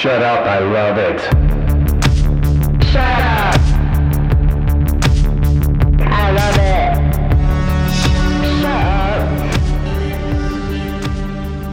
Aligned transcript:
Shut 0.00 0.22
up, 0.22 0.46
I 0.46 0.60
love 0.60 0.96
it. 0.96 1.20
Shut 2.86 3.20
up. 3.20 3.60
I 6.00 6.30
love 6.32 6.56
it. 6.56 6.96
Shut 8.00 8.64
up. 8.64 9.20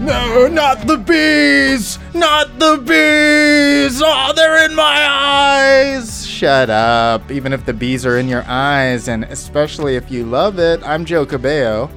No, 0.01 0.47
not 0.49 0.85
the 0.85 0.97
bees! 0.97 1.99
Not 2.13 2.59
the 2.59 2.75
bees! 2.79 4.01
Oh, 4.03 4.33
they're 4.35 4.65
in 4.65 4.75
my 4.75 5.07
eyes! 5.09 6.27
Shut 6.27 6.69
up. 6.69 7.31
Even 7.31 7.53
if 7.53 7.65
the 7.65 7.71
bees 7.71 8.05
are 8.05 8.17
in 8.17 8.27
your 8.27 8.43
eyes, 8.45 9.07
and 9.07 9.23
especially 9.23 9.95
if 9.95 10.11
you 10.11 10.25
love 10.25 10.59
it, 10.59 10.83
I'm 10.83 11.05
Joe 11.05 11.25
Cabello. 11.25 11.89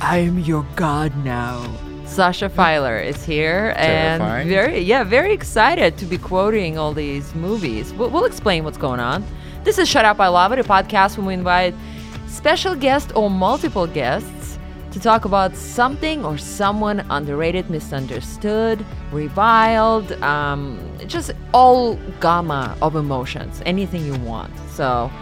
I 0.00 0.20
am 0.20 0.38
your 0.38 0.64
god 0.74 1.14
now. 1.22 1.89
Sasha 2.10 2.48
Filer 2.48 2.98
is 2.98 3.24
here 3.24 3.72
and 3.76 4.48
very 4.48 4.80
yeah, 4.80 5.04
very 5.04 5.32
excited 5.32 5.96
to 5.98 6.04
be 6.04 6.18
quoting 6.18 6.76
all 6.76 6.92
these 6.92 7.32
movies. 7.36 7.92
We'll, 7.94 8.10
we'll 8.10 8.24
explain 8.24 8.64
what's 8.64 8.76
going 8.76 8.98
on. 8.98 9.24
This 9.62 9.78
is 9.78 9.88
Shut 9.88 10.04
Up 10.04 10.18
I 10.18 10.26
Love 10.26 10.50
It, 10.50 10.58
a 10.58 10.64
podcast 10.64 11.16
when 11.16 11.26
we 11.26 11.34
invite 11.34 11.72
special 12.26 12.74
guests 12.74 13.12
or 13.12 13.30
multiple 13.30 13.86
guests 13.86 14.58
to 14.90 14.98
talk 14.98 15.24
about 15.24 15.54
something 15.54 16.24
or 16.24 16.36
someone 16.36 16.98
underrated, 17.10 17.70
misunderstood, 17.70 18.84
reviled, 19.12 20.10
um, 20.20 20.80
just 21.06 21.30
all 21.54 21.94
gamma 22.20 22.76
of 22.82 22.96
emotions, 22.96 23.62
anything 23.64 24.04
you 24.04 24.16
want. 24.16 24.52
So 24.70 25.12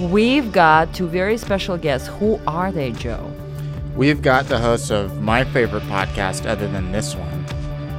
we've 0.00 0.50
got 0.50 0.92
two 0.92 1.06
very 1.06 1.38
special 1.38 1.78
guests. 1.78 2.08
Who 2.08 2.40
are 2.48 2.72
they, 2.72 2.90
Joe? 2.90 3.32
We've 3.96 4.22
got 4.22 4.46
the 4.48 4.58
hosts 4.58 4.90
of 4.90 5.20
my 5.20 5.44
favorite 5.44 5.82
podcast, 5.84 6.46
other 6.46 6.66
than 6.68 6.92
this 6.92 7.14
one. 7.14 7.44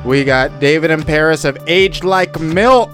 We 0.04 0.24
got 0.24 0.60
David 0.60 0.90
and 0.92 1.06
Paris 1.06 1.46
of 1.46 1.58
Aged 1.68 2.04
Like 2.04 2.40
Milk 2.40 2.90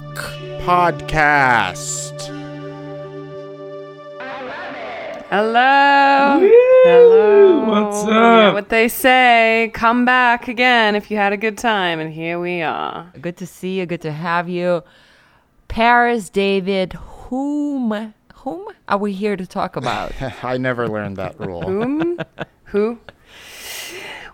podcast. 0.63 2.27
Hello. 5.29 6.39
Hello. 6.83 7.65
What's 7.65 8.05
Yeah, 8.07 8.47
up? 8.49 8.53
what 8.55 8.69
they 8.69 8.87
say, 8.87 9.71
come 9.73 10.03
back 10.03 10.47
again 10.47 10.95
if 10.95 11.09
you 11.09 11.17
had 11.17 11.31
a 11.33 11.37
good 11.37 11.57
time, 11.57 11.99
and 11.99 12.11
here 12.11 12.39
we 12.39 12.61
are. 12.61 13.11
Good 13.21 13.37
to 13.37 13.47
see 13.47 13.79
you. 13.79 13.85
Good 13.85 14.01
to 14.01 14.11
have 14.11 14.49
you. 14.49 14.83
Paris, 15.67 16.29
David, 16.29 16.93
whom 16.93 18.13
whom 18.35 18.67
are 18.87 18.97
we 18.97 19.11
here 19.13 19.35
to 19.35 19.45
talk 19.45 19.75
about? 19.75 20.11
I 20.43 20.57
never 20.57 20.87
learned 20.87 21.17
that 21.17 21.39
rule. 21.39 21.61
Whom? 21.61 22.19
Who? 22.71 22.99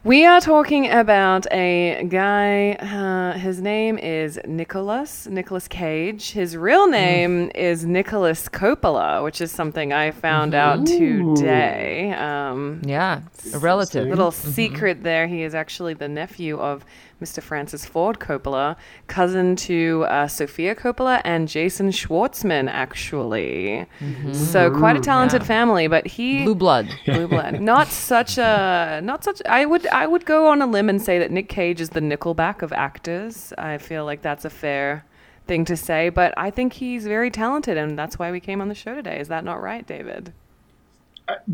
We 0.03 0.25
are 0.25 0.41
talking 0.41 0.91
about 0.91 1.47
a 1.52 2.05
guy. 2.09 2.73
Uh, 2.73 3.39
his 3.39 3.61
name 3.61 3.97
is 3.97 4.39
Nicolas 4.45 5.25
Nicolas 5.25 5.69
Cage. 5.69 6.31
His 6.31 6.58
real 6.58 6.88
name 6.88 7.50
is 7.56 7.86
Nicolas 7.86 8.50
Coppola, 8.50 9.23
which 9.23 9.39
is 9.39 9.52
something 9.52 9.94
I 9.94 10.11
found 10.11 10.53
out 10.53 10.86
today. 10.86 12.11
Um, 12.11 12.81
yeah, 12.86 13.22
a 13.53 13.58
relative. 13.58 14.08
Little 14.08 14.31
secret 14.31 15.02
there. 15.02 15.28
He 15.28 15.41
is 15.41 15.56
actually 15.56 15.94
the 15.94 16.09
nephew 16.09 16.59
of 16.59 16.86
Mr. 17.21 17.41
Francis 17.41 17.85
Ford 17.85 18.19
Coppola, 18.19 18.75
cousin 19.08 19.55
to 19.55 20.05
uh, 20.09 20.27
Sofia 20.27 20.75
Coppola 20.75 21.22
and 21.23 21.47
Jason 21.47 21.89
Schwartzman, 21.89 22.69
actually. 22.69 23.85
So 24.33 24.69
quite 24.69 24.97
a 24.97 24.99
talented 24.99 25.44
family, 25.44 25.88
but 25.88 26.05
he 26.05 26.44
Blue 26.44 26.55
blood. 26.55 26.89
blue 27.05 27.27
blood. 27.27 27.61
Not 27.61 27.88
such 27.88 28.38
a 28.38 28.99
not 29.02 29.23
such. 29.23 29.41
I 29.45 29.66
would 29.66 29.88
I 29.88 30.07
would 30.07 30.25
go 30.25 30.47
on 30.47 30.61
a 30.61 30.67
limb 30.67 30.89
and 30.89 31.02
say 31.02 31.17
that 31.19 31.31
Nick 31.31 31.47
Cage 31.47 31.80
is 31.80 31.89
the 31.89 32.02
Nickelback 32.02 32.61
of 32.61 32.73
actors. 32.73 33.53
I 33.57 33.77
feel 33.77 34.03
like 34.05 34.22
that's 34.22 34.44
a 34.44 34.50
fair 34.50 35.05
thing 35.47 35.63
to 35.66 35.77
say, 35.77 36.09
but 36.09 36.33
I 36.38 36.50
think 36.52 36.73
he's 36.73 37.05
very 37.07 37.31
talented, 37.31 37.77
and 37.77 37.97
that's 37.97 38.19
why 38.19 38.31
we 38.31 38.39
came 38.39 38.61
on 38.61 38.67
the 38.67 38.75
show 38.75 38.94
today. 38.94 39.19
Is 39.19 39.27
that 39.29 39.44
not 39.44 39.61
right, 39.61 39.85
David? 39.85 40.33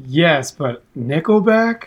Yes, 0.05 0.51
but 0.51 0.83
Nickelback. 0.97 1.85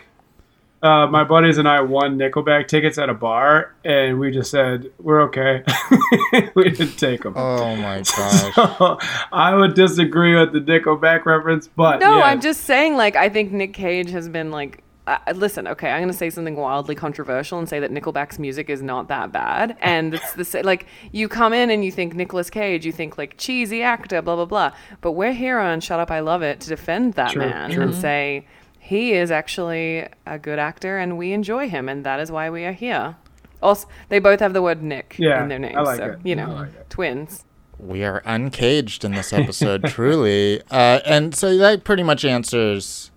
Uh, 0.85 1.07
my 1.07 1.23
buddies 1.23 1.57
and 1.57 1.67
I 1.67 1.81
won 1.81 2.17
Nickelback 2.19 2.67
tickets 2.67 2.99
at 2.99 3.09
a 3.09 3.13
bar, 3.15 3.73
and 3.83 4.19
we 4.19 4.29
just 4.31 4.51
said 4.51 4.91
we're 4.99 5.21
okay. 5.23 5.63
we 6.55 6.69
didn't 6.69 6.97
take 6.97 7.23
them. 7.23 7.33
Oh 7.35 7.75
my 7.75 8.03
gosh. 8.15 8.97
I 9.31 9.55
would 9.55 9.73
disagree 9.73 10.35
with 10.39 10.53
the 10.53 10.59
Nickelback 10.59 11.25
reference, 11.25 11.67
but 11.67 11.99
No, 11.99 12.17
yeah. 12.19 12.25
I'm 12.25 12.39
just 12.39 12.61
saying, 12.61 12.97
like, 12.97 13.15
I 13.15 13.29
think 13.29 13.51
Nick 13.51 13.73
Cage 13.73 14.11
has 14.11 14.29
been 14.29 14.51
like. 14.51 14.83
Uh, 15.07 15.19
listen, 15.35 15.67
okay, 15.67 15.91
I'm 15.91 15.99
going 15.99 16.11
to 16.11 16.17
say 16.17 16.31
something 16.31 16.55
wildly 16.55 16.95
controversial 16.95 17.59
and 17.59 17.69
say 17.69 17.79
that 17.79 17.91
Nickelback's 17.91 18.39
music 18.39 18.71
is 18.71 18.81
not 18.81 19.07
that 19.09 19.31
bad. 19.31 19.77
And 19.79 20.15
it's 20.15 20.33
the 20.33 20.43
sa- 20.43 20.61
like 20.63 20.87
you 21.11 21.29
come 21.29 21.53
in 21.53 21.69
and 21.69 21.85
you 21.85 21.91
think 21.91 22.15
Nicolas 22.15 22.49
Cage, 22.49 22.87
you 22.87 22.91
think 22.91 23.15
like 23.15 23.37
cheesy 23.37 23.83
actor, 23.83 24.23
blah 24.23 24.35
blah 24.35 24.45
blah. 24.45 24.71
But 25.01 25.11
we're 25.11 25.33
here 25.33 25.59
on 25.59 25.79
Shut 25.79 25.99
Up, 25.99 26.09
I 26.09 26.21
Love 26.21 26.41
It 26.41 26.59
to 26.61 26.69
defend 26.69 27.13
that 27.13 27.33
True, 27.33 27.41
man 27.47 27.69
true. 27.69 27.83
and 27.83 27.93
say 27.93 28.47
he 28.85 29.13
is 29.13 29.31
actually 29.31 30.07
a 30.27 30.37
good 30.39 30.59
actor 30.59 30.97
and 30.97 31.17
we 31.17 31.33
enjoy 31.33 31.67
him, 31.69 31.89
and 31.89 32.05
that 32.05 32.19
is 32.19 32.31
why 32.31 32.49
we 32.49 32.65
are 32.65 32.71
here. 32.71 33.15
Also, 33.61 33.87
they 34.09 34.19
both 34.19 34.39
have 34.41 34.53
the 34.53 34.61
word 34.61 34.83
Nick 34.83 35.15
Yeah, 35.17 35.41
in 35.41 35.49
their 35.49 35.59
names, 35.59 35.75
like 35.75 35.97
so 35.97 36.05
it. 36.11 36.19
you 36.23 36.35
know, 36.35 36.53
like 36.53 36.89
twins. 36.89 37.43
we 37.79 38.03
are 38.03 38.21
uncaged 38.25 39.03
in 39.03 39.13
this 39.13 39.33
episode, 39.33 39.83
truly. 39.87 40.61
Uh, 40.69 40.99
and 41.05 41.33
so 41.33 41.57
that 41.57 41.83
pretty 41.83 42.03
much 42.03 42.23
answers 42.23 43.09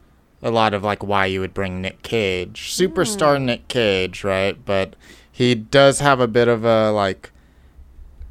a 0.43 0.51
lot 0.51 0.73
of 0.73 0.83
like 0.85 1.03
why 1.03 1.27
you 1.27 1.41
would 1.41 1.53
bring 1.53 1.83
Nick 1.83 2.03
Cage, 2.03 2.71
superstar 2.73 3.41
Nick 3.43 3.69
Cage, 3.69 4.25
right? 4.25 4.57
But 4.65 4.95
he 5.31 5.55
does 5.55 6.01
have 6.01 6.19
a 6.21 6.29
bit 6.29 6.49
of 6.49 6.65
a 6.65 6.91
like 6.93 7.31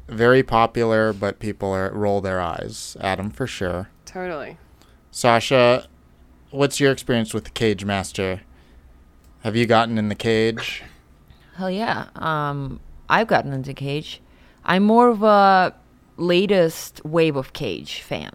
very 0.08 0.42
popular, 0.42 1.12
but 1.12 1.38
people 1.38 1.70
are, 1.70 1.92
roll 1.92 2.20
their 2.20 2.40
eyes 2.40 2.96
at 3.00 3.20
him 3.20 3.30
for 3.30 3.46
sure. 3.46 3.90
Totally. 4.06 4.56
Sasha, 5.10 5.86
what's 6.50 6.80
your 6.80 6.92
experience 6.92 7.32
with 7.34 7.44
the 7.44 7.50
Cage 7.50 7.84
Master? 7.84 8.40
Have 9.42 9.54
you 9.56 9.66
gotten 9.66 9.98
in 9.98 10.08
the 10.08 10.14
cage? 10.14 10.82
Hell 11.56 11.70
yeah. 11.70 12.06
Um, 12.16 12.80
I've 13.08 13.26
gotten 13.28 13.52
into 13.52 13.72
Cage. 13.72 14.20
I'm 14.64 14.82
more 14.82 15.08
of 15.08 15.22
a 15.22 15.74
latest 16.16 17.04
wave 17.04 17.36
of 17.36 17.52
Cage 17.52 18.00
fan. 18.02 18.30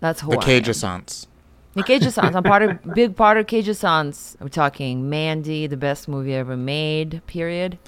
That's 0.00 0.20
who 0.20 0.30
The 0.32 0.38
I 0.38 0.44
Cage 0.44 0.66
am. 0.68 0.70
Assance. 0.72 1.26
The 1.74 1.82
Cage 1.82 2.04
Assance. 2.04 2.34
I'm 2.36 2.42
part 2.42 2.62
of 2.62 2.82
big 2.94 3.16
part 3.16 3.38
of 3.38 3.46
Cage 3.46 3.68
Assance. 3.68 4.36
We're 4.40 4.48
talking 4.48 5.08
Mandy, 5.08 5.66
the 5.66 5.76
best 5.76 6.06
movie 6.08 6.34
ever 6.34 6.56
made. 6.56 7.22
Period. 7.26 7.78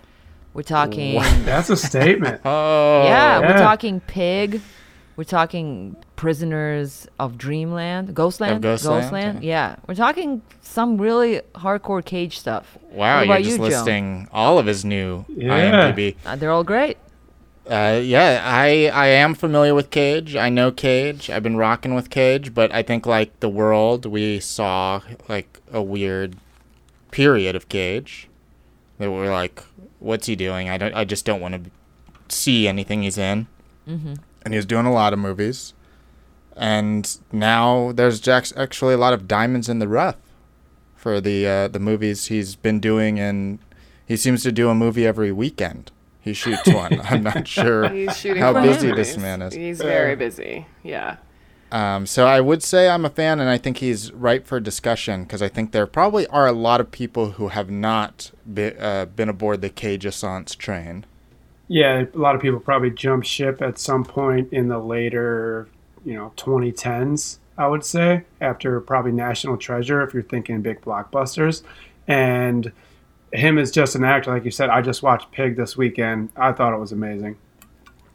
We're 0.55 0.63
talking. 0.63 1.21
That's 1.45 1.69
a 1.71 1.77
statement. 1.77 2.41
Oh, 2.45 3.05
Yeah, 3.05 3.41
we're 3.41 3.59
talking 3.59 4.01
Pig. 4.01 4.61
We're 5.17 5.25
talking 5.25 5.97
Prisoners 6.19 7.07
of 7.21 7.39
Dreamland, 7.39 8.13
Ghostland, 8.13 8.61
Ghostland, 8.61 9.45
Yeah, 9.45 9.77
we're 9.87 9.95
talking 9.95 10.43
some 10.61 11.01
really 11.01 11.41
hardcore 11.55 12.05
Cage 12.05 12.41
stuff. 12.41 12.77
Wow, 12.91 13.19
What 13.19 13.27
you're 13.29 13.35
about 13.37 13.39
just 13.45 13.51
you, 13.51 13.57
Joe? 13.59 13.63
listing 13.63 14.29
all 14.33 14.59
of 14.59 14.67
his 14.67 14.85
new 14.85 15.25
Yeah. 15.29 15.93
IMDb. 15.93 16.17
Uh, 16.27 16.35
they're 16.35 16.51
all 16.51 16.65
great. 16.65 16.97
Uh, 17.71 18.01
yeah, 18.03 18.43
I 18.45 18.91
I 18.93 19.07
am 19.09 19.35
familiar 19.35 19.77
with 19.77 19.91
Cage. 19.91 20.35
I 20.35 20.49
know 20.49 20.73
Cage. 20.73 21.31
I've 21.31 21.45
been 21.45 21.57
rocking 21.57 21.95
with 21.95 22.11
Cage, 22.11 22.53
but 22.53 22.75
I 22.75 22.83
think 22.83 23.07
like 23.07 23.39
the 23.39 23.49
world, 23.49 24.05
we 24.05 24.41
saw 24.41 25.01
like 25.29 25.61
a 25.73 25.81
weird 25.83 26.35
period 27.13 27.55
of 27.55 27.69
Cage 27.69 28.29
that 28.99 29.09
we're 29.13 29.31
like, 29.33 29.63
what's 30.01 30.27
he 30.27 30.35
doing? 30.35 30.69
I 30.69 30.79
don't. 30.79 30.95
I 30.95 31.05
just 31.05 31.25
don't 31.25 31.41
want 31.41 31.55
to 31.63 31.71
see 32.35 32.67
anything 32.67 33.03
he's 33.05 33.19
in. 33.19 33.47
Mm-hmm. 33.89 34.15
And 34.43 34.55
he 34.55 34.57
was 34.57 34.67
doing 34.67 34.87
a 34.87 34.93
lot 34.93 35.13
of 35.13 35.19
movies, 35.21 35.75
and 36.59 37.17
now 37.33 37.93
there's 37.93 38.21
jax- 38.21 38.53
actually 38.57 38.95
a 38.95 38.99
lot 38.99 39.13
of 39.13 39.27
diamonds 39.29 39.69
in 39.69 39.79
the 39.79 39.89
rough 39.89 40.17
for 40.97 41.21
the 41.21 41.47
uh, 41.47 41.69
the 41.69 41.79
movies 41.81 42.27
he's 42.27 42.57
been 42.57 42.81
doing, 42.81 43.19
and 43.19 43.59
he 44.07 44.17
seems 44.17 44.43
to 44.43 44.53
do 44.53 44.69
a 44.69 44.75
movie 44.75 45.07
every 45.07 45.33
weekend. 45.33 45.91
He 46.21 46.35
shoots 46.35 46.67
one. 46.67 47.01
I'm 47.05 47.23
not 47.23 47.47
sure 47.49 47.85
how 47.85 48.53
busy 48.53 48.89
movies. 48.89 48.97
this 48.97 49.17
man 49.17 49.41
is. 49.41 49.55
He's 49.55 49.81
very 49.81 50.17
busy. 50.17 50.67
Yeah. 50.83 51.17
Um, 51.71 52.07
so 52.07 52.27
I 52.27 52.41
would 52.41 52.63
say 52.63 52.89
I'm 52.89 53.05
a 53.05 53.11
fan, 53.11 53.41
and 53.41 53.49
I 53.51 53.59
think 53.59 53.79
he's 53.79 54.11
ripe 54.13 54.47
for 54.47 54.59
discussion 54.59 55.25
because 55.25 55.43
I 55.43 55.49
think 55.49 55.73
there 55.73 55.87
probably 55.87 56.27
are 56.29 56.47
a 56.47 56.53
lot 56.53 56.81
of 56.81 56.91
people 56.91 57.33
who 57.33 57.49
have 57.49 57.71
not 57.71 58.31
be, 58.53 58.75
uh, 58.79 59.05
been 59.05 59.29
aboard 59.29 59.61
the 59.61 59.69
Cage 59.69 60.07
Assance 60.07 60.55
train. 60.55 61.05
yeah, 61.69 62.05
a 62.15 62.19
lot 62.19 62.35
of 62.35 62.41
people 62.41 62.59
probably 62.59 62.91
jumped 62.91 63.27
ship 63.27 63.61
at 63.61 63.79
some 63.79 64.03
point 64.03 64.51
in 64.51 64.69
the 64.69 64.79
later, 64.79 65.69
you 66.05 66.15
know, 66.15 66.33
2010s. 66.37 67.39
I 67.57 67.67
would 67.67 67.85
say 67.85 68.25
after 68.41 68.81
probably 68.81 69.13
National 69.13 69.57
Treasure, 69.57 70.03
if 70.03 70.15
you're 70.15 70.23
thinking 70.23 70.63
big 70.63 70.81
blockbusters, 70.81 71.63
and 72.07 72.71
him 73.33 73.59
as 73.59 73.71
just 73.71 73.95
an 73.95 74.05
actor, 74.05 74.33
like 74.33 74.45
you 74.45 74.51
said. 74.51 74.71
I 74.71 74.81
just 74.81 75.03
watched 75.03 75.31
Pig 75.33 75.57
this 75.57 75.77
weekend. 75.77 76.31
I 76.37 76.53
thought 76.53 76.73
it 76.73 76.79
was 76.79 76.93
amazing, 76.93 77.37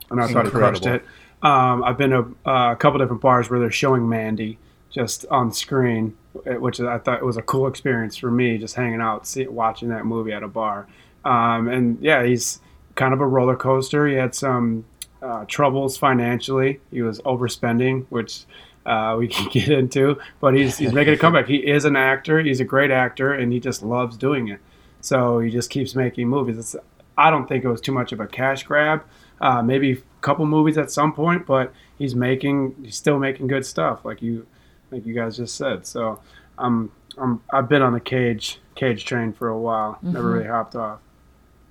and 0.10 0.22
I 0.22 0.28
thought 0.28 0.46
he 0.46 0.52
crushed 0.52 0.86
Incredible. 0.86 1.08
it. 1.08 1.46
Um, 1.48 1.84
I've 1.84 1.98
been 1.98 2.12
to 2.12 2.36
uh, 2.46 2.72
a 2.72 2.76
couple 2.78 3.00
different 3.00 3.22
bars 3.22 3.50
where 3.50 3.60
they're 3.60 3.70
showing 3.72 4.08
Mandy 4.08 4.58
just 4.90 5.26
on 5.28 5.52
screen, 5.52 6.16
eh, 6.46 6.56
which 6.56 6.80
I 6.80 7.00
thought 7.00 7.22
was 7.24 7.36
a 7.36 7.42
cool 7.42 7.68
experience 7.68 8.16
for 8.16 8.32
me, 8.32 8.58
just 8.58 8.76
hanging 8.76 9.02
out, 9.02 9.28
see, 9.28 9.46
watching 9.48 9.90
that 9.90 10.06
movie 10.06 10.32
at 10.32 10.44
a 10.44 10.48
bar. 10.48 10.88
Um, 11.26 11.68
and 11.68 11.98
yeah, 12.02 12.24
he's 12.24 12.62
kind 12.96 13.14
of 13.14 13.20
a 13.22 13.28
roller 13.28 13.56
coaster. 13.56 14.08
He 14.08 14.16
had 14.16 14.36
some 14.36 14.86
uh, 15.24 15.46
troubles 15.46 15.98
financially. 15.98 16.80
He 16.92 17.02
was 17.02 17.20
overspending, 17.22 18.06
which 18.10 18.46
uh, 18.86 19.16
we 19.18 19.28
can 19.30 19.50
get 19.50 19.70
into. 19.70 20.20
But 20.40 20.56
he's 20.56 20.78
he's 20.78 20.94
making 20.94 21.14
a 21.14 21.18
comeback. 21.18 21.48
He 21.48 21.58
is 21.58 21.86
an 21.86 21.96
actor. 21.96 22.42
He's 22.42 22.60
a 22.60 22.66
great 22.66 22.92
actor, 22.92 23.34
and 23.34 23.52
he 23.54 23.60
just 23.60 23.82
loves 23.84 24.18
doing 24.18 24.50
it. 24.50 24.60
So 25.02 25.40
he 25.40 25.50
just 25.50 25.70
keeps 25.70 25.96
making 25.96 26.28
movies. 26.30 26.58
It's, 26.58 26.76
I 27.18 27.30
don't 27.30 27.48
think 27.48 27.64
it 27.64 27.70
was 27.70 27.82
too 27.82 27.92
much 27.92 28.12
of 28.12 28.20
a 28.20 28.28
cash 28.28 28.64
grab. 28.64 29.04
Uh, 29.42 29.62
maybe 29.62 29.92
a 29.92 29.98
couple 30.22 30.46
movies 30.46 30.78
at 30.78 30.90
some 30.90 31.14
point, 31.14 31.46
but 31.46 31.74
he's 31.98 32.16
making 32.16 32.76
he's 32.84 32.96
still 32.96 33.20
making 33.20 33.48
good 33.48 33.66
stuff, 33.66 34.06
like 34.06 34.22
you 34.22 34.46
like 34.92 35.06
you 35.06 35.14
guys 35.14 35.38
just 35.38 35.56
said. 35.56 35.86
So 35.86 36.20
I'm 36.58 36.92
I'm 37.18 37.42
I've 37.52 37.70
been 37.70 37.82
on 37.82 37.94
the 37.94 38.00
cage 38.00 38.60
cage 38.76 39.06
train 39.06 39.34
for 39.34 39.50
a 39.50 39.60
while. 39.60 39.98
Never 40.02 40.32
really 40.32 40.48
hopped 40.48 40.76
off. 40.76 41.00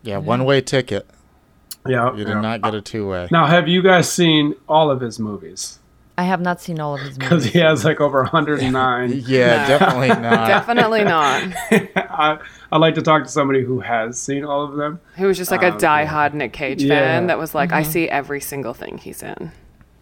Yeah, 0.03 0.19
one 0.19 0.45
way 0.45 0.61
ticket. 0.61 1.09
Yeah, 1.87 2.11
You 2.13 2.19
did 2.25 2.29
yeah. 2.29 2.41
not 2.41 2.63
get 2.63 2.75
a 2.75 2.81
two 2.81 3.09
way. 3.09 3.29
Now, 3.31 3.47
have 3.47 3.67
you 3.69 3.83
guys 3.83 4.11
seen 4.11 4.55
all 4.69 4.91
of 4.91 5.01
his 5.01 5.19
movies? 5.19 5.79
I 6.17 6.25
have 6.25 6.41
not 6.41 6.61
seen 6.61 6.79
all 6.79 6.95
of 6.95 7.01
his 7.01 7.19
movies. 7.19 7.19
Because 7.19 7.45
he 7.47 7.59
has 7.59 7.85
like 7.85 8.01
over 8.01 8.21
109. 8.23 9.13
Yeah, 9.27 9.67
definitely 9.67 10.09
not. 10.23 10.47
Definitely 10.47 11.05
not. 11.05 11.43
I, 11.97 12.39
I'd 12.71 12.79
like 12.79 12.95
to 12.97 13.03
talk 13.03 13.25
to 13.25 13.29
somebody 13.31 13.65
who 13.65 13.81
has 13.81 14.21
seen 14.21 14.45
all 14.45 14.63
of 14.63 14.77
them. 14.77 15.01
Who 15.17 15.27
was 15.27 15.39
just 15.39 15.51
like 15.51 15.63
a 15.63 15.73
Um, 15.73 15.79
diehard 15.79 16.35
Nick 16.35 16.53
Cage 16.53 16.83
Yeah. 16.83 16.95
fan 16.99 17.27
that 17.29 17.39
was 17.39 17.55
like, 17.55 17.73
I 17.73 17.83
see 17.83 18.09
every 18.09 18.41
single 18.41 18.75
thing 18.75 18.99
he's 18.99 19.23
in. 19.23 19.51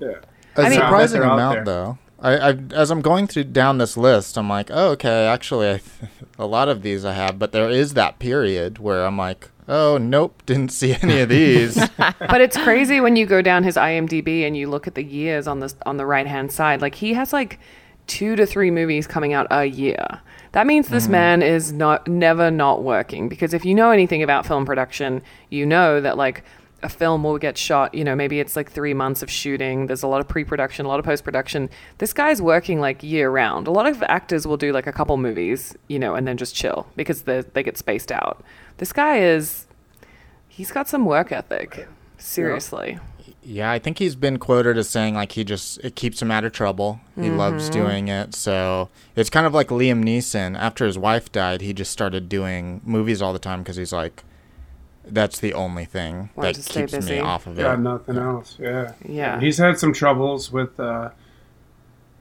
Yeah. 0.01 0.09
A 0.57 0.63
I 0.63 0.69
mean- 0.69 0.73
surprising 0.81 1.21
They're 1.21 1.31
out 1.31 1.35
amount, 1.35 1.55
there. 1.55 1.65
though. 1.65 1.99
I, 2.23 2.37
I, 2.51 2.59
as 2.75 2.91
I'm 2.91 3.01
going 3.01 3.27
through 3.29 3.45
down 3.45 3.79
this 3.79 3.97
list, 3.97 4.37
I'm 4.37 4.49
like, 4.49 4.69
oh, 4.71 4.91
okay, 4.91 5.27
actually, 5.27 5.69
I 5.71 5.73
th- 5.79 6.11
a 6.39 6.45
lot 6.45 6.69
of 6.69 6.83
these 6.83 7.03
I 7.05 7.13
have, 7.15 7.39
but 7.39 7.53
there 7.53 7.71
is 7.71 7.95
that 7.95 8.19
period 8.19 8.79
where 8.79 9.07
I'm 9.07 9.17
like, 9.17 9.49
oh, 9.71 9.97
nope, 9.97 10.43
didn't 10.45 10.73
see 10.73 10.95
any 11.01 11.21
of 11.21 11.29
these. 11.29 11.77
but 11.97 12.41
it's 12.41 12.57
crazy 12.57 13.01
when 13.01 13.17
you 13.17 13.25
go 13.25 13.41
down 13.41 13.63
his 13.63 13.77
IMDb 13.77 14.47
and 14.47 14.57
you 14.57 14.69
look 14.69 14.87
at 14.87 14.97
the 14.97 15.05
years 15.05 15.47
on 15.47 15.61
the 15.61 15.73
on 15.87 15.97
the 15.97 16.05
right 16.05 16.27
hand 16.27 16.53
side. 16.53 16.83
Like 16.83 16.97
he 16.97 17.15
has 17.15 17.33
like 17.33 17.59
two 18.07 18.35
to 18.37 18.45
three 18.45 18.71
movies 18.71 19.07
coming 19.07 19.33
out 19.33 19.47
a 19.51 19.65
year. 19.67 20.21
That 20.53 20.67
means 20.67 20.89
this 20.89 21.05
mm-hmm. 21.05 21.13
man 21.13 21.43
is 21.43 21.73
not 21.73 22.09
never 22.09 22.51
not 22.51 22.83
working 22.83 23.29
because 23.29 23.55
if 23.55 23.65
you 23.65 23.75
know 23.75 23.93
anything 23.93 24.23
about 24.23 24.45
film 24.45 24.67
production, 24.67 25.23
you 25.49 25.65
know 25.65 26.01
that 26.01 26.17
like 26.19 26.43
a 26.83 26.89
film 26.89 27.23
will 27.25 27.39
get 27.39 27.59
shot, 27.59 27.95
you 27.95 28.05
know, 28.05 28.15
maybe 28.17 28.41
it's 28.41 28.57
like 28.57 28.71
3 28.71 28.95
months 28.95 29.23
of 29.23 29.31
shooting. 29.31 29.87
There's 29.87 30.03
a 30.03 30.07
lot 30.09 30.21
of 30.21 30.29
pre-production, 30.29 30.87
a 30.87 30.89
lot 30.89 30.99
of 30.99 31.05
post-production. 31.05 31.69
This 31.99 32.13
guy's 32.13 32.41
working 32.41 32.81
like 32.81 33.03
year 33.03 33.31
round. 33.31 33.67
A 33.67 33.71
lot 33.71 33.87
of 33.87 34.03
actors 34.05 34.47
will 34.47 34.57
do 34.57 34.73
like 34.73 34.87
a 34.87 34.93
couple 34.93 35.17
movies, 35.17 35.75
you 35.89 35.99
know, 35.99 36.15
and 36.15 36.27
then 36.27 36.37
just 36.37 36.55
chill 36.55 36.87
because 36.97 37.23
they 37.23 37.43
they 37.43 37.63
get 37.63 37.77
spaced 37.79 38.11
out. 38.11 38.43
This 38.79 38.93
guy 38.93 39.19
is 39.19 39.67
he's 40.49 40.71
got 40.73 40.89
some 40.89 41.05
work 41.05 41.33
ethic. 41.33 41.87
Seriously. 42.19 42.99
yeah, 43.43 43.71
I 43.71 43.79
think 43.79 43.99
he's 43.99 44.15
been 44.15 44.39
quoted 44.39 44.77
as 44.77 44.89
saying 44.91 45.15
like 45.15 45.33
he 45.33 45.43
just 45.45 45.79
it 45.83 45.97
keeps 45.97 46.21
him 46.21 46.31
out 46.31 46.45
of 46.45 46.53
trouble. 46.53 47.01
He 47.17 47.31
loves 47.31 47.71
Mm-hmm. 47.71 47.81
doing 47.81 48.09
it. 48.09 48.35
So 48.35 48.91
it's 49.17 49.31
kind 49.31 49.47
of 49.47 49.55
like 49.55 49.69
Liam 49.69 50.05
Neeson. 50.05 50.59
After 50.59 50.85
his 50.87 50.99
wife 50.99 51.33
died, 51.33 51.61
he 51.63 51.73
just 51.73 51.91
started 51.91 52.29
doing 52.29 52.81
movies 52.85 53.23
all 53.23 53.33
the 53.33 53.39
time 53.39 53.61
because 53.63 53.77
he's 53.77 53.93
like, 53.93 54.23
that's 55.05 55.41
the 55.41 55.55
only 55.55 55.85
thing 55.85 56.31
Wanted 56.37 56.57
that 56.57 56.67
keeps 56.73 56.93
busy. 56.93 57.13
me 57.15 57.19
off 57.21 57.47
of 57.47 57.59
it. 57.59 57.63
Yeah, 57.63 57.77
nothing 57.77 58.17
else. 58.17 58.57
Yeah. 58.61 58.93
Yeah. 59.09 59.41
He's 59.41 59.59
had 59.59 59.79
some 59.79 59.93
troubles 59.93 60.53
with 60.53 60.79
uh, 60.79 61.11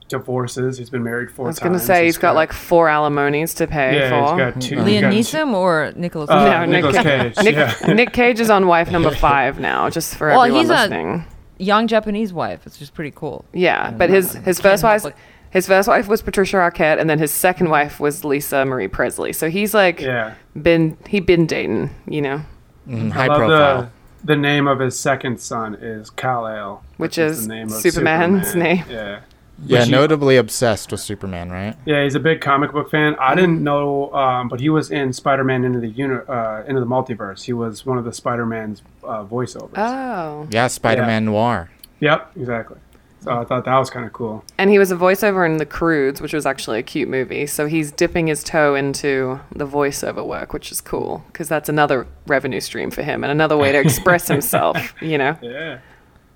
divorces. 0.08 0.78
He's 0.78 0.90
been 0.90 1.04
married 1.04 1.30
four 1.32 1.46
times. 1.48 1.60
I 1.60 1.64
was 1.64 1.70
going 1.70 1.80
to 1.80 1.86
say 1.86 2.06
he's 2.06 2.18
got 2.18 2.36
like 2.36 2.52
four 2.54 2.90
alimonies 2.90 3.54
to 3.56 3.68
pay 3.68 3.96
yeah, 4.00 4.10
for. 4.10 4.34
he's 4.46 4.54
got 4.54 4.62
two. 4.62 4.84
he's 4.84 5.02
Liam 5.02 5.12
Neeson 5.14 5.54
or 5.54 5.92
Nicolas? 5.96 6.30
Uh, 6.30 6.66
no, 6.66 6.82
Nick, 6.82 7.04
Cage, 7.04 7.38
Nick, 7.44 7.56
yeah. 7.56 7.94
Nick 7.94 8.14
Cage 8.14 8.40
is 8.40 8.50
on 8.50 8.68
wife 8.68 8.90
number 8.92 9.14
five 9.16 9.60
now, 9.60 9.90
just 9.90 10.16
for 10.16 10.30
Well, 10.30 10.42
everyone 10.44 10.62
he's 10.62 10.70
a- 10.70 10.74
listening. 10.74 11.26
Young 11.62 11.88
Japanese 11.88 12.32
wife. 12.32 12.66
It's 12.66 12.78
just 12.78 12.94
pretty 12.94 13.12
cool. 13.12 13.44
yeah, 13.54 13.92
but 13.92 14.10
his 14.10 14.34
his 14.34 14.62
first 14.62 14.82
wife 14.82 15.06
his 15.52 15.68
first 15.68 15.90
wife 15.90 16.08
was 16.08 16.22
Patricia 16.22 16.56
Arquette, 16.58 17.00
and 17.02 17.10
then 17.10 17.20
his 17.20 17.32
second 17.34 17.70
wife 17.70 18.00
was 18.00 18.24
Lisa 18.24 18.64
Marie 18.66 18.88
Presley. 18.88 19.34
So 19.34 19.50
he's 19.50 19.74
like 19.74 20.00
Yeah. 20.00 20.36
been 20.60 20.96
he 21.08 21.20
been 21.20 21.46
dating, 21.48 21.90
you 22.08 22.22
know, 22.22 22.42
I 22.90 22.96
high 23.10 23.28
love 23.28 23.38
profile. 23.38 23.82
The, 23.84 23.90
the 24.26 24.36
name 24.36 24.68
of 24.68 24.80
his 24.80 25.00
second 25.00 25.40
son 25.40 25.76
is 25.76 26.10
Kal-El. 26.10 26.84
Which 26.98 27.18
is 27.18 27.48
the 27.48 27.54
name 27.54 27.68
of 27.68 27.74
Superman's 27.74 28.48
Superman. 28.48 28.76
name. 28.78 28.86
Yeah. 28.90 29.20
yeah, 29.66 29.80
which 29.80 29.86
he- 29.88 29.92
notably 29.92 30.38
obsessed 30.38 30.92
with 30.92 31.00
Superman, 31.00 31.50
right? 31.52 31.76
Yeah, 31.86 32.04
he's 32.04 32.16
a 32.16 32.20
big 32.20 32.42
comic 32.42 32.72
book 32.72 32.90
fan. 32.92 33.16
I 33.20 33.36
didn't 33.36 33.64
know, 33.64 34.14
um, 34.14 34.48
but 34.50 34.60
he 34.60 34.70
was 34.70 34.92
in 34.92 35.14
Spider-Man 35.14 35.64
into 35.64 35.80
the 35.80 35.90
uni- 35.90 36.16
uh, 36.28 36.64
into 36.68 36.80
the 36.82 36.88
multiverse. 36.88 37.44
He 37.44 37.54
was 37.54 37.86
one 37.86 37.98
of 37.98 38.06
the 38.06 38.14
Spider-Man's 38.14 38.82
uh, 39.04 39.24
voiceovers. 39.24 39.78
Oh, 39.78 40.48
Yeah, 40.50 40.68
Spider-Man 40.68 41.26
Noir. 41.26 41.70
Yep, 42.02 42.32
exactly. 42.38 42.78
So 43.22 43.32
I 43.38 43.44
thought 43.44 43.66
that 43.66 43.78
was 43.78 43.90
kind 43.90 44.06
of 44.06 44.14
cool. 44.14 44.46
and 44.58 44.70
he 44.70 44.80
was 44.80 44.92
a 44.92 44.96
voiceover 44.96 45.46
in 45.46 45.58
The 45.58 45.66
Croods, 45.66 46.22
which 46.22 46.32
was 46.34 46.46
actually 46.46 46.80
a 46.80 46.84
cute 46.84 47.10
movie. 47.10 47.46
So 47.48 47.68
he's 47.68 47.92
dipping 47.92 48.28
his 48.28 48.44
toe 48.44 48.76
into 48.76 49.40
the 49.54 49.68
voiceover 49.68 50.26
work, 50.26 50.54
which 50.54 50.72
is 50.72 50.80
cool 50.80 51.24
because 51.28 51.50
that's 51.50 51.68
another 51.68 52.08
revenue 52.28 52.62
stream 52.62 52.92
for 52.92 53.04
him 53.04 53.24
and 53.24 53.32
another 53.32 53.58
way 53.58 53.72
to 53.74 53.80
express 53.80 54.28
himself. 54.36 54.94
You 55.02 55.18
know, 55.18 55.38
Yeah. 55.42 55.80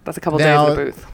that's 0.04 0.18
a 0.18 0.22
couple 0.22 0.40
Now- 0.40 0.66
days 0.68 0.78
in 0.78 0.86
the 0.86 0.92
booth. 0.92 1.06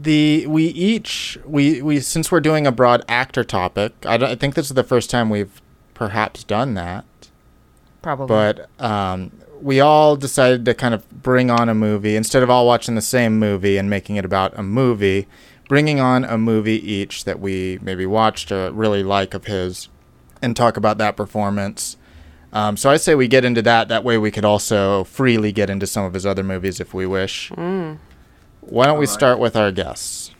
the 0.00 0.46
we 0.46 0.66
each 0.66 1.36
we 1.44 1.82
we 1.82 1.98
since 1.98 2.30
we're 2.30 2.38
doing 2.40 2.64
a 2.68 2.70
broad 2.72 3.02
actor 3.08 3.42
topic 3.42 3.92
I, 4.06 4.16
don't, 4.16 4.30
I 4.30 4.36
think 4.36 4.54
this 4.54 4.66
is 4.66 4.74
the 4.74 4.84
first 4.84 5.10
time 5.10 5.28
we've 5.30 5.60
perhaps 5.94 6.44
done 6.44 6.74
that 6.74 7.04
Probably. 8.02 8.28
but 8.28 8.68
um, 8.82 9.32
we 9.60 9.80
all 9.80 10.16
decided 10.16 10.64
to 10.66 10.74
kind 10.74 10.94
of 10.94 11.08
bring 11.22 11.50
on 11.50 11.68
a 11.68 11.74
movie 11.74 12.16
instead 12.16 12.42
of 12.42 12.50
all 12.50 12.66
watching 12.66 12.94
the 12.94 13.00
same 13.02 13.38
movie 13.38 13.76
and 13.76 13.90
making 13.90 14.16
it 14.16 14.24
about 14.24 14.56
a 14.58 14.62
movie 14.62 15.26
bringing 15.68 16.00
on 16.00 16.24
a 16.24 16.38
movie 16.38 16.80
each 16.90 17.24
that 17.24 17.40
we 17.40 17.78
maybe 17.82 18.06
watched 18.06 18.50
or 18.50 18.70
really 18.72 19.02
like 19.02 19.34
of 19.34 19.44
his 19.44 19.88
and 20.40 20.56
talk 20.56 20.76
about 20.76 20.96
that 20.98 21.16
performance 21.16 21.96
um, 22.52 22.76
so 22.76 22.88
I 22.90 22.96
say 22.96 23.14
we 23.14 23.28
get 23.28 23.44
into 23.44 23.60
that. 23.62 23.88
That 23.88 24.04
way, 24.04 24.16
we 24.16 24.30
could 24.30 24.44
also 24.44 25.04
freely 25.04 25.52
get 25.52 25.68
into 25.68 25.86
some 25.86 26.04
of 26.04 26.14
his 26.14 26.24
other 26.24 26.42
movies 26.42 26.80
if 26.80 26.94
we 26.94 27.06
wish. 27.06 27.50
Why 27.50 28.86
don't 28.86 28.98
we 28.98 29.04
Alright. 29.04 29.08
start 29.08 29.38
with 29.38 29.54
our 29.56 29.70
guests? 29.70 30.34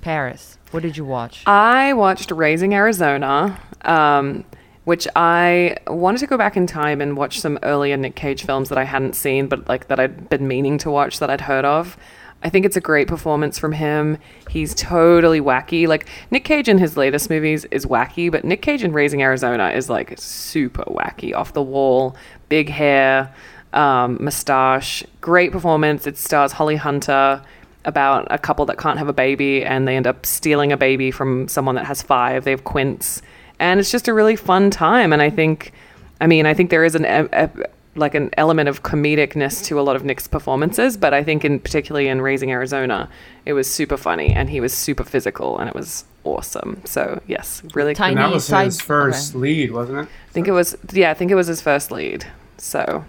Paris. 0.00 0.56
What 0.70 0.82
did 0.82 0.96
you 0.96 1.04
watch? 1.04 1.42
I 1.46 1.92
watched 1.92 2.30
Raising 2.30 2.74
Arizona, 2.74 3.60
um, 3.82 4.44
which 4.86 5.08
I 5.16 5.76
wanted 5.88 6.18
to 6.18 6.28
go 6.28 6.38
back 6.38 6.56
in 6.56 6.68
time 6.68 7.00
and 7.00 7.16
watch 7.16 7.40
some 7.40 7.58
earlier 7.64 7.96
Nick 7.96 8.14
Cage 8.14 8.44
films 8.44 8.68
that 8.68 8.78
I 8.78 8.84
hadn't 8.84 9.16
seen, 9.16 9.48
but 9.48 9.68
like 9.68 9.88
that 9.88 9.98
I'd 9.98 10.28
been 10.28 10.46
meaning 10.46 10.78
to 10.78 10.92
watch 10.92 11.18
that 11.18 11.28
I'd 11.28 11.40
heard 11.40 11.64
of. 11.64 11.96
I 12.44 12.50
think 12.50 12.64
it's 12.64 12.76
a 12.76 12.80
great 12.80 13.08
performance 13.08 13.58
from 13.58 13.72
him. 13.72 14.16
He's 14.48 14.76
totally 14.76 15.40
wacky. 15.40 15.88
Like 15.88 16.06
Nick 16.30 16.44
Cage 16.44 16.68
in 16.68 16.78
his 16.78 16.96
latest 16.96 17.28
movies 17.28 17.64
is 17.72 17.84
wacky, 17.84 18.30
but 18.30 18.44
Nick 18.44 18.62
Cage 18.62 18.84
in 18.84 18.92
Raising 18.92 19.22
Arizona 19.22 19.70
is 19.70 19.90
like 19.90 20.14
super 20.18 20.84
wacky, 20.84 21.34
off 21.34 21.52
the 21.52 21.62
wall, 21.62 22.14
big 22.48 22.68
hair, 22.68 23.34
um, 23.72 24.18
mustache. 24.20 25.02
Great 25.20 25.50
performance. 25.50 26.06
It 26.06 26.16
stars 26.16 26.52
Holly 26.52 26.76
Hunter 26.76 27.42
about 27.84 28.28
a 28.30 28.38
couple 28.38 28.64
that 28.66 28.78
can't 28.78 28.98
have 28.98 29.08
a 29.08 29.12
baby 29.12 29.64
and 29.64 29.88
they 29.88 29.96
end 29.96 30.06
up 30.06 30.24
stealing 30.24 30.70
a 30.70 30.76
baby 30.76 31.10
from 31.10 31.48
someone 31.48 31.74
that 31.74 31.86
has 31.86 32.02
five. 32.02 32.44
They 32.44 32.52
have 32.52 32.62
quints. 32.62 33.20
And 33.58 33.80
it's 33.80 33.90
just 33.90 34.08
a 34.08 34.14
really 34.14 34.36
fun 34.36 34.70
time. 34.70 35.12
And 35.12 35.22
I 35.22 35.30
think, 35.30 35.72
I 36.20 36.26
mean, 36.26 36.46
I 36.46 36.54
think 36.54 36.70
there 36.70 36.84
is 36.84 36.94
an, 36.94 37.04
a, 37.04 37.28
a, 37.32 37.50
like 37.94 38.14
an 38.14 38.30
element 38.36 38.68
of 38.68 38.82
comedicness 38.82 39.64
to 39.66 39.80
a 39.80 39.82
lot 39.82 39.96
of 39.96 40.04
Nick's 40.04 40.26
performances, 40.28 40.96
but 40.96 41.14
I 41.14 41.22
think 41.24 41.44
in 41.44 41.58
particularly 41.60 42.08
in 42.08 42.20
Raising 42.20 42.50
Arizona, 42.50 43.08
it 43.46 43.54
was 43.54 43.70
super 43.72 43.96
funny 43.96 44.28
and 44.34 44.50
he 44.50 44.60
was 44.60 44.74
super 44.74 45.04
physical 45.04 45.58
and 45.58 45.68
it 45.68 45.74
was 45.74 46.04
awesome. 46.24 46.82
So 46.84 47.22
yes, 47.26 47.62
really. 47.74 47.94
Tiny 47.94 48.12
And 48.16 48.20
that 48.20 48.32
was 48.32 48.44
side- 48.44 48.66
his 48.66 48.80
first 48.80 49.30
okay. 49.34 49.38
lead, 49.40 49.72
wasn't 49.72 49.98
it? 50.00 50.08
I 50.28 50.32
think 50.32 50.48
it 50.48 50.52
was, 50.52 50.76
yeah, 50.92 51.10
I 51.10 51.14
think 51.14 51.30
it 51.30 51.36
was 51.36 51.46
his 51.46 51.62
first 51.62 51.90
lead. 51.90 52.26
So 52.58 53.04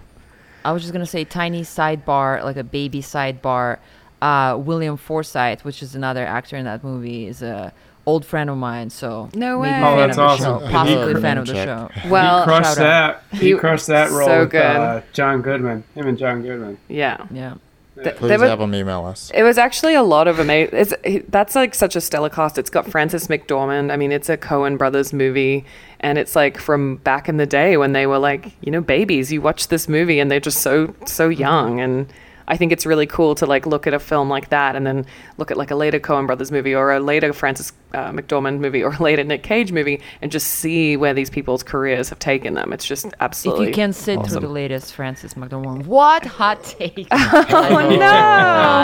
I 0.64 0.72
was 0.72 0.82
just 0.82 0.92
gonna 0.92 1.06
say 1.06 1.24
tiny 1.24 1.62
sidebar, 1.62 2.42
like 2.42 2.56
a 2.56 2.64
baby 2.64 3.02
sidebar. 3.02 3.78
Uh, 4.20 4.56
William 4.58 4.96
Forsythe, 4.96 5.60
which 5.62 5.82
is 5.82 5.94
another 5.94 6.26
actor 6.26 6.56
in 6.56 6.64
that 6.64 6.82
movie, 6.82 7.26
is 7.26 7.42
a 7.42 7.72
old 8.06 8.24
friend 8.24 8.48
of 8.50 8.56
mine. 8.56 8.90
So 8.90 9.28
No 9.34 9.60
maybe 9.60 9.72
way. 9.72 9.78
a 9.80 9.86
Oh, 9.86 9.96
fan 9.96 9.96
that's 9.96 10.10
of 10.10 10.16
the 10.16 10.22
awesome. 10.22 10.60
show, 10.66 10.72
possibly 10.72 11.12
a 11.12 11.20
fan 11.20 11.38
of 11.38 11.46
the 11.46 11.52
check. 11.52 11.68
show. 11.68 11.90
well, 12.08 12.38
he 12.40 12.44
crushed 12.44 12.76
that. 12.76 13.22
He, 13.32 13.38
He- 13.38 13.54
crushed 13.54 13.86
that 13.88 14.10
role 14.10 14.26
so 14.26 14.40
with 14.40 14.50
good. 14.50 14.62
Uh, 14.62 15.00
John 15.12 15.42
Goodman. 15.42 15.84
Him 15.94 16.06
and 16.06 16.18
John 16.18 16.42
Goodman. 16.42 16.78
yeah. 16.88 17.26
Yeah. 17.30 17.54
Th- 18.02 18.14
Please 18.14 18.28
there 18.28 18.38
were- 18.38 18.46
have 18.48 18.60
them 18.60 18.74
email 18.76 19.04
us. 19.06 19.30
It 19.34 19.42
was 19.42 19.58
actually 19.58 19.94
a 19.94 20.02
lot 20.04 20.28
of 20.28 20.38
amazing. 20.38 21.24
That's 21.28 21.54
like 21.56 21.74
such 21.74 21.96
a 21.96 22.00
stellar 22.00 22.30
cast. 22.30 22.56
It's 22.56 22.70
got 22.70 22.86
Frances 22.88 23.26
McDormand. 23.26 23.90
I 23.92 23.96
mean, 23.96 24.12
it's 24.12 24.28
a 24.28 24.36
Coen 24.36 24.78
brothers 24.78 25.12
movie, 25.12 25.64
and 25.98 26.16
it's 26.16 26.36
like 26.36 26.58
from 26.58 26.96
back 26.98 27.28
in 27.28 27.38
the 27.38 27.46
day 27.46 27.76
when 27.76 27.92
they 27.94 28.06
were 28.06 28.18
like 28.20 28.52
you 28.60 28.70
know 28.70 28.80
babies. 28.80 29.32
You 29.32 29.40
watch 29.42 29.66
this 29.66 29.88
movie 29.88 30.20
and 30.20 30.30
they're 30.30 30.38
just 30.38 30.60
so 30.62 30.94
so 31.06 31.28
young, 31.28 31.80
and 31.80 32.06
I 32.48 32.56
think 32.56 32.72
it's 32.72 32.86
really 32.86 33.06
cool 33.06 33.34
to 33.36 33.46
like 33.46 33.66
look 33.66 33.86
at 33.86 33.94
a 33.94 33.98
film 33.98 34.28
like 34.28 34.48
that 34.48 34.74
and 34.74 34.86
then 34.86 35.06
look 35.36 35.50
at 35.50 35.56
like 35.56 35.70
a 35.70 35.76
later 35.76 36.00
Coen 36.00 36.26
Brothers 36.26 36.50
movie 36.50 36.74
or 36.74 36.92
a 36.92 36.98
later 36.98 37.32
Frances 37.32 37.72
uh, 37.92 38.10
McDormand 38.10 38.58
movie 38.58 38.82
or 38.82 38.92
a 38.92 39.02
later 39.02 39.22
Nick 39.22 39.42
Cage 39.42 39.70
movie 39.70 40.00
and 40.22 40.32
just 40.32 40.46
see 40.46 40.96
where 40.96 41.14
these 41.14 41.30
people's 41.30 41.62
careers 41.62 42.08
have 42.08 42.18
taken 42.18 42.54
them. 42.54 42.72
It's 42.72 42.84
just 42.84 43.06
absolutely. 43.20 43.66
If 43.66 43.68
you 43.68 43.74
can 43.74 43.92
sit 43.92 44.24
through 44.26 44.40
the 44.40 44.48
latest 44.48 44.94
Frances 44.94 45.34
McDormand, 45.34 45.86
what 45.86 46.24
hot 46.24 46.64
take! 46.64 47.06
oh 47.10 47.96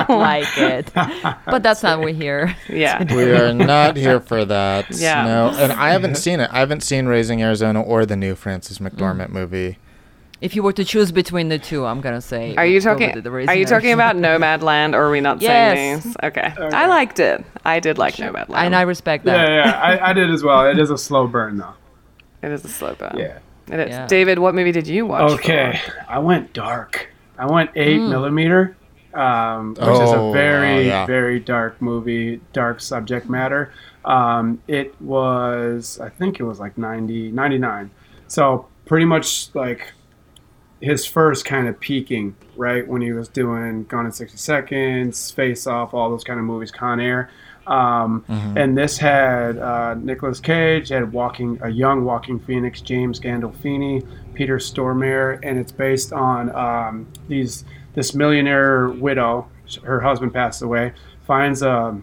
no. 0.09 0.15
like 0.15 0.59
it, 0.59 0.91
but 0.95 1.63
that's 1.63 1.83
not 1.83 1.99
what 1.99 2.07
we're 2.07 2.15
here. 2.15 2.55
yeah. 2.69 3.03
We 3.15 3.31
are 3.33 3.53
not 3.55 3.97
here 3.97 4.21
for 4.21 4.45
that. 4.45 4.91
Yeah. 4.91 5.27
No, 5.27 5.49
and 5.57 5.73
I 5.73 5.91
haven't 5.91 6.17
seen 6.25 6.41
it. 6.41 6.51
I 6.53 6.59
haven't 6.61 6.83
seen 6.83 7.07
Raising 7.07 7.43
Arizona 7.43 7.81
or 7.81 8.05
the 8.05 8.17
new 8.17 8.35
Frances 8.35 8.79
McDormand 8.79 9.31
movie. 9.31 9.79
If 10.45 10.55
you 10.55 10.63
were 10.63 10.75
to 10.75 10.85
choose 10.85 11.11
between 11.11 11.49
the 11.49 11.59
two, 11.59 11.87
I'm 11.87 12.03
gonna 12.03 12.21
say. 12.21 12.55
Are 12.57 12.67
you 12.67 12.79
talking? 12.81 13.13
with 13.15 13.25
the 13.25 13.31
Are 13.31 13.55
you 13.55 13.65
talking 13.65 13.93
Arizona. 13.93 13.93
about 13.95 14.17
Nomadland, 14.17 14.93
or 14.95 15.05
are 15.07 15.11
we 15.11 15.21
not 15.23 15.41
Yes. 15.41 15.51
saying 15.75 16.01
names? 16.05 16.17
Okay. 16.23 16.53
I 16.59 16.87
liked 16.87 17.19
it. 17.19 17.43
I 17.65 17.81
did 17.81 17.97
like 17.97 18.17
Nomadland. 18.17 18.55
And 18.55 18.77
I 18.77 18.83
respect 18.83 19.25
that. 19.25 19.49
Yeah, 19.49 19.65
yeah, 19.65 19.81
I, 19.81 20.11
I 20.11 20.13
did 20.13 20.29
as 20.31 20.43
well. 20.43 20.67
It 20.67 20.79
is 20.79 20.91
a 20.91 20.99
slow 20.99 21.27
burn 21.27 21.57
though. 21.57 21.73
it 22.43 22.53
is 22.53 22.63
a 22.65 22.69
slow 22.69 22.95
burn. 22.95 23.15
Yeah. 23.17 23.39
It 23.69 23.81
is. 23.81 23.89
Yeah. 23.89 24.07
David, 24.07 24.39
what 24.39 24.55
movie 24.55 24.73
did 24.73 24.87
you 24.87 25.07
watch? 25.07 25.33
Okay, 25.33 25.81
I 26.07 26.19
went 26.19 26.53
dark. 26.53 27.09
I 27.39 27.47
went 27.47 27.71
eight 27.75 27.97
Hmm. 27.99 28.11
millimeter, 28.11 28.77
um, 29.15 29.71
which 29.71 29.81
is 29.81 30.11
Oh, 30.13 30.29
a 30.29 30.33
very, 30.35 30.75
wow, 30.75 30.79
yeah. 30.81 31.07
very 31.07 31.41
dark 31.41 31.81
movie, 31.81 32.43
dark 32.53 32.81
subject 32.83 33.31
matter. 33.31 33.73
Um, 34.05 34.61
it 34.69 34.95
was, 35.01 35.99
I 36.03 36.11
think 36.11 36.39
it 36.39 36.43
was 36.45 36.61
like 36.61 36.77
90, 36.77 37.33
99. 37.33 37.91
So 38.29 38.67
pretty 38.85 39.07
much 39.07 39.49
like 39.55 39.95
his 40.81 41.07
first 41.07 41.45
kind 41.45 41.69
of 41.69 41.79
peaking, 41.81 42.37
right 42.57 42.87
when 42.87 43.01
he 43.03 43.13
was 43.13 43.29
doing 43.29 43.85
Gone 43.85 44.07
in 44.07 44.13
60 44.13 44.37
Seconds, 44.37 45.31
Face 45.31 45.67
Off, 45.67 45.95
all 45.95 46.11
those 46.11 46.25
kind 46.25 46.39
of 46.39 46.45
movies, 46.47 46.71
Con 46.71 47.01
Air. 47.01 47.31
Um, 47.67 48.25
And 48.29 48.77
this 48.77 48.99
had 48.99 49.57
uh, 49.59 49.95
Nicolas 49.95 50.41
Cage, 50.41 50.91
had 50.91 51.13
walking 51.13 51.59
a 51.63 51.71
young 51.71 52.05
Joaquin 52.05 52.39
Phoenix, 52.39 52.81
James 52.83 53.19
Gandolfini, 53.19 54.07
Peter 54.35 54.59
Stormare, 54.59 55.39
and 55.43 55.59
it's 55.59 55.73
based 55.73 56.13
on 56.13 56.55
um, 56.55 57.07
these 57.29 57.65
this 57.95 58.15
millionaire 58.15 58.89
widow. 58.91 59.49
Her 59.83 60.01
husband 60.01 60.35
passed 60.35 60.61
away, 60.61 60.93
finds 61.27 61.63
a, 61.63 61.99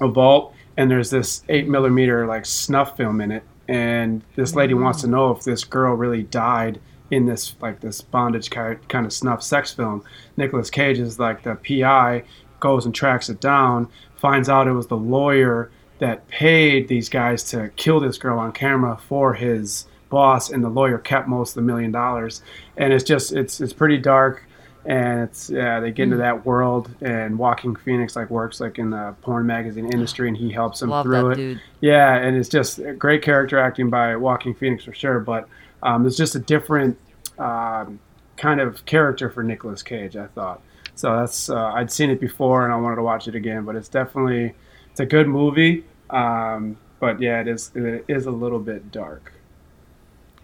a 0.00 0.08
vault, 0.08 0.54
and 0.78 0.90
there's 0.90 1.10
this 1.10 1.42
eight 1.50 1.68
millimeter 1.68 2.26
like 2.26 2.46
snuff 2.46 2.96
film 2.96 3.20
in 3.20 3.30
it, 3.30 3.42
and 3.68 4.22
this 4.36 4.54
lady 4.54 4.72
wants 4.72 5.02
to 5.02 5.06
know 5.06 5.32
if 5.32 5.44
this 5.44 5.64
girl 5.64 5.94
really 5.94 6.22
died 6.22 6.80
in 7.10 7.26
this 7.26 7.54
like 7.60 7.80
this 7.80 8.00
bondage 8.00 8.50
kind 8.50 8.78
of 8.92 9.12
snuff 9.12 9.42
sex 9.42 9.72
film. 9.72 10.02
Nicolas 10.36 10.70
Cage 10.70 10.98
is 10.98 11.18
like 11.18 11.42
the 11.42 11.54
PI, 11.56 12.24
goes 12.60 12.86
and 12.86 12.94
tracks 12.94 13.28
it 13.28 13.40
down, 13.40 13.88
finds 14.16 14.48
out 14.48 14.66
it 14.66 14.72
was 14.72 14.86
the 14.86 14.96
lawyer 14.96 15.70
that 15.98 16.26
paid 16.28 16.88
these 16.88 17.08
guys 17.08 17.44
to 17.44 17.68
kill 17.76 18.00
this 18.00 18.18
girl 18.18 18.38
on 18.38 18.52
camera 18.52 18.98
for 19.08 19.34
his 19.34 19.86
boss, 20.08 20.50
and 20.50 20.62
the 20.64 20.68
lawyer 20.68 20.98
kept 20.98 21.28
most 21.28 21.50
of 21.50 21.54
the 21.56 21.62
million 21.62 21.92
dollars. 21.92 22.42
And 22.76 22.92
it's 22.92 23.04
just 23.04 23.32
it's 23.32 23.60
it's 23.60 23.72
pretty 23.72 23.98
dark. 23.98 24.44
And 24.86 25.22
it's 25.22 25.48
yeah, 25.48 25.80
they 25.80 25.92
get 25.92 26.04
into 26.04 26.16
mm. 26.16 26.20
that 26.20 26.44
world, 26.44 26.90
and 27.00 27.38
Joaquin 27.38 27.74
Phoenix 27.74 28.16
like 28.16 28.28
works 28.28 28.60
like 28.60 28.78
in 28.78 28.90
the 28.90 29.14
porn 29.22 29.46
magazine 29.46 29.90
industry, 29.90 30.28
and 30.28 30.36
he 30.36 30.52
helps 30.52 30.80
them 30.80 30.90
Love 30.90 31.06
through 31.06 31.30
it. 31.30 31.36
dude. 31.36 31.62
Yeah, 31.80 32.16
and 32.16 32.36
it's 32.36 32.50
just 32.50 32.80
great 32.98 33.22
character 33.22 33.58
acting 33.58 33.88
by 33.88 34.14
Joaquin 34.16 34.54
Phoenix 34.54 34.84
for 34.84 34.92
sure. 34.92 35.20
But 35.20 35.48
um, 35.84 36.06
it's 36.06 36.16
just 36.16 36.34
a 36.34 36.40
different 36.40 36.98
um, 37.38 38.00
kind 38.36 38.60
of 38.60 38.84
character 38.86 39.30
for 39.30 39.42
Nicolas 39.42 39.82
Cage. 39.82 40.16
I 40.16 40.26
thought 40.28 40.60
so. 40.94 41.16
That's 41.16 41.48
uh, 41.48 41.72
I'd 41.74 41.92
seen 41.92 42.10
it 42.10 42.20
before, 42.20 42.64
and 42.64 42.72
I 42.72 42.76
wanted 42.76 42.96
to 42.96 43.02
watch 43.02 43.28
it 43.28 43.34
again. 43.34 43.64
But 43.64 43.76
it's 43.76 43.88
definitely 43.88 44.54
it's 44.90 45.00
a 45.00 45.06
good 45.06 45.28
movie. 45.28 45.84
Um, 46.10 46.78
but 46.98 47.20
yeah, 47.20 47.40
it 47.40 47.48
is 47.48 47.70
it 47.74 48.04
is 48.08 48.26
a 48.26 48.30
little 48.30 48.58
bit 48.58 48.90
dark. 48.90 49.32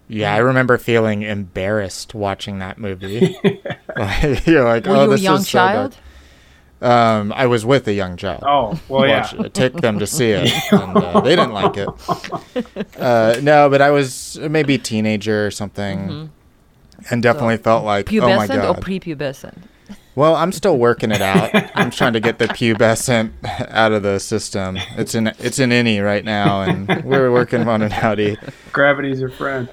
Yeah, 0.08 0.34
I 0.34 0.38
remember 0.38 0.76
feeling 0.76 1.22
embarrassed 1.22 2.14
watching 2.14 2.58
that 2.58 2.78
movie. 2.78 3.36
Like, 3.96 4.46
You're 4.46 4.64
like, 4.64 4.86
Were 4.86 4.96
oh, 4.96 5.02
you 5.02 5.08
a 5.08 5.14
this 5.14 5.20
young 5.22 5.40
is 5.40 5.48
so 5.48 5.58
dark." 5.58 5.92
Child? 6.80 6.92
Um, 6.92 7.32
I 7.36 7.46
was 7.46 7.64
with 7.66 7.86
a 7.88 7.92
young 7.92 8.16
child. 8.16 8.42
Oh 8.46 8.80
well, 8.88 9.06
yeah. 9.06 9.20
watch 9.20 9.34
it, 9.34 9.54
take 9.54 9.74
them 9.74 9.98
to 9.98 10.06
see 10.06 10.30
it. 10.30 10.50
And, 10.72 10.96
uh, 10.96 11.20
they 11.20 11.36
didn't 11.36 11.52
like 11.52 11.76
it. 11.76 11.88
Uh, 12.98 13.40
no, 13.42 13.68
but 13.68 13.80
I 13.82 13.90
was 13.90 14.38
maybe 14.40 14.74
a 14.74 14.78
teenager 14.78 15.46
or 15.46 15.50
something, 15.50 16.30
and 17.10 17.22
definitely 17.22 17.56
felt 17.58 17.84
like, 17.84 18.12
oh 18.12 18.16
my 18.36 18.46
god. 18.46 18.50
Pubescent 18.50 18.58
or 18.70 18.74
god. 18.74 18.84
prepubescent? 18.84 19.58
well, 20.14 20.34
I'm 20.34 20.52
still 20.52 20.76
working 20.78 21.10
it 21.12 21.22
out. 21.22 21.50
I'm 21.74 21.90
trying 21.90 22.12
to 22.14 22.20
get 22.20 22.38
the 22.38 22.46
pubescent 22.48 23.32
out 23.70 23.92
of 23.92 24.02
the 24.02 24.18
system. 24.18 24.76
It's 24.96 25.14
in 25.14 25.28
it's 25.38 25.58
in 25.58 25.72
any 25.72 26.00
right 26.00 26.24
now, 26.24 26.62
and 26.62 27.04
we're 27.04 27.30
working 27.32 27.66
on 27.68 27.82
it 27.82 27.92
out. 27.92 28.18
E. 28.20 28.36
Gravity's 28.72 29.20
your 29.20 29.30
friend. 29.30 29.68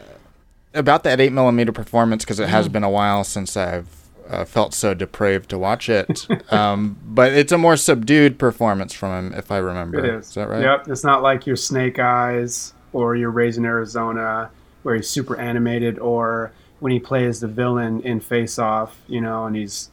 About 0.74 1.04
that 1.04 1.20
eight 1.20 1.32
millimeter 1.34 1.72
performance, 1.72 2.24
because 2.24 2.40
it 2.40 2.48
Mm. 2.48 2.52
has 2.52 2.68
been 2.70 2.84
a 2.84 2.90
while 2.90 3.24
since 3.24 3.58
I've 3.58 3.88
uh, 4.30 4.46
felt 4.46 4.74
so 4.74 4.94
depraved 4.94 5.50
to 5.50 5.58
watch 5.58 5.90
it. 5.90 6.28
um, 6.52 6.98
but 7.04 7.34
it's 7.34 7.52
a 7.52 7.58
more 7.58 7.78
subdued 7.78 8.38
performance 8.38 8.94
from 8.94 9.32
him, 9.32 9.34
if 9.38 9.52
I 9.52 9.58
remember. 9.58 10.04
It 10.04 10.16
is. 10.16 10.28
Is 10.30 10.34
that 10.36 10.50
right? 10.50 10.62
Yep. 10.62 10.88
It's 10.90 11.04
not 11.04 11.22
like 11.22 11.46
your 11.46 11.56
Snake 11.56 12.00
Eyes 12.00 12.74
or 12.94 13.16
your 13.16 13.32
Raising 13.32 13.66
Arizona, 13.66 14.50
where 14.84 14.96
he's 14.96 15.10
super 15.10 15.38
animated, 15.38 16.00
or 16.00 16.52
when 16.80 16.92
he 16.92 17.00
plays 17.00 17.40
the 17.40 17.48
villain 17.48 18.02
in 18.02 18.20
Face 18.20 18.60
Off, 18.60 18.98
you 19.08 19.22
know, 19.22 19.46
and 19.46 19.56
he's 19.56 19.90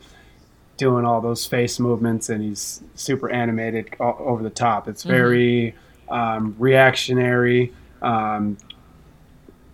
doing 0.76 1.04
all 1.04 1.20
those 1.20 1.46
face 1.46 1.78
movements 1.78 2.28
and 2.28 2.42
he's 2.42 2.82
super 2.94 3.30
animated 3.30 3.94
o- 4.00 4.16
over 4.18 4.42
the 4.42 4.50
top. 4.50 4.88
It's 4.88 5.02
very 5.04 5.74
um, 6.08 6.56
reactionary. 6.58 7.72
Um, 8.02 8.58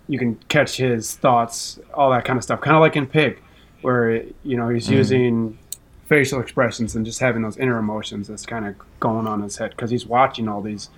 you 0.09 0.19
can 0.19 0.37
catch 0.49 0.77
his 0.77 1.15
thoughts, 1.17 1.79
all 1.95 2.11
that 2.11 2.25
kind 2.25 2.37
of 2.37 2.43
stuff. 2.43 2.61
Kind 2.61 2.77
of 2.77 2.81
like 2.81 2.97
in 2.97 3.07
Pig, 3.07 3.41
where 3.83 4.23
you 4.43 4.57
know 4.57 4.69
he's 4.69 4.89
using 4.89 5.59
facial 6.07 6.41
expressions 6.41 6.97
and 6.97 7.07
just 7.07 7.21
having 7.21 7.43
those 7.43 7.57
inner 7.57 7.79
emotions 7.79 8.27
that's 8.27 8.45
kind 8.45 8.67
of 8.67 8.75
going 8.99 9.27
on 9.27 9.39
in 9.39 9.45
his 9.45 9.59
head 9.59 9.71
because 9.71 9.91
he's 9.91 10.05
watching 10.05 10.49
all 10.49 10.61
these 10.61 10.91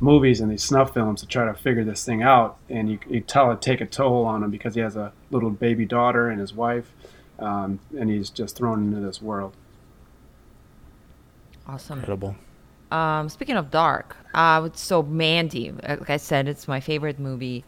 movies 0.00 0.40
and 0.40 0.50
these 0.50 0.62
snuff 0.62 0.94
films 0.94 1.20
to 1.20 1.26
try 1.26 1.44
to 1.44 1.54
figure 1.54 1.84
this 1.84 2.04
thing 2.04 2.22
out, 2.22 2.56
and 2.68 2.90
you, 2.90 2.98
you 3.08 3.20
tell 3.20 3.50
it 3.50 3.60
take 3.60 3.80
a 3.80 3.86
toll 3.86 4.24
on 4.24 4.42
him 4.42 4.50
because 4.50 4.74
he 4.74 4.80
has 4.80 4.96
a 4.96 5.12
little 5.30 5.50
baby 5.50 5.84
daughter 5.84 6.28
and 6.28 6.40
his 6.40 6.54
wife, 6.54 6.92
um, 7.38 7.80
and 7.98 8.10
he's 8.10 8.30
just 8.30 8.56
thrown 8.56 8.84
into 8.84 9.00
this 9.00 9.20
world. 9.20 9.54
Awesome. 11.66 11.98
Incredible. 11.98 12.36
Um, 12.90 13.28
speaking 13.28 13.56
of 13.56 13.70
dark, 13.70 14.16
uh, 14.34 14.68
so 14.72 15.02
Mandy, 15.02 15.70
uh, 15.70 15.96
like 15.98 16.10
I 16.10 16.16
said, 16.16 16.48
it's 16.48 16.66
my 16.66 16.80
favorite 16.80 17.18
movie 17.18 17.64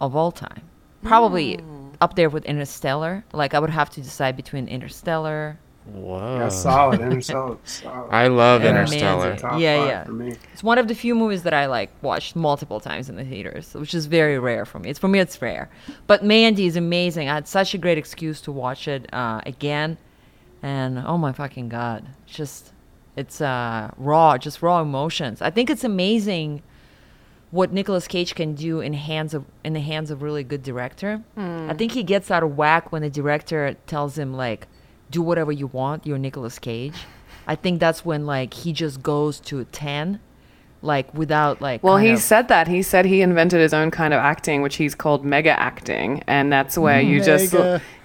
of 0.00 0.16
all 0.16 0.32
time. 0.32 0.62
Probably 1.02 1.58
up 2.00 2.14
there 2.16 2.28
with 2.30 2.44
Interstellar. 2.44 3.24
Like 3.32 3.54
I 3.54 3.58
would 3.58 3.70
have 3.70 3.90
to 3.90 4.00
decide 4.00 4.36
between 4.36 4.68
Interstellar. 4.68 5.58
Whoa. 5.86 6.38
Yeah, 6.40 6.48
solid, 6.50 7.00
Interstellar, 7.00 7.56
solid. 7.64 8.10
I 8.10 8.26
love 8.26 8.62
Yeah. 8.62 8.70
Interstellar. 8.70 9.36
Yeah, 9.58 10.04
yeah. 10.10 10.32
It's 10.52 10.62
one 10.62 10.76
of 10.76 10.86
the 10.86 10.94
few 10.94 11.14
movies 11.14 11.44
that 11.44 11.54
I 11.54 11.64
like 11.64 11.90
watched 12.02 12.36
multiple 12.36 12.78
times 12.78 13.08
in 13.08 13.16
the 13.16 13.24
theaters, 13.24 13.72
which 13.72 13.94
is 13.94 14.04
very 14.04 14.38
rare 14.38 14.66
for 14.66 14.78
me. 14.80 14.90
It's 14.90 14.98
for 14.98 15.08
me, 15.08 15.18
it's 15.18 15.40
rare. 15.40 15.70
But 16.06 16.22
Mandy 16.22 16.66
is 16.66 16.76
amazing. 16.76 17.30
I 17.30 17.34
had 17.36 17.48
such 17.48 17.72
a 17.72 17.78
great 17.78 17.96
excuse 17.96 18.40
to 18.42 18.52
watch 18.52 18.86
it 18.86 19.08
uh, 19.14 19.40
again, 19.46 19.96
and 20.62 20.98
oh 20.98 21.16
my 21.16 21.32
fucking 21.32 21.70
god, 21.70 22.04
it's 22.26 22.36
just 22.36 22.72
it's 23.16 23.40
uh, 23.40 23.90
raw, 23.96 24.36
just 24.36 24.60
raw 24.60 24.82
emotions. 24.82 25.40
I 25.40 25.48
think 25.50 25.70
it's 25.70 25.84
amazing 25.84 26.62
what 27.50 27.72
Nicolas 27.72 28.06
Cage 28.06 28.34
can 28.34 28.54
do 28.54 28.80
in 28.80 28.92
hands 28.92 29.34
of 29.34 29.44
in 29.64 29.72
the 29.72 29.80
hands 29.80 30.10
of 30.10 30.22
really 30.22 30.44
good 30.44 30.62
director. 30.62 31.22
Hmm. 31.34 31.70
I 31.70 31.74
think 31.74 31.92
he 31.92 32.02
gets 32.02 32.30
out 32.30 32.42
of 32.42 32.56
whack 32.56 32.92
when 32.92 33.02
the 33.02 33.10
director 33.10 33.74
tells 33.86 34.18
him 34.18 34.34
like, 34.34 34.66
"Do 35.10 35.22
whatever 35.22 35.52
you 35.52 35.68
want." 35.68 36.06
You're 36.06 36.18
Nicolas 36.18 36.58
Cage. 36.58 37.06
I 37.46 37.54
think 37.54 37.80
that's 37.80 38.04
when 38.04 38.26
like 38.26 38.52
he 38.52 38.72
just 38.72 39.02
goes 39.02 39.40
to 39.40 39.64
ten, 39.64 40.20
like 40.82 41.12
without 41.14 41.60
like. 41.60 41.82
Well, 41.82 41.96
he 41.96 42.10
of- 42.10 42.20
said 42.20 42.48
that. 42.48 42.68
He 42.68 42.82
said 42.82 43.04
he 43.04 43.20
invented 43.20 43.60
his 43.60 43.74
own 43.74 43.90
kind 43.90 44.14
of 44.14 44.20
acting, 44.20 44.62
which 44.62 44.76
he's 44.76 44.94
called 44.94 45.24
mega 45.24 45.58
acting, 45.58 46.22
and 46.26 46.52
that's 46.52 46.78
where 46.78 47.00
you 47.00 47.22
just 47.22 47.54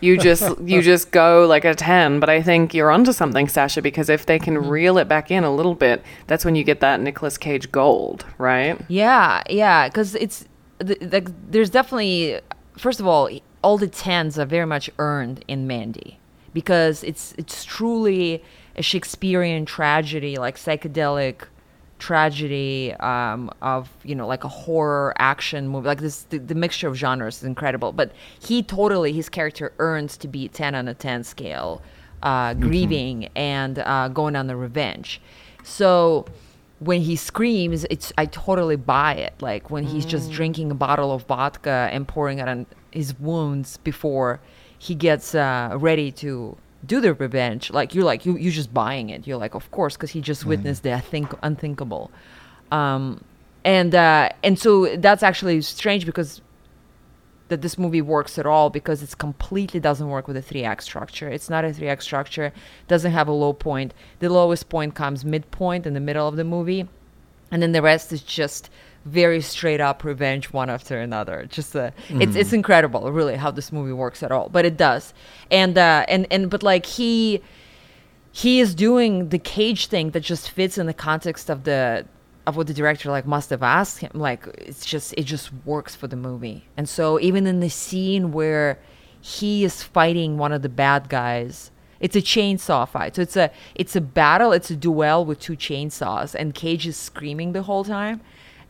you 0.01 0.17
just 0.17 0.59
you 0.61 0.81
just 0.81 1.11
go 1.11 1.45
like 1.47 1.65
a 1.65 1.75
10, 1.75 2.19
but 2.19 2.29
I 2.29 2.41
think 2.41 2.73
you're 2.73 2.91
onto 2.91 3.13
something, 3.13 3.47
Sasha, 3.47 3.81
because 3.81 4.09
if 4.09 4.25
they 4.25 4.39
can 4.39 4.55
mm-hmm. 4.55 4.69
reel 4.69 4.97
it 4.97 5.07
back 5.07 5.31
in 5.31 5.43
a 5.43 5.53
little 5.53 5.75
bit, 5.75 6.03
that's 6.27 6.43
when 6.43 6.55
you 6.55 6.63
get 6.63 6.79
that 6.79 6.99
nicolas 6.99 7.37
Cage 7.37 7.71
gold, 7.71 8.25
right? 8.37 8.79
Yeah, 8.87 9.43
yeah, 9.49 9.87
because 9.87 10.15
it's 10.15 10.45
th- 10.85 11.01
like 11.11 11.29
there's 11.51 11.69
definitely 11.69 12.39
first 12.77 12.99
of 12.99 13.07
all 13.07 13.29
all 13.61 13.77
the 13.77 13.87
tens 13.87 14.37
are 14.37 14.45
very 14.45 14.65
much 14.65 14.89
earned 14.97 15.43
in 15.47 15.67
Mandy 15.67 16.19
because 16.53 17.03
it's 17.03 17.33
it's 17.37 17.63
truly 17.63 18.43
a 18.75 18.81
Shakespearean 18.81 19.65
tragedy, 19.65 20.37
like 20.37 20.57
psychedelic 20.57 21.45
tragedy 22.03 22.93
um, 22.99 23.49
of 23.61 23.89
you 24.03 24.13
know 24.13 24.27
like 24.27 24.43
a 24.43 24.49
horror 24.49 25.13
action 25.19 25.67
movie 25.67 25.87
like 25.87 26.01
this 26.01 26.23
the, 26.23 26.37
the 26.37 26.55
mixture 26.55 26.89
of 26.89 26.95
genres 26.95 27.37
is 27.37 27.43
incredible 27.43 27.93
but 27.93 28.11
he 28.39 28.61
totally 28.61 29.13
his 29.13 29.29
character 29.29 29.71
earns 29.79 30.17
to 30.17 30.27
be 30.27 30.49
10 30.49 30.75
on 30.75 30.87
a 30.89 30.93
10 30.93 31.23
scale 31.23 31.81
uh, 32.23 32.53
grieving 32.53 33.29
and 33.35 33.79
uh, 33.79 34.07
going 34.07 34.35
on 34.35 34.47
the 34.47 34.55
revenge. 34.55 35.21
So 35.63 36.25
when 36.79 37.01
he 37.01 37.15
screams, 37.15 37.83
it's 37.89 38.11
I 38.17 38.25
totally 38.25 38.77
buy 38.77 39.15
it. 39.15 39.33
Like 39.41 39.69
when 39.69 39.83
he's 39.83 40.05
just 40.05 40.31
drinking 40.31 40.71
a 40.71 40.75
bottle 40.75 41.11
of 41.11 41.23
vodka 41.23 41.89
and 41.91 42.07
pouring 42.07 42.39
it 42.39 42.47
on 42.47 42.65
his 42.91 43.19
wounds 43.19 43.77
before 43.77 44.39
he 44.79 44.95
gets 44.95 45.35
uh, 45.35 45.75
ready 45.79 46.11
to 46.11 46.57
do 46.85 46.99
the 47.01 47.13
revenge. 47.13 47.71
Like 47.71 47.95
you're 47.95 48.03
like 48.03 48.25
you 48.25 48.37
you're 48.37 48.51
just 48.51 48.73
buying 48.73 49.09
it. 49.09 49.27
You're 49.27 49.37
like, 49.37 49.55
of 49.55 49.69
course, 49.71 49.95
because 49.95 50.11
he 50.11 50.21
just 50.21 50.45
witnessed 50.45 50.83
the 50.83 50.99
think 50.99 51.33
unthinkable. 51.41 52.11
Um, 52.71 53.23
and 53.63 53.95
uh, 53.95 54.29
and 54.43 54.59
so 54.59 54.95
that's 54.97 55.23
actually 55.23 55.61
strange 55.61 56.05
because 56.05 56.41
that 57.49 57.61
this 57.61 57.77
movie 57.77 58.01
works 58.01 58.39
at 58.39 58.45
all 58.45 58.69
because 58.69 59.03
it's 59.03 59.15
completely 59.15 59.79
doesn't 59.79 60.09
work 60.09 60.27
with 60.27 60.37
a 60.37 60.41
three 60.41 60.63
act 60.63 60.83
structure. 60.83 61.29
It's 61.29 61.49
not 61.49 61.63
a 61.63 61.73
three 61.73 61.87
act 61.87 62.03
structure. 62.03 62.51
Doesn't 62.87 63.11
have 63.11 63.27
a 63.27 63.31
low 63.31 63.53
point. 63.53 63.93
The 64.19 64.29
lowest 64.29 64.69
point 64.69 64.95
comes 64.95 65.23
midpoint 65.23 65.85
in 65.85 65.93
the 65.93 65.99
middle 65.99 66.27
of 66.27 66.35
the 66.35 66.43
movie, 66.43 66.87
and 67.51 67.61
then 67.61 67.71
the 67.71 67.81
rest 67.81 68.11
is 68.11 68.21
just 68.21 68.69
very 69.05 69.41
straight 69.41 69.81
up 69.81 70.03
revenge 70.03 70.51
one 70.53 70.69
after 70.69 70.99
another. 70.99 71.45
Just 71.49 71.75
uh, 71.75 71.91
it's 72.09 72.35
it's 72.35 72.53
incredible, 72.53 73.11
really, 73.11 73.35
how 73.35 73.51
this 73.51 73.71
movie 73.71 73.91
works 73.91 74.23
at 74.23 74.31
all. 74.31 74.49
But 74.49 74.65
it 74.65 74.77
does, 74.77 75.13
and 75.51 75.77
uh, 75.77 76.05
and 76.07 76.27
and 76.31 76.49
but 76.49 76.63
like 76.63 76.85
he 76.85 77.41
he 78.31 78.59
is 78.59 78.73
doing 78.73 79.29
the 79.29 79.39
cage 79.39 79.87
thing 79.87 80.11
that 80.11 80.21
just 80.21 80.49
fits 80.49 80.77
in 80.77 80.85
the 80.87 80.93
context 80.93 81.49
of 81.49 81.63
the 81.63 82.05
of 82.45 82.57
what 82.57 82.67
the 82.67 82.73
director 82.73 83.09
like 83.09 83.25
must 83.25 83.49
have 83.49 83.63
asked 83.63 83.99
him. 83.99 84.11
Like 84.13 84.47
it's 84.57 84.85
just 84.85 85.13
it 85.17 85.23
just 85.23 85.51
works 85.65 85.95
for 85.95 86.07
the 86.07 86.15
movie. 86.15 86.65
And 86.77 86.87
so 86.87 87.19
even 87.19 87.47
in 87.47 87.59
the 87.59 87.69
scene 87.69 88.31
where 88.31 88.79
he 89.21 89.63
is 89.63 89.83
fighting 89.83 90.37
one 90.37 90.51
of 90.51 90.61
the 90.61 90.69
bad 90.69 91.09
guys 91.09 91.71
it's 92.03 92.17
a 92.17 92.21
chainsaw 92.21 92.85
fight. 92.85 93.15
So 93.15 93.21
it's 93.21 93.37
a 93.37 93.49
it's 93.75 93.95
a 93.95 94.01
battle 94.01 94.51
it's 94.51 94.69
a 94.69 94.75
duel 94.75 95.23
with 95.23 95.39
two 95.39 95.53
chainsaws 95.53 96.35
and 96.35 96.53
cage 96.53 96.85
is 96.85 96.97
screaming 96.97 97.53
the 97.53 97.63
whole 97.63 97.85
time 97.85 98.19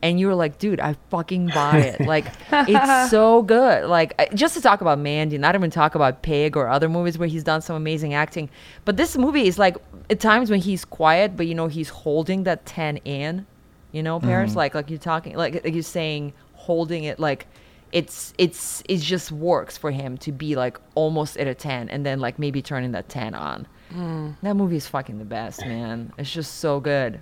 and 0.03 0.19
you 0.19 0.27
were 0.27 0.36
like 0.36 0.60
dude 0.60 0.79
i 0.79 0.95
fucking 1.10 1.48
buy 1.48 1.77
it. 1.79 2.01
Like 2.13 2.25
it's 2.51 3.10
so 3.10 3.41
good. 3.41 3.86
Like 3.86 4.36
just 4.36 4.53
to 4.55 4.62
talk 4.62 4.81
about 4.81 5.00
mandy 5.00 5.38
not 5.38 5.55
even 5.55 5.72
talk 5.72 5.95
about 5.95 6.22
pig 6.22 6.55
or 6.57 6.67
other 6.67 6.89
movies 6.89 7.17
where 7.17 7.29
he's 7.29 7.43
done 7.43 7.62
some 7.62 7.75
amazing 7.75 8.13
acting 8.13 8.50
but 8.86 8.98
this 8.98 9.17
movie 9.17 9.48
is 9.48 9.57
like 9.57 9.77
at 10.10 10.19
times 10.19 10.51
when 10.51 10.60
he's 10.60 10.86
quiet 10.86 11.38
but 11.38 11.48
you 11.48 11.55
know 11.55 11.67
he's 11.67 11.89
holding 11.89 12.43
that 12.43 12.65
10 12.65 12.98
in 12.98 13.45
you 13.93 14.03
know 14.03 14.19
paris? 14.19 14.51
Mm. 14.51 14.57
Like 14.57 14.75
like 14.75 14.89
you're 14.89 15.00
talking 15.00 15.36
like, 15.36 15.63
like 15.63 15.74
you're 15.74 15.81
saying 15.81 16.33
holding 16.53 17.05
it 17.05 17.19
like 17.19 17.48
it's 17.93 18.33
it's 18.38 18.83
it 18.89 18.98
just 19.00 19.31
works 19.31 19.77
for 19.77 19.91
him 19.91 20.17
to 20.17 20.31
be 20.31 20.55
like 20.55 20.77
almost 20.95 21.38
at 21.38 21.48
a 21.48 21.55
10 21.55 21.89
and 21.89 22.05
then 22.05 22.19
like 22.19 22.38
maybe 22.38 22.62
turning 22.62 22.91
that 22.91 23.07
10 23.07 23.33
on. 23.33 23.67
Mm. 23.93 24.36
That 24.41 24.55
movie 24.55 24.77
is 24.77 24.88
fucking 24.88 25.19
the 25.19 25.25
best 25.25 25.62
man. 25.62 26.12
It's 26.17 26.31
just 26.31 26.55
so 26.55 26.79
good. 26.79 27.22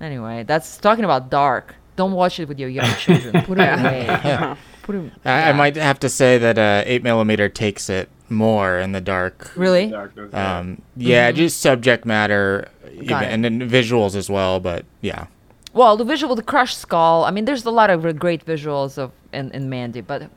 Anyway 0.00 0.44
that's 0.44 0.78
talking 0.78 1.04
about 1.04 1.30
dark 1.30 1.74
don't 1.96 2.12
watch 2.12 2.38
it 2.38 2.46
with 2.48 2.58
your 2.58 2.68
young 2.68 2.94
children 2.96 3.32
put 3.44 3.58
it 3.58 3.78
away 3.78 4.56
put 4.82 4.94
it 4.94 5.12
I, 5.24 5.50
I 5.50 5.52
might 5.52 5.76
have 5.76 5.98
to 6.00 6.08
say 6.08 6.38
that 6.38 6.58
uh, 6.58 6.82
eight 6.86 7.02
millimeter 7.02 7.48
takes 7.48 7.88
it 7.88 8.08
more 8.28 8.78
in 8.78 8.92
the 8.92 9.00
dark. 9.00 9.52
really 9.56 9.88
Darkness, 9.88 10.30
yeah. 10.32 10.58
Um, 10.58 10.82
yeah, 10.96 11.30
just 11.32 11.60
subject 11.60 12.04
matter, 12.04 12.68
even, 12.92 13.12
and 13.12 13.44
then 13.44 13.60
visuals 13.68 14.14
as 14.14 14.28
well. 14.28 14.60
But 14.60 14.84
yeah, 15.00 15.26
Well, 15.72 15.96
the 15.96 16.04
visual, 16.04 16.34
the 16.34 16.42
crushed 16.42 16.78
skull. 16.78 17.24
I 17.24 17.30
mean, 17.30 17.44
there's 17.44 17.64
a 17.64 17.70
lot 17.70 17.90
of 17.90 18.18
great 18.18 18.44
visuals 18.44 18.98
of 18.98 19.12
in, 19.32 19.50
in 19.52 19.68
Mandy, 19.68 20.00
but 20.00 20.30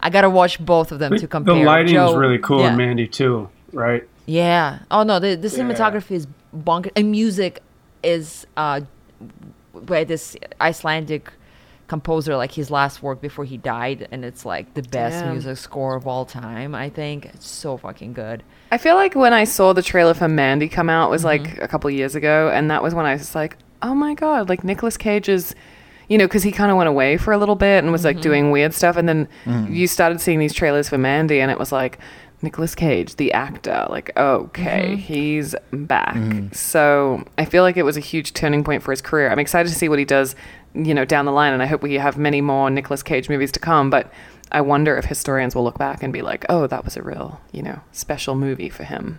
I 0.00 0.10
gotta 0.10 0.30
watch 0.30 0.64
both 0.64 0.92
of 0.92 0.98
them 0.98 1.16
to 1.16 1.26
compare. 1.26 1.54
the 1.54 1.62
lighting 1.62 1.96
is 1.96 2.14
really 2.14 2.38
cool 2.38 2.60
yeah. 2.60 2.70
in 2.72 2.76
Mandy 2.76 3.06
too, 3.06 3.48
right? 3.72 4.06
Yeah. 4.26 4.80
Oh 4.90 5.02
no, 5.02 5.18
the 5.18 5.34
the 5.34 5.48
cinematography 5.48 6.12
is 6.12 6.26
bonkers, 6.54 6.92
and 6.96 7.10
music 7.10 7.62
is 8.02 8.46
uh, 8.56 8.82
by 9.84 10.04
this 10.04 10.36
Icelandic 10.60 11.32
composer, 11.90 12.36
like 12.36 12.52
his 12.52 12.70
last 12.70 13.02
work 13.02 13.20
before 13.20 13.44
he 13.44 13.56
died, 13.56 14.06
and 14.12 14.24
it's 14.24 14.46
like 14.46 14.74
the 14.74 14.82
best 14.82 15.20
Damn. 15.24 15.32
music 15.32 15.56
score 15.56 15.96
of 15.96 16.06
all 16.06 16.24
time. 16.24 16.72
I 16.72 16.88
think 16.88 17.26
it's 17.26 17.48
so 17.48 17.76
fucking 17.76 18.12
good. 18.12 18.44
I 18.70 18.78
feel 18.78 18.94
like 18.94 19.16
when 19.16 19.32
I 19.32 19.42
saw 19.42 19.72
the 19.72 19.82
trailer 19.82 20.14
for 20.14 20.28
Mandy 20.28 20.68
come 20.68 20.88
out 20.88 21.10
was 21.10 21.24
like 21.24 21.42
mm-hmm. 21.42 21.62
a 21.62 21.68
couple 21.68 21.90
years 21.90 22.14
ago, 22.14 22.48
and 22.48 22.70
that 22.70 22.82
was 22.82 22.94
when 22.94 23.06
I 23.06 23.14
was 23.14 23.34
like, 23.34 23.56
oh 23.82 23.94
my 23.94 24.14
god, 24.14 24.48
like 24.48 24.62
Nicolas 24.62 24.96
Cage 24.96 25.28
is, 25.28 25.54
you 26.08 26.16
know, 26.16 26.26
because 26.26 26.44
he 26.44 26.52
kind 26.52 26.70
of 26.70 26.76
went 26.76 26.88
away 26.88 27.16
for 27.16 27.32
a 27.32 27.38
little 27.38 27.56
bit 27.56 27.82
and 27.82 27.90
was 27.90 28.04
like 28.04 28.16
mm-hmm. 28.16 28.22
doing 28.22 28.50
weird 28.52 28.72
stuff, 28.72 28.96
and 28.96 29.08
then 29.08 29.28
mm-hmm. 29.44 29.74
you 29.74 29.88
started 29.88 30.20
seeing 30.20 30.38
these 30.38 30.54
trailers 30.54 30.88
for 30.88 30.96
Mandy, 30.96 31.40
and 31.40 31.50
it 31.50 31.58
was 31.58 31.72
like. 31.72 31.98
Nicolas 32.42 32.74
Cage, 32.74 33.16
the 33.16 33.32
actor, 33.32 33.86
like, 33.90 34.10
okay, 34.16 34.96
he's 34.96 35.54
back. 35.72 36.16
So 36.52 37.24
I 37.36 37.44
feel 37.44 37.62
like 37.62 37.76
it 37.76 37.82
was 37.84 37.96
a 37.96 38.00
huge 38.00 38.32
turning 38.34 38.64
point 38.64 38.82
for 38.82 38.90
his 38.92 39.02
career. 39.02 39.30
I'm 39.30 39.38
excited 39.38 39.68
to 39.68 39.74
see 39.74 39.88
what 39.88 39.98
he 39.98 40.04
does, 40.04 40.34
you 40.74 40.94
know, 40.94 41.04
down 41.04 41.26
the 41.26 41.32
line, 41.32 41.52
and 41.52 41.62
I 41.62 41.66
hope 41.66 41.82
we 41.82 41.94
have 41.94 42.16
many 42.16 42.40
more 42.40 42.70
Nicolas 42.70 43.02
Cage 43.02 43.28
movies 43.28 43.52
to 43.52 43.60
come. 43.60 43.90
But 43.90 44.10
I 44.52 44.60
wonder 44.62 44.96
if 44.96 45.04
historians 45.04 45.54
will 45.54 45.64
look 45.64 45.78
back 45.78 46.02
and 46.02 46.12
be 46.12 46.22
like, 46.22 46.44
oh, 46.48 46.66
that 46.66 46.84
was 46.84 46.96
a 46.96 47.02
real, 47.02 47.40
you 47.52 47.62
know, 47.62 47.80
special 47.92 48.34
movie 48.34 48.68
for 48.70 48.84
him. 48.84 49.18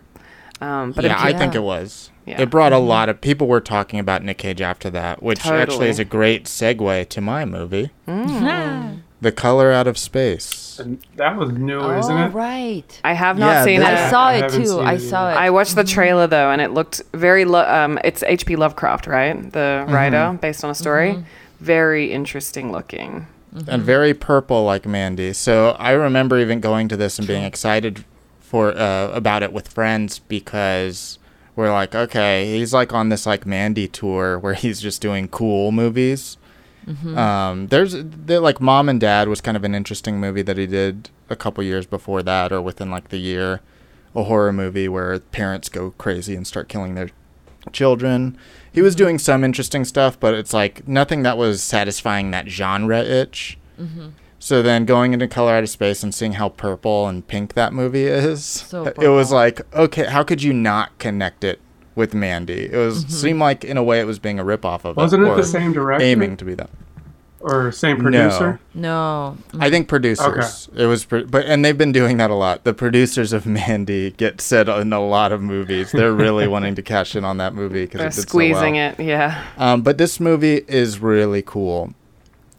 Um, 0.60 0.92
but 0.92 1.04
yeah, 1.06 1.18
I'm 1.18 1.36
I 1.36 1.38
think 1.38 1.56
it 1.56 1.64
was. 1.64 2.12
Yeah. 2.26 2.34
Mm-hmm. 2.36 2.44
It 2.44 2.50
brought 2.52 2.72
a 2.72 2.78
lot 2.78 3.10
of 3.10 3.20
people 3.20 3.48
were 3.48 3.62
talking 3.62 4.00
about 4.00 4.24
Nick 4.24 4.38
Cage 4.38 4.62
after 4.62 4.90
that, 4.92 5.24
which 5.24 5.46
actually 5.46 5.90
is 5.90 5.98
a 6.00 6.06
great 6.06 6.46
segue 6.46 7.10
to 7.10 7.22
my 7.22 7.46
movie, 7.46 7.90
Mm. 8.08 9.02
The 9.22 9.32
Color 9.32 9.72
Out 9.72 9.88
of 9.88 9.98
Space. 9.98 10.80
And 10.80 10.98
that 11.16 11.38
was 11.38 11.52
new, 11.52 11.80
isn't 11.80 12.18
oh 12.18 12.26
it? 12.26 12.30
right. 12.30 13.02
I 13.04 13.14
have 13.14 13.38
not 13.38 13.48
Yeah, 13.52 13.64
seen 13.64 13.80
this- 13.82 13.90
it. 13.90 13.94
I 13.94 14.10
saw 14.10 14.26
I 14.28 14.34
it 14.38 14.50
too. 14.52 14.80
I 14.82 14.98
saw 14.98 15.30
it. 15.32 15.36
I 15.36 15.50
watched 15.52 15.76
the 15.76 15.84
trailer 15.84 16.26
though, 16.28 16.50
and 16.50 16.60
it 16.62 16.72
looked 16.72 17.02
very. 17.14 17.46
Lo- 17.46 17.68
um, 17.68 18.00
it's 18.04 18.24
H.P. 18.24 18.56
Lovecraft, 18.56 19.06
right? 19.08 19.52
The 19.52 19.86
writer, 19.90 20.38
based 20.42 20.64
on 20.64 20.72
a 20.72 20.76
story. 20.76 21.24
Very 21.60 22.12
interesting 22.12 22.72
looking. 22.72 23.28
and 23.68 23.84
very 23.84 24.14
purple 24.16 24.64
like 24.66 24.88
Mandy. 24.88 25.34
So 25.34 25.72
I 25.78 25.92
remember 25.92 26.40
even 26.40 26.60
going 26.60 26.88
to 26.88 26.98
this 26.98 27.20
and 27.20 27.28
being 27.28 27.44
excited 27.44 28.04
for 28.40 28.76
uh, 28.76 29.12
about 29.14 29.44
it 29.44 29.54
with 29.54 29.68
friends 29.68 30.18
because 30.20 31.20
we're 31.56 31.72
like, 31.72 31.94
okay, 31.94 32.58
he's 32.58 32.74
like 32.74 32.92
on 32.94 33.10
this 33.10 33.26
like 33.28 33.46
Mandy 33.46 33.88
tour 33.88 34.40
where 34.40 34.54
he's 34.56 34.82
just 34.82 35.02
doing 35.02 35.28
cool 35.28 35.72
movies. 35.72 36.38
Mm-hmm. 36.88 37.18
Um, 37.18 37.68
there's 37.68 37.96
like 37.96 38.60
Mom 38.60 38.90
and 38.90 39.00
Dad 39.00 39.28
was 39.28 39.42
kind 39.42 39.56
of 39.56 39.64
an 39.64 39.76
interesting 39.76 40.20
movie 40.20 40.42
that 40.42 40.58
he 40.58 40.68
did 40.68 41.10
a 41.30 41.36
couple 41.36 41.64
years 41.64 41.86
before 41.86 42.24
that 42.24 42.52
or 42.52 42.62
within 42.62 42.90
like 42.90 43.10
the 43.10 43.18
year, 43.18 43.62
a 44.16 44.24
horror 44.24 44.52
movie 44.52 44.88
where 44.88 45.20
parents 45.20 45.70
go 45.70 45.92
crazy 45.92 46.36
and 46.36 46.48
start 46.48 46.70
killing 46.70 46.96
their 46.96 47.10
children. 47.72 48.38
He 48.72 48.82
was 48.82 48.96
mm-hmm. 48.96 49.04
doing 49.04 49.20
some 49.20 49.44
interesting 49.44 49.86
stuff, 49.86 50.20
but 50.20 50.34
it's 50.34 50.54
like 50.54 50.88
nothing 50.88 51.24
that 51.24 51.38
was 51.38 51.64
satisfying 51.64 52.32
that 52.32 52.48
genre 52.48 53.02
itch. 53.02 53.58
Mm-hmm. 53.80 54.10
So 54.40 54.64
then 54.64 54.86
going 54.86 55.14
into 55.14 55.28
Color 55.28 55.54
Out 55.54 55.64
of 55.64 55.70
Space 55.70 56.02
and 56.02 56.16
seeing 56.16 56.34
how 56.34 56.50
purple 56.50 57.08
and 57.08 57.26
pink 57.26 57.54
that 57.54 57.74
movie 57.74 58.06
is, 58.06 58.44
So 58.44 58.86
it 58.88 59.08
was 59.08 59.32
like, 59.32 59.62
okay, 59.76 60.06
how 60.06 60.24
could 60.24 60.42
you 60.42 60.52
not 60.52 60.98
connect 60.98 61.44
it 61.44 61.60
with 61.96 62.14
Mandy? 62.14 62.70
It 62.72 62.78
was 62.78 63.06
seemed 63.08 63.40
like 63.40 63.64
in 63.64 63.78
a 63.78 63.84
way 63.84 64.00
it 64.00 64.06
was 64.06 64.20
being 64.20 64.40
a 64.40 64.44
ripoff 64.46 64.86
of 64.86 64.98
Wasn't 64.98 65.22
it, 65.24 65.26
it 65.26 65.30
or 65.30 65.36
the 65.36 65.44
same 65.44 65.74
director 65.74 66.04
aiming 66.06 66.38
to 66.38 66.46
be 66.46 66.54
that. 66.56 66.70
or 67.40 67.72
same 67.72 67.98
producer? 67.98 68.60
no. 68.74 69.38
I 69.60 69.70
think 69.70 69.88
producers. 69.88 70.70
It 70.76 70.86
was, 70.86 71.06
pro- 71.06 71.26
but 71.26 71.46
and 71.46 71.66
they've 71.66 71.78
been 71.78 71.92
doing 71.92 72.18
that 72.18 72.30
a 72.30 72.36
lot. 72.36 72.64
The 72.64 72.74
producers 72.74 73.34
of 73.34 73.46
Mandy 73.46 74.12
get 74.12 74.40
said 74.42 74.70
in 74.70 74.94
a 74.94 75.00
lot 75.06 75.32
of 75.32 75.42
movies. 75.42 75.92
They're 75.92 76.14
really 76.14 76.48
wanting 76.56 76.76
to 76.76 76.82
cash 76.82 77.16
in 77.16 77.26
on 77.26 77.38
that 77.38 77.54
movie 77.54 77.86
because 77.86 78.00
They're 78.00 78.12
squeezing 78.12 78.76
so 78.76 78.80
well. 78.80 78.96
it. 78.98 79.04
Yeah. 79.04 79.44
Um, 79.58 79.82
but 79.82 79.98
this 79.98 80.20
movie 80.20 80.64
is 80.68 81.00
really 81.00 81.42
cool. 81.42 81.94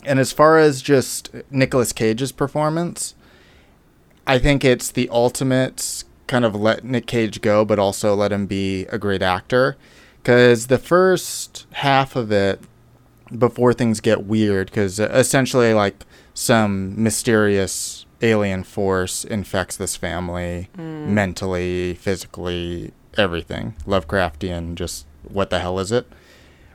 And 0.05 0.18
as 0.18 0.33
far 0.33 0.59
as 0.59 0.83
just 0.83 1.31
Nicolas 1.51 1.92
Cage's 1.92 2.33
performance, 2.33 3.14
I 4.27 4.38
think 4.40 4.64
it's 4.64 4.90
the 4.90 5.09
ultimate 5.11 6.03
kind 6.33 6.47
of 6.47 6.55
let 6.55 6.83
Nick 6.83 7.07
Cage 7.07 7.42
go, 7.42 7.62
but 7.62 7.79
also 7.79 8.14
let 8.14 8.33
him 8.33 8.47
be 8.47 8.87
a 8.87 8.97
great 8.97 9.21
actor. 9.21 9.77
Because 10.23 10.68
the 10.68 10.79
first 10.79 11.66
half 11.73 12.16
of 12.16 12.33
it, 12.33 12.59
before 13.37 13.75
things 13.75 14.01
get 14.01 14.25
weird, 14.25 14.68
because 14.68 14.99
essentially, 14.99 15.75
like, 15.75 16.07
some 16.33 17.01
mysterious 17.01 18.07
alien 18.23 18.64
force 18.64 19.25
infects 19.25 19.77
this 19.77 19.95
family 19.95 20.71
mm. 20.75 21.09
mentally, 21.09 21.97
physically, 21.97 22.92
everything. 23.18 23.75
Lovecraftian, 23.87 24.75
just 24.75 25.05
what 25.29 25.51
the 25.51 25.59
hell 25.59 25.79
is 25.79 25.92
it? 25.92 26.07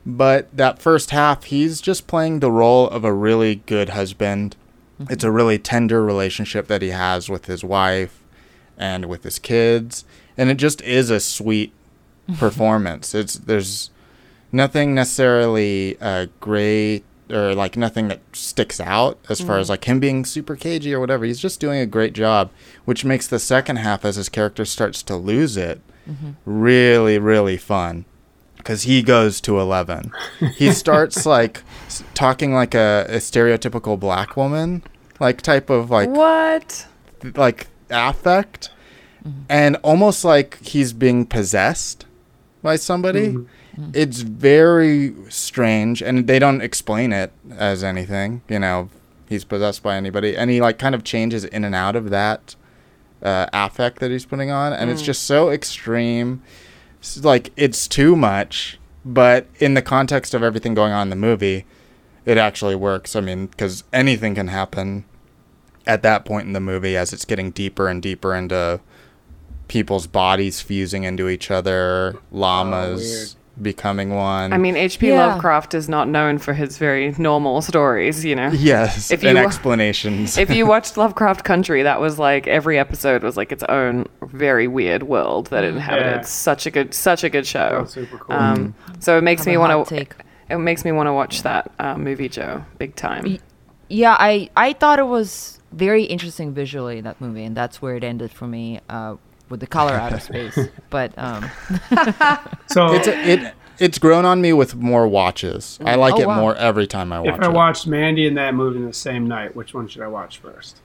But 0.06 0.56
that 0.56 0.78
first 0.78 1.10
half, 1.10 1.46
he's 1.46 1.82
just 1.82 2.06
playing 2.06 2.42
the 2.42 2.52
role 2.52 2.88
of 2.90 3.04
a 3.04 3.12
really 3.12 3.56
good 3.66 3.90
husband. 3.90 4.56
Mm-hmm. 5.02 5.14
It's 5.14 5.24
a 5.24 5.32
really 5.32 5.58
tender 5.58 6.06
relationship 6.06 6.68
that 6.68 6.84
he 6.84 6.90
has 6.90 7.28
with 7.28 7.48
his 7.48 7.64
wife 7.64 8.24
and 8.78 9.06
with 9.06 9.24
his 9.24 9.40
kids, 9.40 10.06
and 10.38 10.50
it 10.50 10.56
just 10.58 10.82
is 10.82 11.10
a 11.10 11.20
sweet 11.20 11.74
performance. 12.38 13.14
It's 13.16 13.36
there's 13.36 13.90
nothing 14.52 14.94
necessarily 14.96 15.98
uh, 16.00 16.28
great 16.40 17.04
or 17.30 17.54
like 17.54 17.76
nothing 17.76 18.08
that 18.08 18.22
sticks 18.32 18.80
out 18.80 19.20
as 19.28 19.42
far 19.42 19.58
as 19.58 19.70
like 19.70 19.84
him 19.84 20.00
being 20.00 20.24
super 20.24 20.56
cagey 20.56 20.94
or 20.94 21.00
whatever. 21.02 21.26
He's 21.26 21.40
just 21.42 21.60
doing 21.60 21.80
a 21.82 21.86
great 21.86 22.14
job, 22.14 22.52
which 22.86 23.04
makes 23.04 23.28
the 23.28 23.40
second 23.40 23.76
half 23.78 24.06
as 24.06 24.16
his 24.16 24.30
character 24.30 24.64
starts 24.64 25.04
to 25.04 25.16
lose 25.16 25.58
it 25.58 25.82
really 26.46 27.20
really 27.20 27.58
fun 27.58 28.06
because 28.56 28.84
he 28.84 29.02
goes 29.04 29.42
to 29.42 29.60
11 29.60 30.10
he 30.56 30.72
starts 30.84 31.26
like 31.26 31.64
s- 31.88 32.02
talking 32.14 32.54
like 32.54 32.74
a, 32.74 33.06
a 33.10 33.18
stereotypical 33.18 34.00
black 34.00 34.38
woman 34.38 34.82
like 35.20 35.42
type 35.42 35.70
of 35.70 35.90
like 35.90 36.08
What? 36.10 36.88
like 37.36 37.68
affect 37.90 38.70
and 39.50 39.76
almost 39.84 40.24
like 40.24 40.58
he's 40.64 40.94
being 40.94 41.26
possessed 41.26 42.06
by 42.64 42.76
somebody 42.76 43.38
it's 43.94 44.22
very 44.22 45.14
strange 45.30 46.02
and 46.02 46.28
they 46.28 46.40
don't 46.40 46.62
explain 46.62 47.14
it 47.14 47.32
as 47.52 47.84
anything 47.84 48.42
you 48.50 48.58
know 48.60 48.90
he's 49.30 49.44
possessed 49.44 49.84
by 49.84 49.96
anybody. 49.96 50.36
And 50.36 50.50
he 50.50 50.62
like 50.62 50.80
kind 50.80 50.96
of 50.96 51.04
changes 51.04 51.44
in 51.44 51.64
and 51.64 51.76
out 51.76 51.96
of 51.96 52.10
that 52.10 52.56
uh, 53.22 53.48
affect 53.54 54.00
that 54.00 54.12
he's 54.12 54.26
putting 54.26 54.52
on. 54.52 54.74
And 54.74 54.90
it's 54.90 55.02
just 55.02 55.24
so 55.24 55.50
extreme. 55.50 56.42
S- 57.02 57.24
like 57.24 57.52
it's 57.56 57.88
too 57.88 58.16
much 58.16 58.80
but 59.06 59.48
in 59.60 59.74
the 59.74 59.82
context 59.82 60.34
of 60.34 60.44
everything 60.44 60.74
going 60.74 60.92
on 60.92 61.04
in 61.04 61.10
the 61.10 61.16
movie 61.16 61.66
it 62.26 62.38
actually 62.38 62.76
works. 62.76 63.16
I 63.16 63.22
mean 63.22 63.48
because 63.48 63.84
anything 63.94 64.36
can 64.36 64.48
happen 64.48 65.06
at 65.88 66.04
that 66.04 66.26
point 66.26 66.46
in 66.48 66.54
the 66.54 66.60
movie 66.60 66.96
as 66.98 67.14
it's 67.14 67.26
getting 67.26 67.50
deeper 67.52 67.88
and 67.88 68.02
deeper 68.02 68.36
into 68.36 68.80
people's 69.68 70.08
bodies 70.08 70.62
fusing 70.62 71.04
into 71.04 71.28
each 71.28 71.52
other 71.52 72.16
llamas 72.32 73.36
becoming 73.60 74.14
one 74.14 74.54
I 74.54 74.58
mean, 74.60 74.76
H.P. 74.78 75.08
Yeah. 75.10 75.26
Lovecraft 75.26 75.74
is 75.74 75.90
not 75.90 76.08
known 76.08 76.38
for 76.38 76.54
his 76.54 76.78
very 76.78 77.16
normal 77.18 77.62
stories, 77.64 78.24
you 78.24 78.36
know? 78.36 78.50
yes 78.50 79.10
If 79.10 79.24
and 79.24 79.36
you- 79.36 79.44
explanations 79.44 80.38
if 80.38 80.52
you 80.52 80.68
watched 80.74 80.96
Lovecraft 80.96 81.44
Country, 81.44 81.82
that 81.82 82.00
was 82.00 82.20
like 82.20 82.46
every 82.46 82.78
episode 82.78 83.24
was 83.24 83.36
like 83.36 83.52
its 83.52 83.64
own 83.64 84.06
very 84.22 84.68
weird 84.68 85.02
world 85.04 85.48
that 85.48 85.64
it 85.64 85.74
inhabited. 85.74 86.18
Yeah. 86.18 86.22
Such 86.22 86.68
a 86.68 86.72
good, 86.72 86.94
such 86.94 87.24
a 87.24 87.30
good 87.30 87.48
show. 87.48 87.80
Oh, 87.82 87.86
super 87.86 88.20
cool. 88.20 88.36
Um, 88.36 88.76
so 89.00 89.18
it 89.18 89.22
makes 89.24 89.42
Have 89.42 89.48
me 89.52 89.58
want 89.58 89.88
to. 89.88 89.96
take. 89.96 90.14
It 90.52 90.58
makes 90.60 90.86
me 90.86 90.92
want 90.92 91.08
to 91.08 91.14
watch 91.14 91.42
that 91.42 91.72
uh, 91.80 91.98
movie, 91.98 92.30
Joe, 92.30 92.64
big 92.78 92.96
time. 92.96 93.40
Yeah, 93.90 94.16
I 94.20 94.50
I 94.56 94.74
thought 94.74 95.00
it 95.00 95.08
was 95.08 95.57
very 95.78 96.04
interesting 96.04 96.54
visually 96.54 97.00
that 97.02 97.22
movie, 97.22 97.44
and 97.44 97.56
that's 97.56 97.82
where 97.82 97.96
it 97.96 98.04
ended 98.04 98.32
for 98.32 98.48
me 98.48 98.80
uh, 98.90 99.16
with 99.50 99.60
the 99.62 99.68
color 99.68 99.94
out 99.94 100.14
of 100.18 100.22
space. 100.22 100.58
But 100.90 101.18
um, 101.18 101.50
so 102.68 102.94
it's 102.94 103.08
a, 103.08 103.32
it 103.32 103.54
it's 103.80 104.00
grown 104.00 104.26
on 104.26 104.42
me 104.42 104.52
with 104.54 104.74
more 104.74 105.08
watches 105.08 105.78
i 105.86 105.94
like 105.94 106.16
Oh, 106.16 106.22
it 106.22 106.28
wow. 106.28 106.40
more 106.42 106.56
every 106.56 106.88
time 106.88 107.14
i 107.14 107.20
watch 107.20 107.30
it. 107.30 107.36
if 107.36 107.42
I 107.42 107.46
it 107.52 107.54
watched 107.54 107.86
Mandy 107.86 108.26
and 108.28 108.36
that 108.36 108.56
movie 108.56 108.78
in 108.80 108.86
the 108.88 108.94
same 108.94 109.28
night, 109.28 109.56
which 109.56 109.72
one 109.76 109.88
should 109.88 110.02
I 110.02 110.08
watch 110.08 110.40
first? 110.40 110.78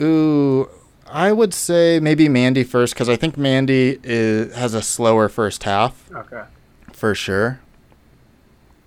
Ooh, 0.00 0.68
I 1.06 1.32
would 1.32 1.52
say 1.54 2.00
maybe 2.00 2.28
Mandy 2.28 2.64
first 2.64 2.94
because 2.94 3.08
I 3.08 3.16
think 3.16 3.36
Mandy 3.36 3.98
is, 4.02 4.54
has 4.54 4.74
a 4.74 4.82
slower 4.82 5.28
first 5.28 5.64
half 5.64 6.10
Okay. 6.12 6.44
for 6.92 7.14
sure. 7.14 7.60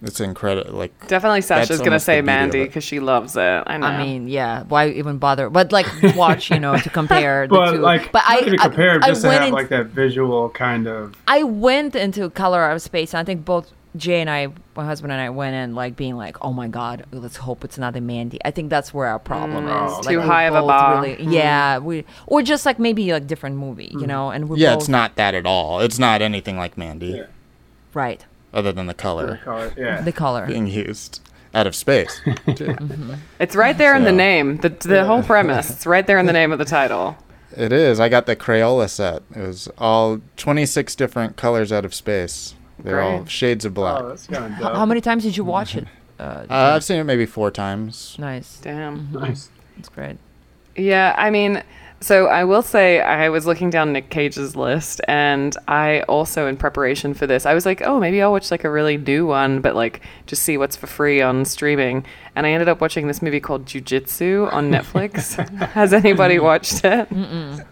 It's 0.02 0.20
incredible. 0.20 0.74
Like 0.78 1.08
Definitely, 1.08 1.42
Sasha's 1.42 1.80
gonna 1.82 2.00
say 2.00 2.18
the 2.18 2.22
beauty 2.22 2.32
of 2.34 2.40
Mandy 2.54 2.64
because 2.66 2.84
she 2.84 3.00
loves 3.00 3.36
it. 3.36 3.64
I 3.66 3.78
know. 3.78 3.88
I 3.88 4.04
mean, 4.04 4.28
yeah, 4.28 4.64
why 4.64 4.90
even 4.90 5.18
bother? 5.18 5.50
But 5.50 5.72
like, 5.72 5.88
watch, 6.16 6.52
you 6.52 6.60
know, 6.60 6.78
to 6.78 6.90
compare 6.92 7.48
the 7.48 7.56
But 7.56 7.72
two. 7.72 7.78
like, 7.80 8.12
but 8.12 8.20
not 8.28 8.30
I, 8.30 8.40
even 8.42 8.60
I- 8.60 8.64
compare, 8.64 9.00
I 9.02 9.08
just 9.08 9.22
to 9.24 9.32
have 9.32 9.48
in- 9.48 9.54
like 9.54 9.70
that 9.70 9.88
visual 9.88 10.50
kind 10.50 10.88
of. 10.88 11.16
I 11.28 11.42
went 11.44 11.96
into 11.96 12.30
Color 12.30 12.64
Out 12.64 12.76
of 12.76 12.82
Space. 12.84 13.14
And 13.16 13.22
I 13.22 13.24
think 13.24 13.44
both 13.44 13.72
Jay 13.96 14.22
and 14.22 14.30
I, 14.30 14.50
my 14.76 14.86
husband 14.86 15.12
and 15.12 15.20
I, 15.20 15.32
went 15.32 15.56
in 15.56 15.74
like 15.74 15.96
being 15.96 16.16
like, 16.16 16.38
"Oh 16.46 16.54
my 16.54 16.68
God, 16.68 17.06
let's 17.12 17.38
hope 17.38 17.64
it's 17.64 17.80
not 17.80 17.96
a 17.96 18.02
Mandy." 18.02 18.38
I 18.46 18.52
think 18.52 18.70
that's 18.70 18.94
where 18.94 19.08
our 19.08 19.18
problem 19.18 19.66
Mm, 19.66 19.88
is. 20.00 20.06
too 20.06 20.18
Like, 20.18 20.24
we 20.24 20.30
high 20.30 20.44
of 20.44 20.54
a 20.54 20.62
bar. 20.62 21.02
Really, 21.02 21.24
Yeah, 21.24 21.80
we 21.80 22.06
or 22.28 22.44
just 22.44 22.68
like 22.68 22.78
maybe 22.78 23.12
like 23.12 23.26
different 23.26 23.56
movie, 23.56 23.90
you 24.00 24.06
know. 24.06 24.30
And 24.30 24.48
we're 24.48 24.58
yeah, 24.58 24.74
both, 24.76 24.82
it's 24.84 24.90
not 24.90 25.16
that 25.16 25.34
at 25.34 25.48
all. 25.48 25.80
It's 25.80 25.98
not 25.98 26.22
anything 26.22 26.58
like 26.60 26.78
Mandy, 26.78 27.08
Yeah. 27.08 27.24
right. 27.96 28.24
Other 28.54 28.72
than 28.72 28.88
the 28.88 28.94
color 28.94 29.40
color. 29.44 29.74
Yeah. 29.78 30.02
The 30.02 30.12
color. 30.12 30.46
being 30.46 30.68
used 30.68 31.22
out 31.54 31.68
of 31.68 31.76
space. 31.76 32.22
it's 33.40 33.56
right 33.56 33.78
there 33.78 33.96
in 33.96 34.04
the 34.04 34.12
name. 34.12 34.58
The 34.58 34.70
the 34.70 35.06
whole 35.06 35.24
premise. 35.24 35.70
It's 35.70 35.86
right 35.86 36.06
there 36.06 36.20
in 36.20 36.26
the 36.26 36.34
name 36.34 36.52
of 36.52 36.60
the 36.60 36.66
title. 36.66 37.18
it 37.56 37.72
is. 37.72 38.00
I 38.00 38.10
got 38.10 38.26
the 38.26 38.36
Crayola 38.36 38.90
set. 38.90 39.24
It 39.36 39.42
was 39.48 39.68
all 39.78 40.22
26 40.38 40.96
different 40.96 41.38
colors 41.38 41.72
out 41.72 41.86
of 41.86 41.94
space. 41.94 42.54
They're 42.80 43.02
all 43.02 43.26
shades 43.26 43.66
of 43.66 43.74
black. 43.74 44.02
Oh, 44.04 44.10
that's 44.10 44.28
kind 44.28 44.46
of 44.46 44.52
How, 44.52 44.76
how 44.76 44.86
many 44.86 45.02
times 45.02 45.24
did 45.24 45.36
you 45.36 45.44
watch 45.44 45.76
it? 45.76 45.86
Uh, 46.20 46.46
Uh, 46.50 46.74
I've 46.76 46.84
seen 46.84 47.00
it 47.00 47.04
maybe 47.06 47.26
four 47.26 47.50
times. 47.52 48.16
nice. 48.20 48.58
Damn. 48.60 49.12
Nice. 49.12 49.50
That's 49.76 49.90
great. 49.90 50.18
Yeah, 50.76 51.16
I 51.18 51.30
mean, 51.32 51.64
so 52.00 52.28
I 52.28 52.44
will 52.44 52.62
say 52.62 53.02
I 53.02 53.30
was 53.30 53.46
looking 53.46 53.70
down 53.70 53.92
Nick 53.94 54.10
Cage's 54.10 54.56
list, 54.56 55.02
and 55.08 55.56
I 55.68 56.02
also, 56.02 56.46
in 56.48 56.56
preparation 56.58 57.14
for 57.14 57.26
this, 57.26 57.46
I 57.46 57.54
was 57.54 57.66
like, 57.66 57.82
oh, 57.82 58.00
maybe 58.00 58.22
I'll 58.22 58.32
watch 58.32 58.52
like 58.52 58.64
a 58.64 58.70
really 58.70 58.98
new 58.98 59.26
one, 59.26 59.62
but 59.62 59.76
like 59.76 60.02
just 60.28 60.44
see 60.44 60.58
what's 60.58 60.76
for 60.76 60.88
free 60.88 61.22
on 61.22 61.44
streaming. 61.46 62.06
And 62.36 62.46
I 62.46 62.52
ended 62.52 62.70
up 62.70 62.82
watching 62.82 63.08
this 63.08 63.22
movie 63.24 63.40
called 63.40 63.66
Jiu 63.66 63.82
Jitsu 63.82 64.48
on 64.52 64.70
Netflix. 64.72 65.36
Has 65.70 65.92
anybody 65.92 66.38
watched 66.40 66.86
it? 66.86 67.08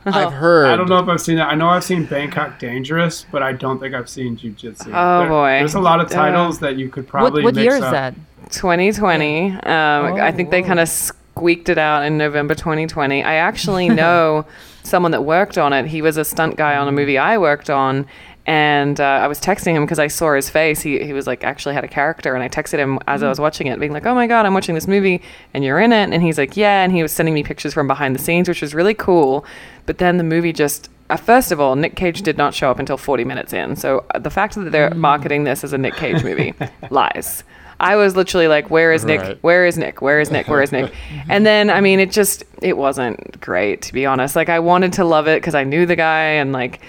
I've 0.06 0.34
heard. 0.34 0.68
I 0.68 0.76
don't 0.76 0.90
know 0.90 0.98
if 1.00 1.08
I've 1.08 1.22
seen 1.22 1.36
that. 1.38 1.50
I 1.50 1.56
know 1.56 1.68
I've 1.70 1.84
seen 1.84 2.06
Bangkok 2.06 2.58
Dangerous, 2.58 3.26
but 3.32 3.44
I 3.44 3.52
don't 3.54 3.80
think 3.80 3.94
I've 3.94 4.10
seen 4.10 4.38
Jiu 4.38 4.52
Jitsu. 4.52 4.92
Oh, 4.94 5.20
There- 5.20 5.30
boy. 5.30 5.50
There's 5.60 5.76
a 5.76 5.80
lot 5.80 6.00
of 6.00 6.08
Uh, 6.08 6.16
titles 6.16 6.60
that 6.60 6.78
you 6.78 6.90
could 6.90 7.08
probably 7.08 7.44
what 7.44 7.54
mix 7.54 7.64
year 7.64 7.76
is 7.76 7.84
up. 7.84 7.92
that? 7.92 8.16
2020. 8.52 9.52
Um, 9.52 9.60
I 9.64 10.32
think 10.32 10.50
they 10.50 10.62
kind 10.64 10.80
of 10.80 10.90
squeaked 11.36 11.68
it 11.68 11.78
out 11.78 12.06
in 12.06 12.18
November 12.18 12.56
2020. 12.56 13.22
I 13.22 13.36
actually 13.36 13.90
know 14.02 14.46
someone 14.84 15.12
that 15.12 15.26
worked 15.26 15.58
on 15.58 15.74
it. 15.74 15.86
He 15.86 16.02
was 16.02 16.16
a 16.16 16.24
stunt 16.24 16.56
guy 16.56 16.78
on 16.78 16.88
a 16.88 16.94
movie 16.94 17.18
I 17.18 17.38
worked 17.38 17.70
on. 17.70 18.08
And 18.48 19.02
uh, 19.02 19.04
I 19.04 19.28
was 19.28 19.40
texting 19.42 19.74
him 19.74 19.84
because 19.84 20.00
I 20.00 20.08
saw 20.08 20.34
his 20.34 20.50
face. 20.50 20.80
He, 20.80 21.04
he 21.04 21.14
was 21.14 21.26
like 21.28 21.44
actually 21.44 21.74
had 21.74 21.84
a 21.84 21.88
character, 21.88 22.36
and 22.36 22.44
I 22.44 22.48
texted 22.48 22.78
him 22.78 23.00
as 23.08 23.24
I 23.24 23.28
was 23.28 23.40
watching 23.40 23.66
it, 23.66 23.80
being 23.80 23.92
like, 23.92 24.06
"Oh 24.06 24.14
my 24.14 24.28
god, 24.28 24.46
I'm 24.46 24.54
watching 24.54 24.76
this 24.76 24.88
movie, 24.88 25.24
and 25.56 25.64
you're 25.64 25.80
in 25.80 25.92
it." 25.92 26.14
And 26.14 26.22
he's 26.22 26.38
like, 26.38 26.56
"Yeah," 26.56 26.84
and 26.84 26.92
he 26.92 27.02
was 27.02 27.12
sending 27.12 27.34
me 27.34 27.42
pictures 27.42 27.74
from 27.74 27.88
behind 27.88 28.14
the 28.14 28.20
scenes, 28.20 28.48
which 28.48 28.62
was 28.62 28.76
really 28.76 28.94
cool. 28.94 29.48
But 29.88 29.98
then 29.98 30.18
the 30.18 30.24
movie 30.24 30.54
just 30.54 30.92
uh, 31.10 31.18
first 31.18 31.52
of 31.52 31.60
all, 31.60 31.76
Nick 31.76 31.96
Cage 31.96 32.22
did 32.22 32.38
not 32.38 32.54
show 32.54 32.70
up 32.70 32.78
until 32.78 32.98
40 32.98 33.24
minutes 33.24 33.52
in. 33.52 33.76
So 33.76 34.06
uh, 34.14 34.20
the 34.20 34.30
fact 34.30 34.54
that 34.54 34.72
they're 34.72 34.94
marketing 34.94 35.44
this 35.44 35.64
as 35.64 35.74
a 35.74 35.80
Nick 35.80 35.96
Cage 35.96 36.24
movie 36.24 36.54
lies. 36.92 37.44
I 37.80 37.96
was 37.96 38.16
literally 38.16 38.48
like, 38.48 38.70
"Where 38.70 38.92
is 38.94 39.04
Nick? 39.06 39.22
Right. 39.22 39.38
Where 39.44 39.66
is 39.66 39.78
Nick? 39.78 40.02
Where 40.02 40.20
is 40.20 40.32
Nick? 40.32 40.48
Where 40.48 40.62
is 40.62 40.72
Nick?" 40.72 40.94
and 41.30 41.46
then, 41.46 41.70
I 41.70 41.82
mean, 41.82 42.00
it 42.00 42.12
just 42.12 42.44
it 42.62 42.78
wasn't 42.78 43.40
great 43.42 43.82
to 43.84 43.94
be 43.94 44.06
honest. 44.06 44.36
Like 44.36 44.48
I 44.50 44.60
wanted 44.60 44.94
to 44.94 45.04
love 45.06 45.28
it 45.28 45.42
because 45.42 45.56
I 45.56 45.64
knew 45.66 45.86
the 45.86 45.96
guy 45.96 46.22
and 46.40 46.54
like, 46.54 46.82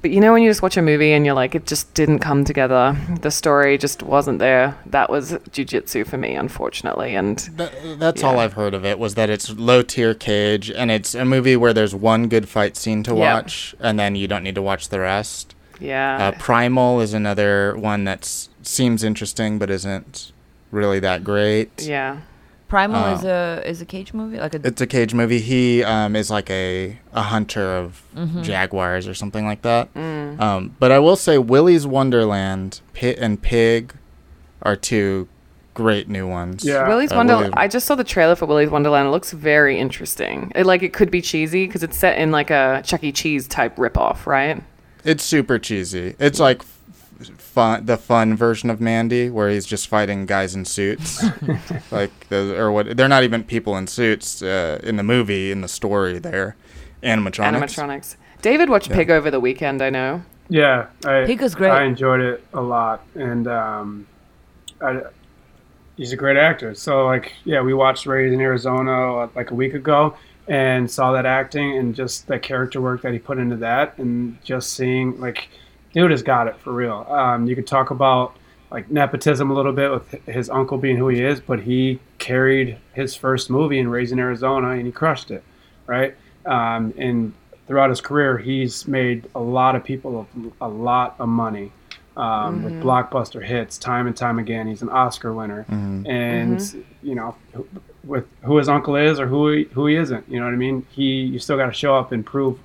but 0.00 0.10
you 0.12 0.20
know 0.20 0.32
when 0.32 0.42
you 0.42 0.48
just 0.50 0.62
watch 0.62 0.76
a 0.76 0.82
movie 0.82 1.12
and 1.12 1.26
you're 1.26 1.34
like, 1.34 1.54
it 1.54 1.66
just 1.66 1.92
didn't 1.94 2.20
come 2.20 2.44
together. 2.44 2.96
The 3.20 3.30
story 3.30 3.76
just 3.78 4.02
wasn't 4.02 4.38
there. 4.38 4.78
That 4.86 5.10
was 5.10 5.36
Jiu 5.50 5.64
Jitsu 5.64 6.04
for 6.04 6.16
me, 6.18 6.34
unfortunately. 6.34 7.14
And 7.16 7.38
Th- 7.58 7.70
that's 7.98 8.22
all 8.22 8.38
I've 8.38 8.52
heard 8.54 8.74
of 8.74 8.84
it 8.84 8.98
was 8.98 9.14
that 9.16 9.28
it's 9.30 9.50
low 9.58 9.82
tier 9.82 10.14
cage 10.14 10.70
and 10.70 10.90
it's 10.90 11.14
a 11.14 11.24
movie 11.24 11.56
where 11.56 11.72
there's 11.72 11.94
one 11.94 12.28
good 12.28 12.48
fight 12.48 12.76
scene 12.76 13.02
to 13.02 13.14
Yeah. 13.14 13.34
watch 13.34 13.74
and 13.80 13.98
then 13.98 14.14
you 14.14 14.28
don't 14.28 14.44
need 14.44 14.54
to 14.54 14.62
watch 14.62 14.88
the 14.88 15.00
rest. 15.00 15.54
yeah, 15.80 16.28
Uh, 16.28 16.32
Primal 16.38 17.00
is 17.00 17.12
another 17.14 17.76
one 17.76 18.04
that 18.04 18.48
seems 18.68 19.02
interesting 19.02 19.58
but 19.58 19.70
isn't 19.70 20.32
really 20.70 21.00
that 21.00 21.24
great. 21.24 21.82
yeah. 21.82 22.18
Primal 22.68 23.02
Uh, 23.02 23.14
is 23.14 23.24
a 23.24 23.62
is 23.64 23.80
a 23.80 23.86
cage 23.86 24.12
movie, 24.12 24.38
like 24.38 24.54
a 24.54 24.60
It's 24.62 24.82
a 24.82 24.86
cage 24.86 25.14
movie. 25.14 25.40
He 25.40 25.82
um, 25.82 26.14
is 26.14 26.30
like 26.30 26.50
a, 26.50 26.98
a 27.14 27.22
hunter 27.22 27.76
of 27.78 28.02
Mm-hmm. 28.14 28.42
jaguars 28.42 29.08
or 29.08 29.14
something 29.14 29.46
like 29.46 29.62
that. 29.62 29.92
Mm. 29.94 30.38
Um, 30.38 30.76
but 30.78 30.92
I 30.92 30.98
will 30.98 31.16
say 31.16 31.38
Willy's 31.38 31.86
Wonderland 31.86 32.82
Pit 32.92 33.16
and 33.20 33.40
Pig 33.40 33.94
are 34.62 34.76
two 34.76 35.28
great 35.72 36.08
new 36.10 36.26
ones. 36.28 36.62
Yeah. 36.62 36.86
Willy's 36.88 37.10
Uh, 37.12 37.16
Wonderland. 37.16 37.54
Willy- 37.54 37.64
I 37.64 37.68
just 37.68 37.86
saw 37.86 37.94
the 37.94 38.04
trailer 38.04 38.34
for 38.36 38.44
Willy's 38.44 38.68
Wonderland. 38.68 39.08
It 39.08 39.12
looks 39.12 39.30
very 39.32 39.78
interesting. 39.78 40.52
It 40.54 40.66
like 40.66 40.82
it 40.82 40.92
could 40.92 41.10
be 41.10 41.22
cheesy 41.22 41.66
because 41.66 41.82
it's 41.82 41.96
set 41.96 42.18
in 42.18 42.30
like 42.32 42.50
a 42.50 42.82
Chuck 42.84 43.02
E. 43.02 43.12
Cheese 43.12 43.48
type 43.48 43.76
ripoff, 43.76 44.26
right? 44.26 44.62
It's 45.04 45.24
super 45.24 45.58
cheesy. 45.58 46.16
It's 46.18 46.38
like 46.38 46.60
f- 46.60 46.77
fun, 47.38 47.86
the 47.86 47.96
fun 47.96 48.36
version 48.36 48.70
of 48.70 48.80
Mandy, 48.80 49.30
where 49.30 49.48
he's 49.48 49.66
just 49.66 49.88
fighting 49.88 50.26
guys 50.26 50.54
in 50.54 50.64
suits, 50.64 51.22
like 51.90 52.28
the 52.28 52.58
or 52.58 52.70
what? 52.70 52.96
They're 52.96 53.08
not 53.08 53.24
even 53.24 53.44
people 53.44 53.76
in 53.76 53.86
suits 53.86 54.42
uh, 54.42 54.80
in 54.82 54.96
the 54.96 55.02
movie. 55.02 55.50
In 55.50 55.60
the 55.60 55.68
story, 55.68 56.18
they're 56.18 56.56
animatronics. 57.02 57.76
Animatronics. 57.76 58.16
David 58.42 58.70
watched 58.70 58.90
Pig 58.90 59.10
over 59.10 59.30
the 59.30 59.40
weekend. 59.40 59.82
I 59.82 59.90
know. 59.90 60.22
Yeah, 60.48 60.86
I, 61.04 61.24
Pig 61.26 61.40
was 61.40 61.54
great. 61.54 61.70
I 61.70 61.84
enjoyed 61.84 62.20
it 62.20 62.44
a 62.54 62.60
lot, 62.60 63.04
and 63.14 63.46
um, 63.46 64.06
I, 64.80 65.02
he's 65.96 66.12
a 66.12 66.16
great 66.16 66.36
actor. 66.36 66.74
So 66.74 67.04
like, 67.06 67.32
yeah, 67.44 67.60
we 67.60 67.74
watched 67.74 68.06
Raised 68.06 68.32
in 68.32 68.40
Arizona 68.40 69.16
uh, 69.18 69.28
like 69.34 69.50
a 69.50 69.54
week 69.54 69.74
ago, 69.74 70.16
and 70.46 70.90
saw 70.90 71.12
that 71.12 71.26
acting 71.26 71.76
and 71.76 71.94
just 71.94 72.26
the 72.26 72.38
character 72.38 72.80
work 72.80 73.02
that 73.02 73.12
he 73.12 73.18
put 73.18 73.38
into 73.38 73.56
that, 73.56 73.98
and 73.98 74.42
just 74.42 74.72
seeing 74.72 75.20
like, 75.20 75.48
dude 75.92 76.10
has 76.10 76.22
got 76.22 76.48
it 76.48 76.56
for 76.58 76.72
real. 76.72 77.06
Um, 77.08 77.46
you 77.46 77.54
could 77.54 77.66
talk 77.66 77.90
about 77.90 78.36
like 78.70 78.90
nepotism 78.90 79.50
a 79.50 79.54
little 79.54 79.72
bit 79.72 79.90
with 79.90 80.10
his 80.26 80.50
uncle 80.50 80.78
being 80.78 80.96
who 80.96 81.08
he 81.08 81.22
is, 81.22 81.40
but 81.40 81.60
he 81.60 82.00
carried 82.18 82.78
his 82.92 83.14
first 83.14 83.48
movie 83.48 83.78
in 83.78 83.88
Raising 83.88 84.18
Arizona, 84.18 84.70
and 84.70 84.84
he 84.84 84.92
crushed 84.92 85.30
it, 85.30 85.42
right? 85.86 86.14
Um, 86.44 86.92
and 86.98 87.32
throughout 87.66 87.90
his 87.90 88.00
career, 88.00 88.38
he's 88.38 88.86
made 88.86 89.28
a 89.34 89.40
lot 89.40 89.74
of 89.76 89.84
people 89.84 90.26
a, 90.60 90.66
a 90.66 90.68
lot 90.68 91.16
of 91.18 91.28
money 91.28 91.72
um, 92.16 92.64
with 92.64 92.72
blockbuster 92.82 93.42
hits 93.42 93.78
time 93.78 94.06
and 94.06 94.16
time 94.16 94.38
again. 94.38 94.66
He's 94.66 94.82
an 94.82 94.88
Oscar 94.90 95.32
winner, 95.32 95.64
and 96.06 96.84
you 97.02 97.14
know, 97.14 97.36
with 98.04 98.26
who 98.42 98.56
his 98.58 98.68
uncle 98.68 98.96
is 98.96 99.20
or 99.20 99.26
who 99.26 99.52
he, 99.52 99.64
who 99.64 99.86
he 99.86 99.96
isn't. 99.96 100.28
You 100.28 100.40
know 100.40 100.46
what 100.46 100.52
I 100.52 100.56
mean? 100.56 100.84
He 100.90 101.22
you 101.22 101.38
still 101.38 101.56
got 101.56 101.66
to 101.66 101.72
show 101.72 101.96
up 101.96 102.12
and 102.12 102.24
prove 102.26 102.58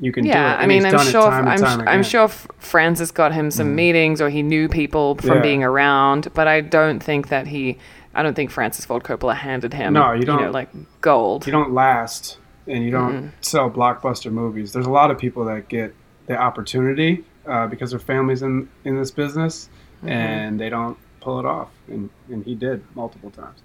you 0.00 0.12
can 0.12 0.24
do 0.24 0.30
it. 0.30 0.32
Yeah, 0.34 0.56
I 0.58 0.66
mean, 0.66 0.84
I'm 0.86 0.98
sure. 1.06 1.30
time 1.30 1.46
I'm, 1.46 1.58
time 1.58 1.88
I'm. 1.88 2.00
Mm. 2.00 2.10
sure 2.10 2.28
Francis 2.28 3.10
got 3.10 3.32
him 3.32 3.50
some 3.50 3.74
meetings, 3.74 4.20
or 4.20 4.30
he 4.30 4.42
knew 4.42 4.68
people 4.68 5.14
from 5.16 5.36
Yeah. 5.36 5.42
being 5.42 5.62
around. 5.62 6.28
But 6.34 6.48
I 6.48 6.60
don't 6.62 7.00
think 7.02 7.28
that 7.28 7.46
he. 7.46 7.78
I 8.14 8.22
don't 8.22 8.34
think 8.34 8.50
Francis 8.50 8.84
Ford 8.84 9.04
Coppola 9.04 9.36
handed 9.36 9.72
him. 9.74 9.92
No, 9.92 10.12
you 10.12 10.24
know, 10.24 10.38
don't- 10.38 10.52
like 10.52 10.70
gold. 11.00 11.46
you 11.46 11.52
don't 11.52 11.72
last 11.72 12.38
and 12.66 12.82
you 12.84 12.90
don't 12.90 13.32
sell 13.40 13.70
blockbuster 13.70 14.32
movies. 14.32 14.72
There's 14.72 14.86
a 14.86 14.90
lot 14.90 15.10
of 15.10 15.18
people 15.18 15.44
that 15.46 15.68
get 15.68 15.94
the 16.26 16.36
opportunity 16.36 17.24
uh, 17.46 17.66
because 17.68 17.90
their 17.90 18.00
families 18.00 18.42
in 18.42 18.68
in 18.84 18.96
this 18.96 19.10
business, 19.10 19.68
and 20.04 20.58
they 20.58 20.70
don't 20.70 20.96
pull 21.20 21.38
it 21.38 21.46
off. 21.46 21.68
And 21.88 22.10
and 22.28 22.44
he 22.44 22.54
did 22.54 22.82
multiple 22.94 23.30
times. 23.30 23.58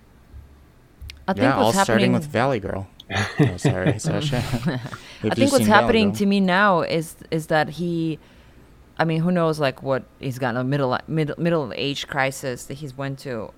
I 1.28 1.34
think 1.34 1.44
Yeah, 1.44 1.56
all 1.56 1.66
what's 1.68 1.82
starting 1.82 2.14
with 2.14 2.26
Valley 2.28 2.60
Girl. 2.60 2.88
oh, 3.40 3.58
sorry, 3.58 4.00
Sasha. 4.00 4.38
I 5.24 5.30
think 5.36 5.52
what's 5.52 5.68
happening 5.68 6.12
to 6.14 6.26
me 6.26 6.40
now 6.40 6.82
is 6.82 7.16
is 7.32 7.48
that 7.48 7.70
he, 7.70 8.18
I 8.98 9.06
mean, 9.06 9.22
who 9.22 9.32
knows 9.32 9.60
like 9.60 9.84
what 9.84 10.04
he's 10.20 10.40
got 10.40 10.52
in 10.52 10.58
a 10.58 10.64
middle 10.64 10.98
middle 11.08 11.36
middle 11.38 11.72
age 11.76 12.08
crisis 12.08 12.66
that 12.66 12.76
he's 12.76 12.98
went 12.98 13.20
to, 13.20 13.52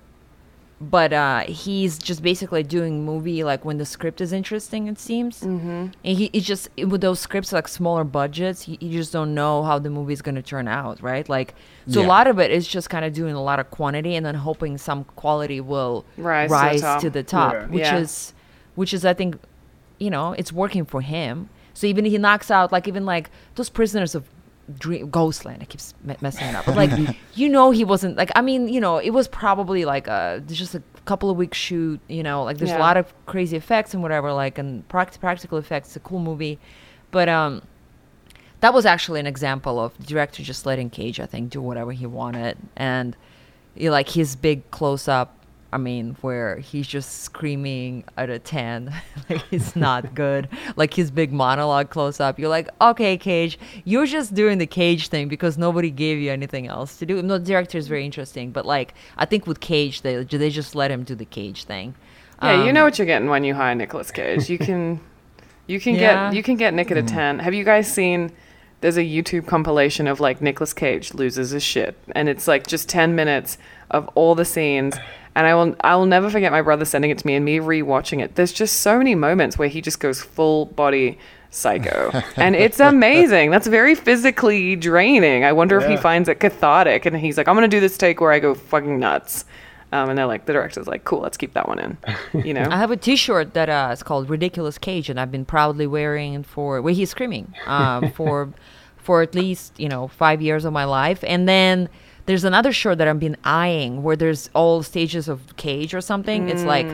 but 0.82 1.12
uh, 1.14 1.40
he's 1.44 1.98
just 1.98 2.22
basically 2.22 2.62
doing 2.62 3.06
movie 3.06 3.42
like 3.42 3.64
when 3.64 3.78
the 3.78 3.86
script 3.86 4.20
is 4.20 4.34
interesting. 4.34 4.86
It 4.86 4.98
seems, 4.98 5.40
mm-hmm. 5.40 5.66
and 5.68 5.94
he, 6.04 6.28
he 6.32 6.40
just 6.40 6.68
with 6.76 7.00
those 7.00 7.18
scripts 7.18 7.50
like 7.50 7.68
smaller 7.68 8.04
budgets, 8.04 8.68
you, 8.68 8.76
you 8.80 8.90
just 8.90 9.12
don't 9.14 9.34
know 9.34 9.62
how 9.62 9.78
the 9.78 9.88
movie 9.90 10.12
is 10.12 10.20
going 10.20 10.34
to 10.34 10.42
turn 10.42 10.68
out, 10.68 11.02
right? 11.02 11.26
Like, 11.26 11.54
so 11.88 12.02
a 12.02 12.06
lot 12.06 12.26
of 12.26 12.38
it 12.38 12.50
is 12.50 12.68
just 12.68 12.90
kind 12.90 13.04
of 13.06 13.14
doing 13.14 13.34
a 13.34 13.42
lot 13.42 13.60
of 13.60 13.70
quantity 13.70 14.14
and 14.14 14.26
then 14.26 14.34
hoping 14.34 14.76
some 14.76 15.04
quality 15.04 15.60
will 15.62 16.04
Rise 16.18 16.50
to 16.50 16.76
the 16.76 16.80
top. 16.82 17.00
to 17.00 17.10
the 17.10 17.22
top, 17.22 17.52
Yeah. 17.54 17.66
which 17.68 17.80
Yeah. 17.80 17.96
is 17.96 18.34
which 18.78 18.92
is 18.94 19.04
I 19.04 19.14
think, 19.14 19.36
you 19.98 20.10
know, 20.14 20.32
it's 20.40 20.52
working 20.52 20.84
for 20.92 21.00
him. 21.00 21.48
So 21.74 21.86
even 21.86 22.04
he 22.04 22.16
knocks 22.18 22.50
out 22.50 22.72
like 22.72 22.86
even 22.88 23.04
like 23.14 23.30
those 23.56 23.68
prisoners 23.78 24.14
of 24.14 24.22
dream 24.78 25.08
Ghostland. 25.10 25.60
I 25.62 25.64
keep 25.64 25.80
s- 25.80 25.94
me- 26.04 26.16
messing 26.20 26.46
it 26.48 26.54
up, 26.54 26.64
but 26.66 26.76
like 26.76 26.90
you 27.34 27.48
know 27.48 27.70
he 27.70 27.84
wasn't 27.84 28.16
like 28.16 28.30
I 28.34 28.42
mean 28.42 28.68
you 28.68 28.80
know 28.80 28.98
it 28.98 29.10
was 29.10 29.26
probably 29.28 29.84
like 29.84 30.06
a 30.08 30.42
just 30.46 30.74
a 30.74 30.82
couple 31.04 31.28
of 31.30 31.36
weeks 31.36 31.56
shoot. 31.58 32.00
You 32.08 32.22
know 32.22 32.42
like 32.44 32.58
there's 32.58 32.70
Yeah. 32.70 32.78
a 32.78 32.88
lot 32.88 32.96
of 32.96 33.06
crazy 33.26 33.56
effects 33.56 33.94
and 33.94 34.02
whatever 34.02 34.32
like 34.32 34.58
and 34.58 34.86
pract- 34.88 35.20
practical 35.20 35.56
effects. 35.58 35.88
It's 35.90 35.96
a 35.96 36.00
cool 36.00 36.20
movie, 36.20 36.58
but 37.10 37.28
um. 37.28 37.62
That 38.60 38.74
was 38.74 38.84
actually 38.86 39.20
an 39.20 39.26
example 39.28 39.78
of 39.78 39.96
the 39.98 40.02
director 40.04 40.42
just 40.42 40.66
letting 40.66 40.90
Cage, 40.90 41.20
I 41.20 41.26
think, 41.26 41.50
do 41.50 41.62
whatever 41.62 41.92
he 41.92 42.06
wanted, 42.06 42.58
and 42.74 43.16
you 43.76 43.92
like 43.92 44.08
his 44.08 44.34
big 44.34 44.68
close 44.72 45.06
up 45.06 45.37
I 45.70 45.76
mean, 45.76 46.16
where 46.22 46.56
he's 46.58 46.86
just 46.86 47.20
screaming 47.24 48.04
at 48.16 48.30
a 48.30 48.38
10. 48.38 48.90
like, 49.28 49.42
it's 49.50 49.76
not 49.76 50.14
good. 50.14 50.48
Like, 50.76 50.94
his 50.94 51.10
big 51.10 51.30
monologue 51.32 51.90
close 51.90 52.20
up. 52.20 52.38
You're 52.38 52.48
like, 52.48 52.68
okay, 52.80 53.18
Cage, 53.18 53.58
you're 53.84 54.06
just 54.06 54.34
doing 54.34 54.56
the 54.58 54.66
Cage 54.66 55.08
thing 55.08 55.28
because 55.28 55.58
nobody 55.58 55.90
gave 55.90 56.18
you 56.18 56.30
anything 56.32 56.68
else 56.68 56.96
to 56.98 57.06
do. 57.06 57.20
No, 57.20 57.36
the 57.36 57.44
director 57.44 57.76
is 57.76 57.86
very 57.86 58.04
interesting, 58.06 58.50
but, 58.50 58.64
like, 58.64 58.94
I 59.18 59.26
think 59.26 59.46
with 59.46 59.60
Cage, 59.60 60.00
they, 60.02 60.24
they 60.24 60.48
just 60.48 60.74
let 60.74 60.90
him 60.90 61.04
do 61.04 61.14
the 61.14 61.26
Cage 61.26 61.64
thing. 61.64 61.94
Yeah, 62.42 62.62
you 62.62 62.68
Um, 62.68 62.74
know 62.74 62.84
what 62.84 62.98
you're 62.98 63.06
getting 63.06 63.28
when 63.28 63.44
you 63.44 63.52
hire 63.54 63.74
Nicolas 63.74 64.10
Cage. 64.10 64.48
You 64.48 64.58
can, 64.58 65.00
you 65.66 65.78
can 65.80 65.96
Yeah. 65.96 66.30
get 66.30 66.36
you 66.36 66.42
can 66.42 66.56
get 66.56 66.72
Nick 66.72 66.90
at 66.90 66.96
a 66.96 67.02
ten. 67.02 67.40
Have 67.40 67.52
you 67.52 67.64
guys 67.64 67.92
seen? 67.92 68.30
There's 68.80 68.96
a 68.96 69.02
YouTube 69.02 69.48
compilation 69.48 70.06
of 70.06 70.20
like 70.20 70.40
Nicolas 70.40 70.72
Cage 70.72 71.12
loses 71.14 71.50
his 71.50 71.64
shit, 71.64 71.98
and 72.12 72.28
it's 72.28 72.46
like 72.46 72.64
just 72.68 72.88
ten 72.88 73.16
minutes 73.16 73.58
of 73.90 74.08
all 74.14 74.34
the 74.34 74.44
scenes. 74.44 74.96
And 75.34 75.46
I 75.46 75.54
will 75.54 75.76
I 75.80 75.94
will 75.94 76.06
never 76.06 76.30
forget 76.30 76.50
my 76.50 76.62
brother 76.62 76.84
sending 76.84 77.10
it 77.10 77.18
to 77.18 77.26
me 77.26 77.34
and 77.34 77.44
me 77.44 77.58
rewatching 77.58 78.22
it. 78.22 78.34
There's 78.34 78.52
just 78.52 78.80
so 78.80 78.98
many 78.98 79.14
moments 79.14 79.56
where 79.56 79.68
he 79.68 79.80
just 79.80 80.00
goes 80.00 80.20
full 80.20 80.66
body 80.66 81.18
psycho, 81.50 82.10
and 82.36 82.56
it's 82.56 82.80
amazing. 82.80 83.50
That's 83.50 83.68
very 83.68 83.94
physically 83.94 84.74
draining. 84.74 85.44
I 85.44 85.52
wonder 85.52 85.78
if 85.78 85.88
he 85.88 85.96
finds 85.96 86.28
it 86.28 86.40
cathartic, 86.40 87.06
and 87.06 87.16
he's 87.16 87.38
like, 87.38 87.46
I'm 87.46 87.54
gonna 87.54 87.68
do 87.68 87.78
this 87.78 87.96
take 87.96 88.20
where 88.20 88.32
I 88.32 88.40
go 88.40 88.54
fucking 88.54 88.98
nuts. 88.98 89.44
Um, 89.90 90.10
and 90.10 90.18
they're 90.18 90.26
like, 90.26 90.44
the 90.44 90.52
director's 90.52 90.86
like, 90.86 91.04
cool, 91.04 91.20
let's 91.20 91.38
keep 91.38 91.54
that 91.54 91.66
one 91.66 91.78
in. 91.78 91.96
You 92.44 92.52
know? 92.52 92.62
I 92.70 92.76
have 92.76 92.90
a 92.90 92.96
T-shirt 92.96 93.54
that 93.54 93.70
uh, 93.70 93.90
is 93.92 94.02
called 94.02 94.28
"Ridiculous 94.28 94.76
Cage," 94.76 95.08
and 95.08 95.18
I've 95.18 95.30
been 95.30 95.44
proudly 95.44 95.86
wearing 95.86 96.42
for 96.42 96.82
where 96.82 96.92
he's 96.92 97.10
screaming 97.10 97.54
um, 97.66 98.10
for 98.16 98.52
for 98.98 99.22
at 99.22 99.34
least 99.34 99.78
you 99.78 99.88
know 99.88 100.08
five 100.08 100.42
years 100.42 100.64
of 100.64 100.72
my 100.72 100.84
life. 100.84 101.24
And 101.26 101.48
then 101.48 101.88
there's 102.28 102.44
another 102.44 102.72
shirt 102.72 102.98
that 102.98 103.08
I've 103.08 103.18
been 103.18 103.38
eyeing 103.42 104.02
where 104.02 104.14
there's 104.14 104.50
all 104.54 104.82
stages 104.82 105.28
of 105.28 105.56
Cage 105.56 105.94
or 105.94 106.02
something. 106.02 106.50
It's 106.50 106.62
like 106.62 106.86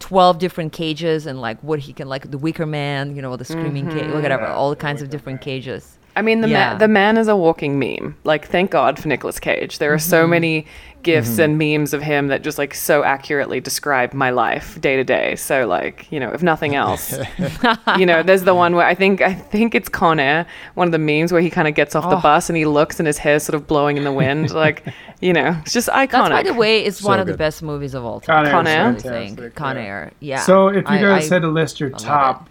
twelve 0.00 0.38
different 0.40 0.72
cages 0.72 1.26
and 1.26 1.40
like 1.40 1.62
what 1.62 1.78
he 1.78 1.92
can 1.92 2.08
like 2.08 2.32
the 2.32 2.38
Wicker 2.38 2.66
Man, 2.66 3.14
you 3.14 3.22
know, 3.22 3.36
the 3.36 3.44
screaming 3.44 3.88
cage, 3.88 4.12
whatever, 4.12 4.46
all 4.46 4.74
kinds 4.74 5.00
of 5.00 5.08
different 5.08 5.40
cages. 5.42 5.96
I 6.20 6.22
mean, 6.22 6.42
the 6.42 6.48
Yeah. 6.48 6.70
man, 6.70 6.78
the 6.78 6.88
man 6.88 7.16
is 7.16 7.28
a 7.28 7.34
walking 7.34 7.78
meme. 7.78 8.14
Like, 8.24 8.46
thank 8.46 8.70
God 8.70 8.98
for 8.98 9.08
Nicolas 9.08 9.40
Cage. 9.40 9.78
There 9.78 9.92
are 9.94 9.98
so 9.98 10.20
Mm-hmm. 10.22 10.30
many 10.30 10.66
gifs 11.02 11.38
and 11.38 11.56
memes 11.56 11.94
of 11.94 12.02
him 12.02 12.28
that 12.28 12.42
just 12.42 12.58
like 12.58 12.74
so 12.74 13.02
accurately 13.02 13.58
describe 13.58 14.12
my 14.12 14.28
life 14.28 14.78
day 14.82 14.96
to 14.96 15.02
day. 15.04 15.34
So, 15.34 15.66
like, 15.66 16.06
you 16.12 16.20
know, 16.20 16.30
if 16.30 16.42
nothing 16.42 16.74
else, 16.74 17.16
you 17.98 18.04
know, 18.04 18.22
there's 18.22 18.42
the 18.42 18.54
one 18.54 18.76
where 18.76 18.86
I 18.86 18.94
think 18.94 19.22
I 19.22 19.32
think 19.32 19.74
it's 19.74 19.88
Con 19.88 20.20
Air, 20.20 20.44
one 20.74 20.86
of 20.88 20.92
the 20.92 20.98
memes 20.98 21.32
where 21.32 21.40
he 21.40 21.48
kind 21.48 21.66
of 21.66 21.74
gets 21.74 21.94
off 21.94 22.10
the 22.10 22.18
Oh. 22.18 22.20
bus 22.20 22.50
and 22.50 22.56
he 22.58 22.66
looks 22.66 23.00
and 23.00 23.06
his 23.06 23.16
hair's 23.16 23.42
sort 23.44 23.54
of 23.54 23.66
blowing 23.66 23.96
in 23.96 24.04
the 24.04 24.12
wind. 24.12 24.50
like, 24.66 24.84
you 25.22 25.32
know, 25.32 25.56
it's 25.62 25.72
just 25.72 25.88
iconic. 25.88 26.10
That's 26.10 26.30
by 26.30 26.42
the 26.42 26.54
way, 26.54 26.84
it's 26.84 27.02
one 27.02 27.18
of 27.18 27.26
the 27.26 27.36
best 27.36 27.62
movies 27.62 27.94
of 27.94 28.04
all 28.04 28.20
Con 28.20 28.44
time. 28.44 28.66
Air 28.66 28.94
is 28.94 29.06
I 29.06 29.08
really 29.10 29.30
think 29.34 29.54
Con 29.54 29.76
yeah. 29.76 29.82
Air. 29.82 30.12
Yeah. 30.20 30.40
So 30.40 30.68
if 30.68 30.76
you 30.90 30.98
guys 30.98 31.30
I- 31.32 31.36
had 31.36 31.42
to 31.42 31.48
list 31.48 31.80
your 31.80 31.88
love 31.90 32.02
top 32.02 32.50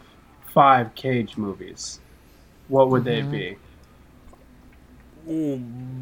five 0.56 0.96
Cage 0.96 1.38
movies, 1.38 2.00
what 2.70 2.90
would 2.90 3.04
Mm-hmm. 3.04 3.32
they 3.32 3.38
be? 3.52 3.58
Oh 5.30 5.58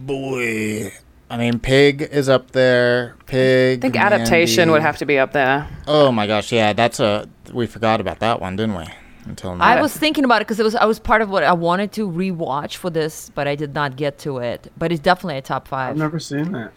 boy. 0.06 0.94
I 1.30 1.36
mean, 1.38 1.60
Pig 1.60 2.02
is 2.02 2.30
up 2.30 2.52
there. 2.52 3.16
Pig. 3.26 3.80
I 3.80 3.82
think 3.82 3.98
adaptation 3.98 4.62
Mandy. 4.62 4.72
would 4.74 4.82
have 4.82 4.98
to 5.00 5.06
be 5.06 5.18
up 5.20 5.34
there. 5.34 5.68
Oh 5.86 6.12
my 6.12 6.26
gosh, 6.28 6.52
yeah, 6.54 6.72
that's 6.74 7.00
a. 7.02 7.28
We 7.52 7.66
forgot 7.68 8.00
about 8.00 8.20
that 8.20 8.40
one, 8.40 8.56
didn't 8.56 8.76
we? 8.78 8.86
Until 9.26 9.56
now. 9.58 9.66
I 9.66 9.82
was 9.82 9.94
thinking 9.96 10.24
about 10.24 10.42
it 10.42 10.46
because 10.48 10.62
it 10.62 10.64
was 10.64 10.76
I 10.76 10.86
was 10.86 11.00
part 11.00 11.22
of 11.22 11.30
what 11.30 11.44
I 11.44 11.52
wanted 11.52 11.92
to 11.94 12.10
rewatch 12.10 12.76
for 12.78 12.90
this, 12.90 13.30
but 13.36 13.46
I 13.48 13.56
did 13.56 13.74
not 13.74 13.98
get 13.98 14.20
to 14.20 14.38
it. 14.38 14.72
But 14.78 14.94
it's 14.94 15.02
definitely 15.02 15.38
a 15.38 15.42
top 15.42 15.68
five. 15.68 15.90
I've 15.92 15.98
never 15.98 16.20
seen 16.20 16.54
that. 16.54 16.72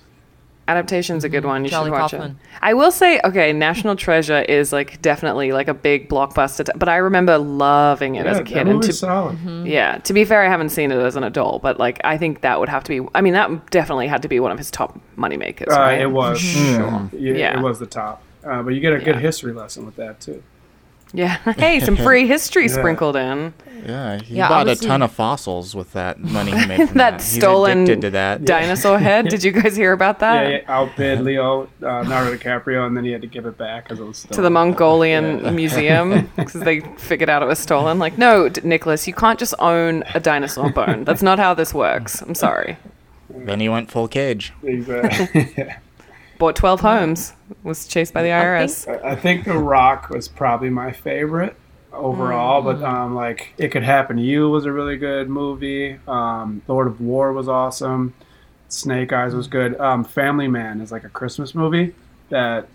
Adaptation's 0.68 1.24
a 1.24 1.28
good 1.28 1.44
one. 1.44 1.64
You 1.64 1.70
Mm-hmm. 1.70 1.74
Charlie 1.74 1.90
should 1.90 2.00
watch 2.00 2.10
Kaufman. 2.12 2.30
it. 2.32 2.36
I 2.62 2.74
will 2.74 2.92
say, 2.92 3.20
okay, 3.24 3.52
National 3.52 3.96
Treasure 3.96 4.40
is 4.42 4.72
like 4.72 5.02
definitely 5.02 5.50
like 5.52 5.66
a 5.66 5.74
big 5.74 6.08
blockbuster, 6.08 6.64
t- 6.64 6.72
but 6.76 6.88
I 6.88 6.96
remember 6.98 7.38
loving 7.38 8.14
it 8.14 8.26
as 8.26 8.38
a 8.38 8.44
kid. 8.44 8.68
And 8.68 8.80
to, 8.82 8.92
solid. 8.92 9.36
Mm-hmm. 9.38 9.66
yeah, 9.66 9.98
to 9.98 10.12
be 10.12 10.24
fair, 10.24 10.42
I 10.44 10.48
haven't 10.48 10.68
seen 10.68 10.92
it 10.92 10.98
as 10.98 11.16
an 11.16 11.24
adult, 11.24 11.62
but 11.62 11.78
like 11.80 12.00
I 12.04 12.18
think 12.18 12.42
that 12.42 12.60
would 12.60 12.68
have 12.68 12.84
to 12.84 13.02
be. 13.02 13.08
I 13.14 13.20
mean, 13.20 13.32
that 13.32 13.70
definitely 13.70 14.06
had 14.06 14.22
to 14.22 14.28
be 14.28 14.38
one 14.38 14.52
of 14.52 14.58
his 14.58 14.70
top 14.70 14.98
moneymakers, 15.16 15.68
Uh, 15.72 15.80
right? 15.80 16.00
It 16.00 16.10
was. 16.10 16.38
Sure. 16.40 17.08
Yeah, 17.12 17.32
Yeah. 17.34 17.58
it 17.58 17.62
was 17.62 17.78
the 17.80 17.86
top. 17.86 18.22
Uh, 18.44 18.62
but 18.62 18.72
you 18.74 18.80
get 18.80 18.92
a 18.92 18.98
good 18.98 19.16
Yeah. 19.16 19.20
history 19.20 19.52
lesson 19.52 19.84
with 19.86 19.96
that 19.96 20.20
too. 20.20 20.42
Yeah. 21.12 21.38
Hey, 21.58 21.80
some 21.80 21.96
free 22.08 22.26
history 22.26 22.62
Yeah. 22.66 22.74
sprinkled 22.74 23.16
in. 23.16 23.52
Yeah, 23.86 24.18
he 24.20 24.36
Yeah, 24.36 24.48
bought 24.48 24.68
a 24.68 24.76
ton 24.76 25.00
of 25.02 25.10
fossils 25.10 25.74
with 25.74 25.92
that 25.94 26.20
money 26.20 26.50
he 26.52 26.66
made 26.66 26.76
from 26.88 26.98
that. 26.98 27.12
That 27.18 27.20
stolen 27.22 27.82
addicted 27.84 28.00
to 28.02 28.10
that. 28.10 28.44
dinosaur 28.44 28.98
head. 28.98 29.28
Did 29.28 29.42
you 29.42 29.52
guys 29.52 29.74
hear 29.74 29.92
about 29.92 30.18
that? 30.18 30.50
yeah, 30.50 30.58
he 30.58 30.66
outbid 30.66 31.20
Leo, 31.22 31.62
uh, 31.82 32.00
Leonardo 32.00 32.36
DiCaprio, 32.36 32.86
and 32.86 32.94
then 32.96 33.04
he 33.04 33.10
had 33.10 33.22
to 33.22 33.26
give 33.26 33.46
it 33.46 33.56
back 33.56 33.84
because 33.84 33.98
it 33.98 34.04
was 34.04 34.18
stolen. 34.18 34.36
to 34.36 34.42
the 34.42 34.50
Mongolian 34.50 35.54
museum 35.56 36.30
because 36.36 36.60
they 36.60 36.80
figured 36.98 37.30
out 37.30 37.42
it 37.42 37.46
was 37.46 37.58
stolen. 37.58 37.98
Like, 37.98 38.18
no, 38.18 38.50
D- 38.50 38.60
Nicolas, 38.64 39.08
you 39.08 39.14
can't 39.14 39.38
just 39.38 39.54
own 39.60 40.04
a 40.14 40.20
dinosaur 40.20 40.70
bone. 40.70 41.04
That's 41.04 41.22
not 41.22 41.38
how 41.38 41.54
this 41.54 41.72
works. 41.72 42.20
I'm 42.20 42.34
sorry. 42.34 42.76
Then 43.30 43.60
he 43.60 43.68
went 43.70 43.90
full 43.90 44.08
cage. 44.08 44.52
Exactly. 44.62 45.72
Bought 46.38 46.56
12 46.56 46.80
homes, 46.80 47.32
was 47.62 47.86
chased 47.86 48.12
by 48.14 48.22
the 48.22 48.28
IRS. 48.28 48.86
I 49.04 49.14
think 49.16 49.44
The 49.44 49.58
Rock 49.58 50.10
was 50.10 50.28
probably 50.28 50.70
my 50.70 50.92
favorite 50.92 51.56
overall, 51.92 52.62
but 52.62 52.82
um, 52.82 53.14
like 53.14 53.52
It 53.58 53.68
Could 53.68 53.82
Happen 53.82 54.16
to 54.16 54.22
You 54.22 54.48
was 54.48 54.64
a 54.64 54.72
really 54.72 54.96
good 54.96 55.28
movie. 55.28 55.98
Um, 56.06 56.62
Lord 56.68 56.86
of 56.86 57.00
War 57.00 57.32
was 57.32 57.48
awesome. 57.48 58.14
Snake 58.68 59.12
Eyes 59.12 59.34
was 59.34 59.48
good. 59.48 59.78
Um, 59.80 60.04
Family 60.04 60.48
Man 60.48 60.80
is 60.80 60.92
like 60.92 61.04
a 61.04 61.08
Christmas 61.08 61.54
movie 61.54 61.94
that 62.28 62.68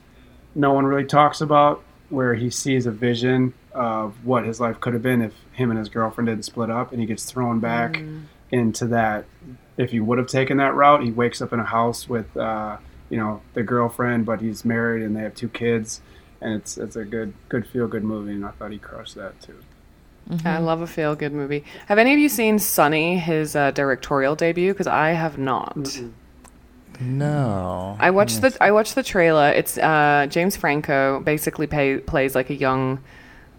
no 0.54 0.74
one 0.74 0.86
really 0.86 1.06
talks 1.06 1.42
about, 1.42 1.84
where 2.10 2.36
he 2.36 2.50
sees 2.50 2.86
a 2.86 2.92
vision 2.92 3.54
of 3.74 4.26
what 4.26 4.46
his 4.46 4.60
life 4.60 4.80
could 4.80 4.94
have 4.94 5.02
been 5.04 5.22
if 5.22 5.34
him 5.54 5.70
and 5.70 5.80
his 5.80 5.90
girlfriend 5.90 6.28
didn't 6.28 6.46
split 6.46 6.70
up, 6.70 6.92
and 6.92 7.00
he 7.00 7.06
gets 7.08 7.24
thrown 7.26 7.60
back 7.60 8.02
into 8.52 8.86
that. 8.88 9.26
If 9.78 9.92
he 9.92 10.00
would 10.00 10.18
have 10.18 10.28
taken 10.28 10.58
that 10.58 10.74
route, 10.76 11.04
he 11.04 11.12
wakes 11.12 11.42
up 11.42 11.52
in 11.52 11.60
a 11.60 11.66
house 11.66 12.08
with, 12.08 12.36
uh, 12.38 12.78
you 13.16 13.22
know, 13.22 13.42
the 13.54 13.64
girlfriend, 13.64 14.26
but 14.26 14.42
he's 14.42 14.66
married 14.66 15.02
and 15.02 15.16
they 15.16 15.22
have 15.22 15.34
two 15.34 15.48
kids, 15.48 16.02
and 16.42 16.54
it's 16.56 16.78
it's 16.78 16.98
a 16.98 17.06
good 17.06 17.32
good 17.48 17.66
feel 17.66 17.88
good 17.88 18.04
movie, 18.04 18.34
and 18.34 18.46
I 18.46 18.52
thought 18.52 18.74
he 18.74 18.78
crushed 18.78 19.16
that 19.16 19.40
too. 19.40 19.56
I 20.44 20.58
love 20.58 20.82
a 20.82 20.88
feel 20.88 21.16
good 21.16 21.32
movie. 21.32 21.64
Have 21.86 21.98
any 21.98 22.12
of 22.12 22.20
you 22.20 22.28
seen 22.28 22.60
Sonny, 22.60 23.18
his 23.18 23.56
uh, 23.56 23.72
directorial 23.72 24.36
debut? 24.36 24.74
Because 24.74 24.88
I 24.88 25.12
have 25.12 25.38
not. 25.38 25.98
No. 27.00 27.96
I 28.02 28.12
watched 28.12 28.42
the 28.42 28.58
I 28.60 28.72
watched 28.72 28.96
the 28.96 29.04
trailer. 29.04 29.50
It's 29.50 29.78
uh, 29.78 30.28
James 30.30 30.58
Franco 30.58 31.22
basically 31.22 31.68
pay, 31.68 32.00
plays 32.00 32.36
like 32.36 32.50
a 32.50 32.56
young 32.56 33.02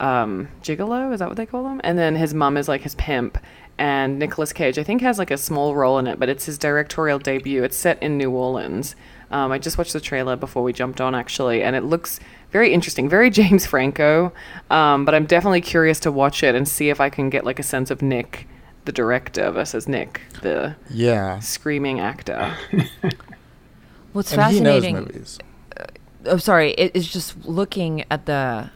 um, 0.00 0.48
gigolo. 0.62 1.14
Is 1.14 1.20
that 1.20 1.28
what 1.28 1.38
they 1.38 1.46
call 1.46 1.66
him? 1.66 1.80
And 1.82 1.98
then 1.98 2.14
his 2.14 2.34
mom 2.34 2.58
is 2.58 2.68
like 2.68 2.82
his 2.82 2.94
pimp. 2.96 3.38
And 3.78 4.18
Nicolas 4.18 4.52
Cage, 4.52 4.78
I 4.78 4.82
think, 4.82 5.00
has 5.00 5.18
like 5.18 5.30
a 5.30 5.38
small 5.38 5.74
role 5.74 5.98
in 5.98 6.06
it, 6.06 6.18
but 6.18 6.28
it's 6.28 6.44
his 6.44 6.58
directorial 6.58 7.18
debut. 7.18 7.62
It's 7.62 7.76
set 7.76 8.02
in 8.02 8.18
New 8.18 8.30
Orleans. 8.30 8.96
Um, 9.30 9.50
I 9.52 9.58
just 9.58 9.76
watched 9.78 9.92
the 9.92 10.00
trailer 10.00 10.36
before 10.36 10.62
we 10.62 10.72
jumped 10.72 11.00
on, 11.00 11.14
actually, 11.14 11.62
and 11.62 11.74
it 11.74 11.82
looks 11.82 12.20
very 12.52 12.72
interesting, 12.72 13.08
very 13.08 13.30
James 13.40 13.66
Franco. 13.66 14.32
Um, 14.70 15.04
but 15.04 15.14
I'm 15.14 15.26
definitely 15.26 15.60
curious 15.60 15.98
to 16.00 16.12
watch 16.12 16.42
it 16.42 16.54
and 16.54 16.68
see 16.68 16.90
if 16.90 17.00
I 17.00 17.10
can 17.10 17.28
get 17.30 17.44
like 17.44 17.58
a 17.58 17.62
sense 17.64 17.90
of 17.90 18.02
Nick, 18.02 18.46
the 18.84 18.92
director, 18.92 19.50
versus 19.50 19.88
Nick, 19.88 20.20
the 20.42 20.76
Yeah. 20.90 21.40
screaming 21.40 21.98
actor. 22.00 22.54
What's 24.12 24.32
And 24.32 24.42
he 24.52 24.60
knows 24.60 24.82
fascinating? 24.84 24.94
movies. 25.06 25.38
oh, 26.26 26.36
sorry, 26.38 26.70
it, 26.72 26.92
it's 26.94 27.08
just 27.12 27.44
looking 27.44 28.04
at 28.10 28.26
the 28.26 28.70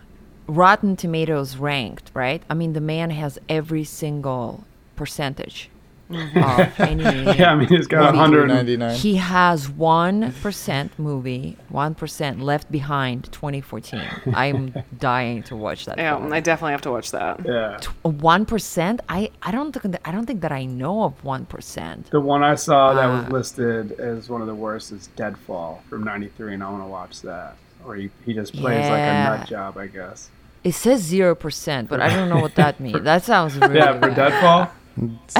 Rotten 0.46 0.96
Tomatoes 0.96 1.56
ranked, 1.56 2.10
right? 2.12 2.42
I 2.50 2.54
mean, 2.54 2.72
the 2.72 2.80
man 2.80 3.10
has 3.10 3.38
every 3.48 3.84
single 3.84 4.64
percentage 4.96 5.70
of 6.10 6.80
any. 6.80 7.02
Yeah, 7.38 7.52
I 7.52 7.54
mean, 7.56 7.68
he's 7.68 7.86
got 7.86 8.00
a 8.00 8.12
movie. 8.12 8.18
hundred. 8.18 8.48
99. 8.48 8.94
He 8.96 9.16
has 9.16 9.68
one 9.68 10.32
percent 10.42 10.98
movie, 10.98 11.56
one 11.68 11.94
percent 11.94 12.40
left 12.40 12.70
behind 12.70 13.24
2014. 13.32 14.02
I'm 14.34 14.74
dying 14.98 15.42
to 15.44 15.56
watch 15.56 15.84
that. 15.86 15.98
Yeah, 15.98 16.16
film. 16.18 16.32
I 16.32 16.40
definitely 16.40 16.72
have 16.72 16.82
to 16.82 16.90
watch 16.90 17.10
that. 17.12 17.40
Yeah, 17.44 17.78
One 18.02 18.44
percent? 18.46 19.00
I 19.08 19.30
I 19.42 19.50
don't 19.52 19.72
think 19.72 19.92
that, 19.92 20.00
I 20.04 20.12
don't 20.12 20.26
think 20.26 20.40
that 20.42 20.52
I 20.52 20.64
know 20.64 21.04
of 21.04 21.22
one 21.24 21.46
percent. 21.46 22.10
the 22.10 22.20
one 22.20 22.42
I 22.42 22.54
saw 22.56 22.92
that 22.94 23.06
was 23.06 23.24
Uh, 23.26 23.28
listed 23.30 23.92
as 24.00 24.28
one 24.28 24.40
of 24.40 24.46
the 24.46 24.54
worst 24.54 24.92
is 24.92 25.08
Deadfall 25.16 25.82
from 25.88 26.04
'93, 26.04 26.54
and 26.54 26.62
I 26.62 26.70
want 26.70 26.82
to 26.82 26.88
watch 26.88 27.20
that. 27.22 27.56
Or 27.86 27.94
he, 27.94 28.10
he 28.26 28.34
just 28.34 28.52
plays 28.54 28.84
like 28.90 29.00
a 29.00 29.14
Yeah. 29.14 29.36
nut 29.38 29.48
job, 29.48 29.78
I 29.78 29.86
guess. 29.86 30.28
It 30.62 30.72
says 30.72 31.00
zero 31.00 31.34
percent, 31.34 31.88
but 31.88 32.00
I 32.00 32.08
don't 32.14 32.28
know 32.28 32.40
what 32.40 32.54
that 32.56 32.78
means. 32.86 33.02
That 33.04 33.24
sounds 33.24 33.56
really 33.56 33.76
Yeah, 33.76 33.94
for 33.94 34.08
bad. 34.10 34.16
Deadfall. 34.16 34.70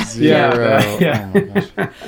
Zero. 0.05 0.79
yeah. 1.01 1.33
Oh 1.35 1.69
my. 1.77 1.91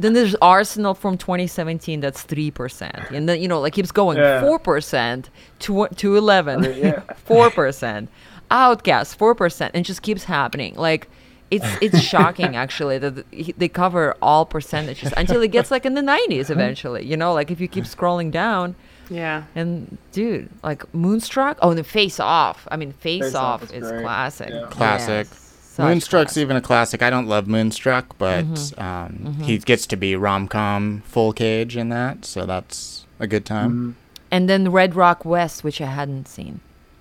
Then 0.00 0.12
there's 0.12 0.36
Arsenal 0.36 0.94
from 0.94 1.18
2017. 1.18 2.00
That's 2.00 2.22
three 2.22 2.52
percent, 2.52 3.10
and 3.10 3.28
then 3.28 3.42
you 3.42 3.48
know 3.48 3.60
like 3.60 3.72
keeps 3.72 3.90
going 3.90 4.16
Yeah. 4.16 4.40
four 4.40 4.60
percent 4.60 5.28
to 5.60 5.88
to 5.96 6.16
11, 6.16 6.62
yeah. 6.76 7.00
four 7.24 7.50
percent, 7.50 8.08
Outcast 8.50 9.18
four 9.18 9.34
percent, 9.34 9.72
and 9.74 9.84
just 9.84 10.02
keeps 10.02 10.22
happening. 10.22 10.76
Like 10.76 11.08
it's 11.50 11.66
it's 11.80 12.00
shocking 12.00 12.54
actually 12.54 12.98
that 12.98 13.24
they 13.58 13.68
cover 13.68 14.14
all 14.22 14.46
percentages 14.46 15.12
until 15.16 15.42
it 15.42 15.48
gets 15.48 15.70
like 15.70 15.84
in 15.84 15.94
the 15.94 16.02
90s 16.02 16.44
uh-huh. 16.44 16.52
eventually. 16.52 17.04
You 17.04 17.16
know, 17.16 17.32
like 17.32 17.50
if 17.50 17.60
you 17.60 17.68
keep 17.68 17.84
scrolling 17.84 18.30
down. 18.30 18.76
Yeah. 19.10 19.44
And 19.54 19.96
dude, 20.12 20.50
like 20.62 20.92
Moonstruck. 20.94 21.58
Oh, 21.62 21.70
and 21.70 21.78
the 21.78 21.84
Face 21.84 22.20
Off. 22.20 22.68
I 22.70 22.76
mean, 22.76 22.92
Face, 22.92 23.22
Face 23.22 23.34
Off, 23.34 23.62
Off 23.62 23.72
is 23.72 23.90
is 23.90 24.02
classic. 24.02 24.50
Yeah. 24.50 24.66
Classic. 24.70 25.26
Yes, 25.26 25.38
such 25.38 25.47
Moonstruck's 25.84 26.32
classic. 26.32 26.40
even 26.42 26.56
a 26.56 26.60
classic. 26.60 27.02
I 27.02 27.10
don't 27.10 27.26
love 27.26 27.46
Moonstruck, 27.46 28.16
but 28.18 28.44
Mm-hmm. 28.44 28.80
um, 28.82 29.34
he 29.42 29.58
gets 29.58 29.86
to 29.88 29.96
be 29.96 30.16
rom 30.16 30.48
com 30.48 31.02
full 31.06 31.32
cage 31.32 31.76
in 31.76 31.88
that, 31.90 32.24
so 32.24 32.46
that's 32.46 33.06
a 33.20 33.26
good 33.26 33.44
time. 33.44 33.96
And 34.30 34.48
then 34.48 34.70
Red 34.70 34.94
Rock 34.94 35.24
West, 35.24 35.64
which 35.64 35.80
I 35.80 35.86
hadn't 35.86 36.28
seen. 36.28 36.60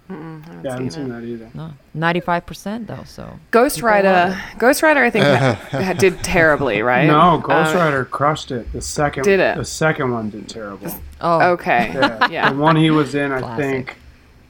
Mm-hmm. 0.09 0.63
Yeah, 0.63 0.69
I 0.69 0.73
haven't 0.75 0.91
seen 0.91 1.09
that 1.09 1.23
either. 1.23 1.49
No, 1.53 1.71
ninety-five 1.93 2.45
percent 2.45 2.87
though. 2.87 3.03
So 3.05 3.39
Ghost 3.51 3.81
Rider. 3.81 4.41
Ghost 4.57 4.81
Rider, 4.81 5.03
I 5.03 5.09
think, 5.09 5.25
ha- 5.71 5.93
did 5.99 6.23
terribly, 6.23 6.81
right? 6.81 7.05
No, 7.07 7.39
Ghost 7.43 7.75
Uh, 7.75 7.79
Rider 7.79 8.05
crushed 8.05 8.51
it. 8.51 8.71
The 8.71 8.81
second, 8.81 9.23
Did 9.23 9.41
it? 9.41 9.57
The 9.57 9.65
second 9.65 10.11
one 10.13 10.29
did 10.29 10.47
terrible. 10.47 10.87
oh, 11.19 11.49
Okay. 11.51 11.91
Yeah, 11.93 12.29
Yeah. 12.29 12.49
the 12.53 12.57
one 12.57 12.77
he 12.77 12.89
was 12.89 13.15
in, 13.15 13.33
I 13.33 13.39
Classic. 13.39 13.65
think, 13.65 13.97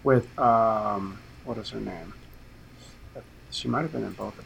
with 0.03 0.37
um, 0.37 1.17
what 1.43 1.57
is 1.57 1.71
her 1.71 1.79
name? 1.79 2.13
She 3.57 3.67
might 3.67 3.81
have 3.81 3.91
been 3.91 4.03
in 4.03 4.13
both 4.13 4.37
of 4.37 4.45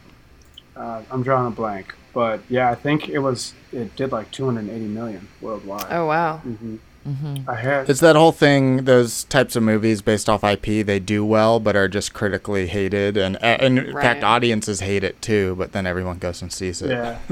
Uh, 0.74 1.02
I'm 1.10 1.22
drawing 1.22 1.46
a 1.48 1.50
blank, 1.50 1.94
but 2.14 2.40
yeah, 2.48 2.70
I 2.70 2.74
think 2.74 3.08
it 3.08 3.18
was. 3.18 3.52
It 3.72 3.94
did 3.94 4.10
like 4.12 4.30
280 4.30 4.86
million 4.86 5.28
worldwide. 5.40 5.86
Oh 5.90 6.06
wow. 6.06 6.38
hmm 6.38 6.76
Mm-hmm. 7.06 7.50
I 7.50 7.56
had. 7.56 7.90
It's 7.90 7.98
that 7.98 8.14
whole 8.14 8.30
thing. 8.30 8.84
Those 8.84 9.24
types 9.24 9.56
of 9.56 9.64
movies 9.64 10.00
based 10.02 10.28
off 10.28 10.44
IP, 10.44 10.86
they 10.86 11.00
do 11.00 11.24
well, 11.24 11.58
but 11.58 11.74
are 11.74 11.88
just 11.88 12.14
critically 12.14 12.68
hated, 12.68 13.16
and 13.16 13.34
uh, 13.38 13.58
and 13.58 13.76
in 13.80 13.92
Right. 13.92 14.02
fact, 14.04 14.22
audiences 14.22 14.78
hate 14.78 15.02
it 15.02 15.20
too. 15.20 15.56
But 15.58 15.72
then 15.72 15.84
everyone 15.84 16.18
goes 16.18 16.40
and 16.42 16.52
sees 16.52 16.80
it. 16.80 16.90
yeah. 16.92 17.18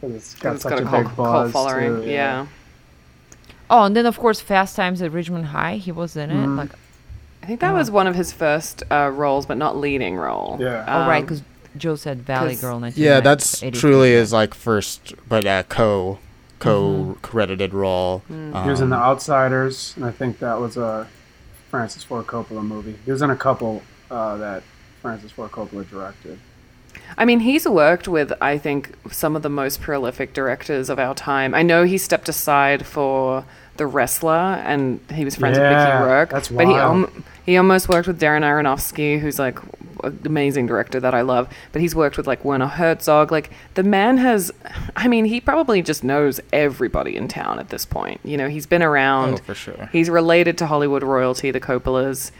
'Cause 0.00 0.12
it's 0.12 0.34
got 0.34 0.54
It's 0.54 0.62
such 0.62 0.70
got 0.70 0.78
a 0.82 0.82
a 0.82 0.88
cult, 0.88 1.04
big 1.06 1.14
cult 1.16 1.26
buzz. 1.28 1.52
following. 1.52 2.02
too, 2.04 2.08
yeah. 2.10 2.46
oh, 3.70 3.84
and 3.84 3.96
then 3.96 4.06
of 4.06 4.18
course 4.20 4.40
Fast 4.40 4.76
Times 4.76 5.02
at 5.02 5.10
Ridgemont 5.10 5.46
High. 5.46 5.76
He 5.78 5.90
was 5.90 6.16
in 6.16 6.30
it. 6.30 6.34
Mhm. 6.46 6.56
Like, 6.56 6.70
I 7.44 7.46
think 7.46 7.60
that 7.60 7.74
was 7.74 7.90
one 7.90 8.06
of 8.06 8.14
his 8.14 8.32
first 8.32 8.82
uh, 8.90 9.10
roles, 9.12 9.44
but 9.44 9.58
not 9.58 9.76
leading 9.76 10.16
role. 10.16 10.56
Yeah. 10.58 10.82
oh 10.88 11.06
right, 11.06 11.18
Um, 11.18 11.24
because 11.24 11.42
Joe 11.76 11.94
said 11.94 12.22
Valley 12.22 12.56
Girl. 12.56 12.80
Yeah, 12.96 13.20
that's 13.20 13.60
1983. 13.60 13.80
truly 13.80 14.12
his 14.12 14.32
like 14.32 14.54
first, 14.54 15.12
but 15.28 15.44
uh, 15.44 15.62
co 15.64 16.18
co 16.58 17.18
credited 17.20 17.74
role. 17.74 18.22
He 18.28 18.34
was 18.34 18.80
in 18.80 18.88
The 18.88 18.96
Um, 18.96 19.02
Outsiders, 19.02 19.92
and 19.94 20.06
I 20.06 20.10
think 20.10 20.38
that 20.38 20.58
was 20.58 20.78
a 20.78 21.06
Francis 21.68 22.02
Ford 22.02 22.26
Coppola 22.26 22.64
movie. 22.64 22.96
He 23.04 23.12
was 23.12 23.20
in 23.20 23.28
a 23.28 23.36
couple 23.36 23.82
uh, 24.10 24.38
that 24.38 24.62
Francis 25.02 25.30
Ford 25.30 25.50
Coppola 25.50 25.86
directed. 25.86 26.38
I 27.16 27.24
mean, 27.24 27.40
he's 27.40 27.66
worked 27.68 28.08
with, 28.08 28.32
I 28.40 28.58
think, 28.58 28.94
some 29.12 29.36
of 29.36 29.42
the 29.42 29.48
most 29.48 29.80
prolific 29.80 30.32
directors 30.32 30.90
of 30.90 30.98
our 30.98 31.14
time. 31.14 31.54
I 31.54 31.62
know 31.62 31.84
he 31.84 31.96
stepped 31.98 32.28
aside 32.28 32.84
for 32.86 33.44
The 33.76 33.86
Wrestler, 33.86 34.60
and 34.64 34.98
he 35.12 35.24
was 35.24 35.36
friends 35.36 35.56
with 35.58 35.64
Yeah, 35.64 35.84
Mickey 35.98 36.04
Rourke. 36.04 36.30
that's 36.30 36.50
wild. 36.50 36.68
but 36.68 36.72
he 36.74 36.78
um, 36.80 37.24
he 37.46 37.56
almost 37.56 37.88
worked 37.88 38.08
with 38.08 38.20
Darren 38.20 38.40
Aronofsky, 38.42 39.20
who's 39.20 39.38
like 39.38 39.58
an 40.02 40.18
amazing 40.24 40.66
director 40.66 40.98
that 40.98 41.14
I 41.14 41.20
love. 41.20 41.48
But 41.72 41.82
he's 41.82 41.94
worked 41.94 42.16
with 42.16 42.26
like 42.26 42.44
Werner 42.44 42.66
Herzog. 42.66 43.30
Like 43.30 43.50
the 43.74 43.82
man 43.82 44.16
has, 44.16 44.50
I 44.96 45.06
mean, 45.08 45.24
he 45.26 45.40
probably 45.40 45.82
just 45.82 46.02
knows 46.02 46.40
everybody 46.52 47.16
in 47.16 47.28
town 47.28 47.58
at 47.58 47.68
this 47.68 47.84
point. 47.84 48.20
You 48.24 48.36
know, 48.38 48.48
he's 48.48 48.66
been 48.66 48.82
around. 48.82 49.34
Oh, 49.34 49.36
for 49.44 49.54
sure. 49.54 49.88
He's 49.92 50.08
related 50.10 50.56
to 50.58 50.66
Hollywood 50.66 51.02
royalty, 51.02 51.50
the 51.50 51.60
Coppolas. 51.60 52.30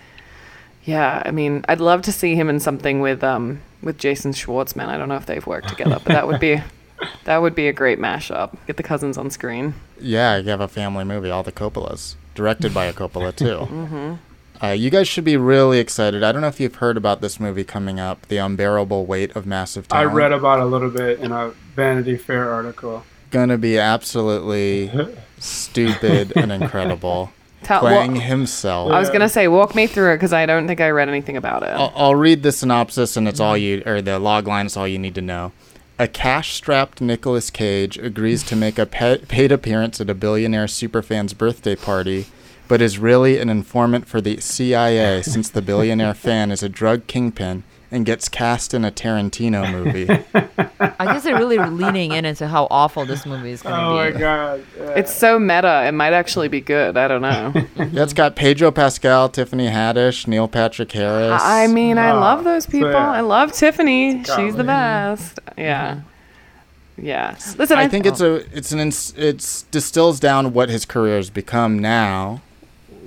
Yeah, 0.84 1.22
I 1.24 1.30
mean, 1.30 1.64
I'd 1.68 1.80
love 1.80 2.02
to 2.02 2.12
see 2.12 2.34
him 2.34 2.48
in 2.50 2.58
something 2.60 3.00
with 3.00 3.22
um 3.22 3.60
with 3.84 3.98
Jason 3.98 4.32
Schwartzman. 4.32 4.86
I 4.86 4.96
don't 4.96 5.08
know 5.08 5.16
if 5.16 5.26
they've 5.26 5.46
worked 5.46 5.68
together, 5.68 6.00
but 6.02 6.12
that 6.12 6.26
would 6.26 6.40
be 6.40 6.62
that 7.24 7.38
would 7.38 7.54
be 7.54 7.68
a 7.68 7.72
great 7.72 7.98
mashup. 7.98 8.56
Get 8.66 8.76
the 8.76 8.82
cousins 8.82 9.18
on 9.18 9.30
screen. 9.30 9.74
Yeah, 10.00 10.36
you 10.38 10.48
have 10.50 10.60
a 10.60 10.68
family 10.68 11.04
movie, 11.04 11.30
all 11.30 11.42
the 11.42 11.52
Coppolas, 11.52 12.16
directed 12.34 12.72
by 12.74 12.86
a 12.86 12.92
Coppola 12.92 13.34
too. 13.36 13.66
mm-hmm. 13.70 14.64
uh, 14.64 14.70
you 14.70 14.90
guys 14.90 15.08
should 15.08 15.24
be 15.24 15.36
really 15.36 15.78
excited. 15.78 16.22
I 16.22 16.32
don't 16.32 16.40
know 16.40 16.48
if 16.48 16.60
you've 16.60 16.76
heard 16.76 16.96
about 16.96 17.20
this 17.20 17.38
movie 17.38 17.64
coming 17.64 18.00
up, 18.00 18.26
The 18.28 18.38
Unbearable 18.38 19.06
Weight 19.06 19.34
of 19.36 19.46
Massive 19.46 19.88
time. 19.88 20.00
I 20.00 20.04
read 20.04 20.32
about 20.32 20.58
it 20.58 20.62
a 20.62 20.66
little 20.66 20.90
bit 20.90 21.20
in 21.20 21.32
a 21.32 21.50
Vanity 21.74 22.16
Fair 22.16 22.52
article. 22.52 23.04
Gonna 23.30 23.58
be 23.58 23.78
absolutely 23.78 24.90
stupid 25.38 26.32
and 26.36 26.52
incredible. 26.52 27.32
Tell, 27.64 27.80
Playing 27.80 28.12
well, 28.12 28.20
himself. 28.20 28.92
I 28.92 29.00
was 29.00 29.10
gonna 29.10 29.28
say, 29.28 29.48
walk 29.48 29.74
me 29.74 29.86
through 29.86 30.12
it 30.12 30.16
because 30.16 30.32
I 30.32 30.46
don't 30.46 30.66
think 30.66 30.80
I 30.80 30.90
read 30.90 31.08
anything 31.08 31.36
about 31.36 31.62
it. 31.62 31.70
I'll, 31.70 31.92
I'll 31.96 32.14
read 32.14 32.42
the 32.42 32.52
synopsis 32.52 33.16
and 33.16 33.26
it's 33.26 33.40
all 33.40 33.56
you, 33.56 33.82
or 33.86 34.02
the 34.02 34.18
log 34.18 34.46
line 34.46 34.66
is 34.66 34.76
all 34.76 34.86
you 34.86 34.98
need 34.98 35.14
to 35.16 35.22
know. 35.22 35.52
A 35.98 36.08
cash-strapped 36.08 37.00
Nicolas 37.00 37.50
Cage 37.50 37.98
agrees 37.98 38.42
to 38.44 38.56
make 38.56 38.78
a 38.78 38.86
pa- 38.86 39.18
paid 39.28 39.52
appearance 39.52 40.00
at 40.00 40.10
a 40.10 40.14
billionaire 40.14 40.66
superfan's 40.66 41.34
birthday 41.34 41.76
party, 41.76 42.26
but 42.66 42.82
is 42.82 42.98
really 42.98 43.38
an 43.38 43.48
informant 43.48 44.08
for 44.08 44.20
the 44.20 44.40
CIA 44.40 45.22
since 45.22 45.48
the 45.48 45.62
billionaire 45.62 46.14
fan 46.26 46.50
is 46.50 46.62
a 46.62 46.68
drug 46.68 47.06
kingpin 47.06 47.62
and 47.94 48.04
gets 48.04 48.28
cast 48.28 48.74
in 48.74 48.84
a 48.84 48.90
Tarantino 48.90 49.70
movie. 49.70 50.08
I 50.98 51.06
guess 51.06 51.22
they're 51.22 51.36
really 51.38 51.58
leaning 51.58 52.12
in 52.12 52.24
into 52.24 52.48
how 52.48 52.66
awful 52.70 53.06
this 53.06 53.24
movie 53.24 53.52
is 53.52 53.62
going 53.62 53.74
to 53.74 53.80
be. 53.80 53.84
Oh 53.84 53.94
my 53.94 54.10
god! 54.10 54.64
Yeah. 54.78 54.90
It's 54.96 55.14
so 55.14 55.38
meta. 55.38 55.84
It 55.86 55.92
might 55.92 56.12
actually 56.12 56.48
be 56.48 56.60
good. 56.60 56.96
I 56.96 57.06
don't 57.08 57.22
know. 57.22 57.52
yeah, 57.76 58.02
it's 58.02 58.12
got 58.12 58.34
Pedro 58.36 58.70
Pascal, 58.72 59.28
Tiffany 59.28 59.68
Haddish, 59.68 60.26
Neil 60.26 60.48
Patrick 60.48 60.90
Harris. 60.92 61.40
I 61.42 61.68
mean, 61.68 61.96
I 61.98 62.10
Oh, 62.10 62.20
love 62.20 62.44
those 62.44 62.64
so 62.64 62.70
people. 62.72 62.90
yeah. 62.90 63.10
I 63.12 63.20
love 63.20 63.52
Tiffany. 63.52 64.24
She's 64.24 64.56
the 64.56 64.64
best. 64.64 65.38
Yeah. 65.56 65.94
Mm-hmm. 65.94 67.06
Yeah. 67.06 67.36
Listen, 67.58 67.78
I 67.78 67.88
think 67.88 68.06
it's 68.06 68.20
a 68.20 68.34
it's 68.56 68.72
an 68.72 68.80
ins- 68.80 69.14
it's 69.16 69.62
distills 69.64 70.20
down 70.20 70.52
what 70.52 70.68
his 70.68 70.84
career 70.84 71.16
has 71.16 71.30
become 71.30 71.78
now, 71.78 72.40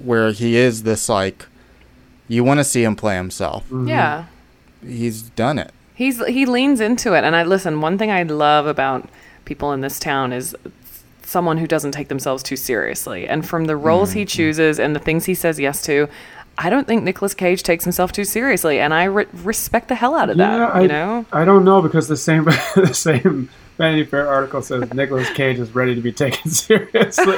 where 0.04 0.32
he 0.32 0.56
is 0.58 0.84
this 0.84 1.08
like, 1.10 1.46
you 2.28 2.44
want 2.44 2.60
to 2.60 2.64
see 2.66 2.84
him 2.84 2.96
play 2.96 3.16
himself. 3.16 3.64
Mm-hmm. 3.66 3.88
yeah. 3.90 4.26
He's 4.88 5.24
done 5.24 5.60
it. 5.60 5.72
He's 5.94 6.24
he 6.26 6.46
leans 6.46 6.80
into 6.80 7.14
it, 7.14 7.24
and 7.24 7.36
I 7.36 7.44
listen. 7.44 7.82
One 7.82 7.98
thing 7.98 8.12
I 8.12 8.24
love 8.24 8.68
about 8.68 9.10
people 9.46 9.72
in 9.72 9.82
this 9.82 10.00
town 10.00 10.34
is 10.34 10.56
someone 11.28 11.58
who 11.58 11.68
doesn't 11.68 11.92
take 11.92 12.08
themselves 12.08 12.42
too 12.42 12.56
seriously. 12.56 13.28
And 13.28 13.46
from 13.46 13.66
the 13.66 13.76
roles 13.76 14.14
he 14.14 14.22
mm-hmm. 14.22 14.28
chooses 14.28 14.80
and 14.80 14.96
the 14.96 15.00
things 15.00 15.26
he 15.26 15.34
says 15.34 15.60
yes 15.60 15.82
to, 15.84 16.08
I 16.58 16.70
don't 16.70 16.88
think 16.88 17.04
Nicolas 17.04 17.34
Cage 17.34 17.64
takes 17.64 17.84
himself 17.84 18.12
too 18.12 18.24
seriously, 18.24 18.80
and 18.80 18.94
I 18.94 19.04
re- 19.04 19.26
respect 19.44 19.90
the 19.90 19.96
hell 19.96 20.16
out 20.16 20.30
of 20.30 20.38
that. 20.38 20.60
I, 20.60 20.82
you 20.82 20.88
know, 20.88 21.26
I 21.32 21.46
don't 21.46 21.66
know 21.66 21.82
because 21.82 22.08
the 22.08 22.18
same 22.18 22.46
the 22.76 22.94
same 22.94 23.50
Vanity 23.78 24.06
Fair 24.06 24.28
article 24.28 24.62
says 24.62 24.92
Nicolas 24.94 25.30
Cage 25.32 25.60
is 25.60 25.74
ready 25.76 25.94
to 25.96 26.02
be 26.02 26.12
taken 26.12 26.50
seriously 26.52 27.38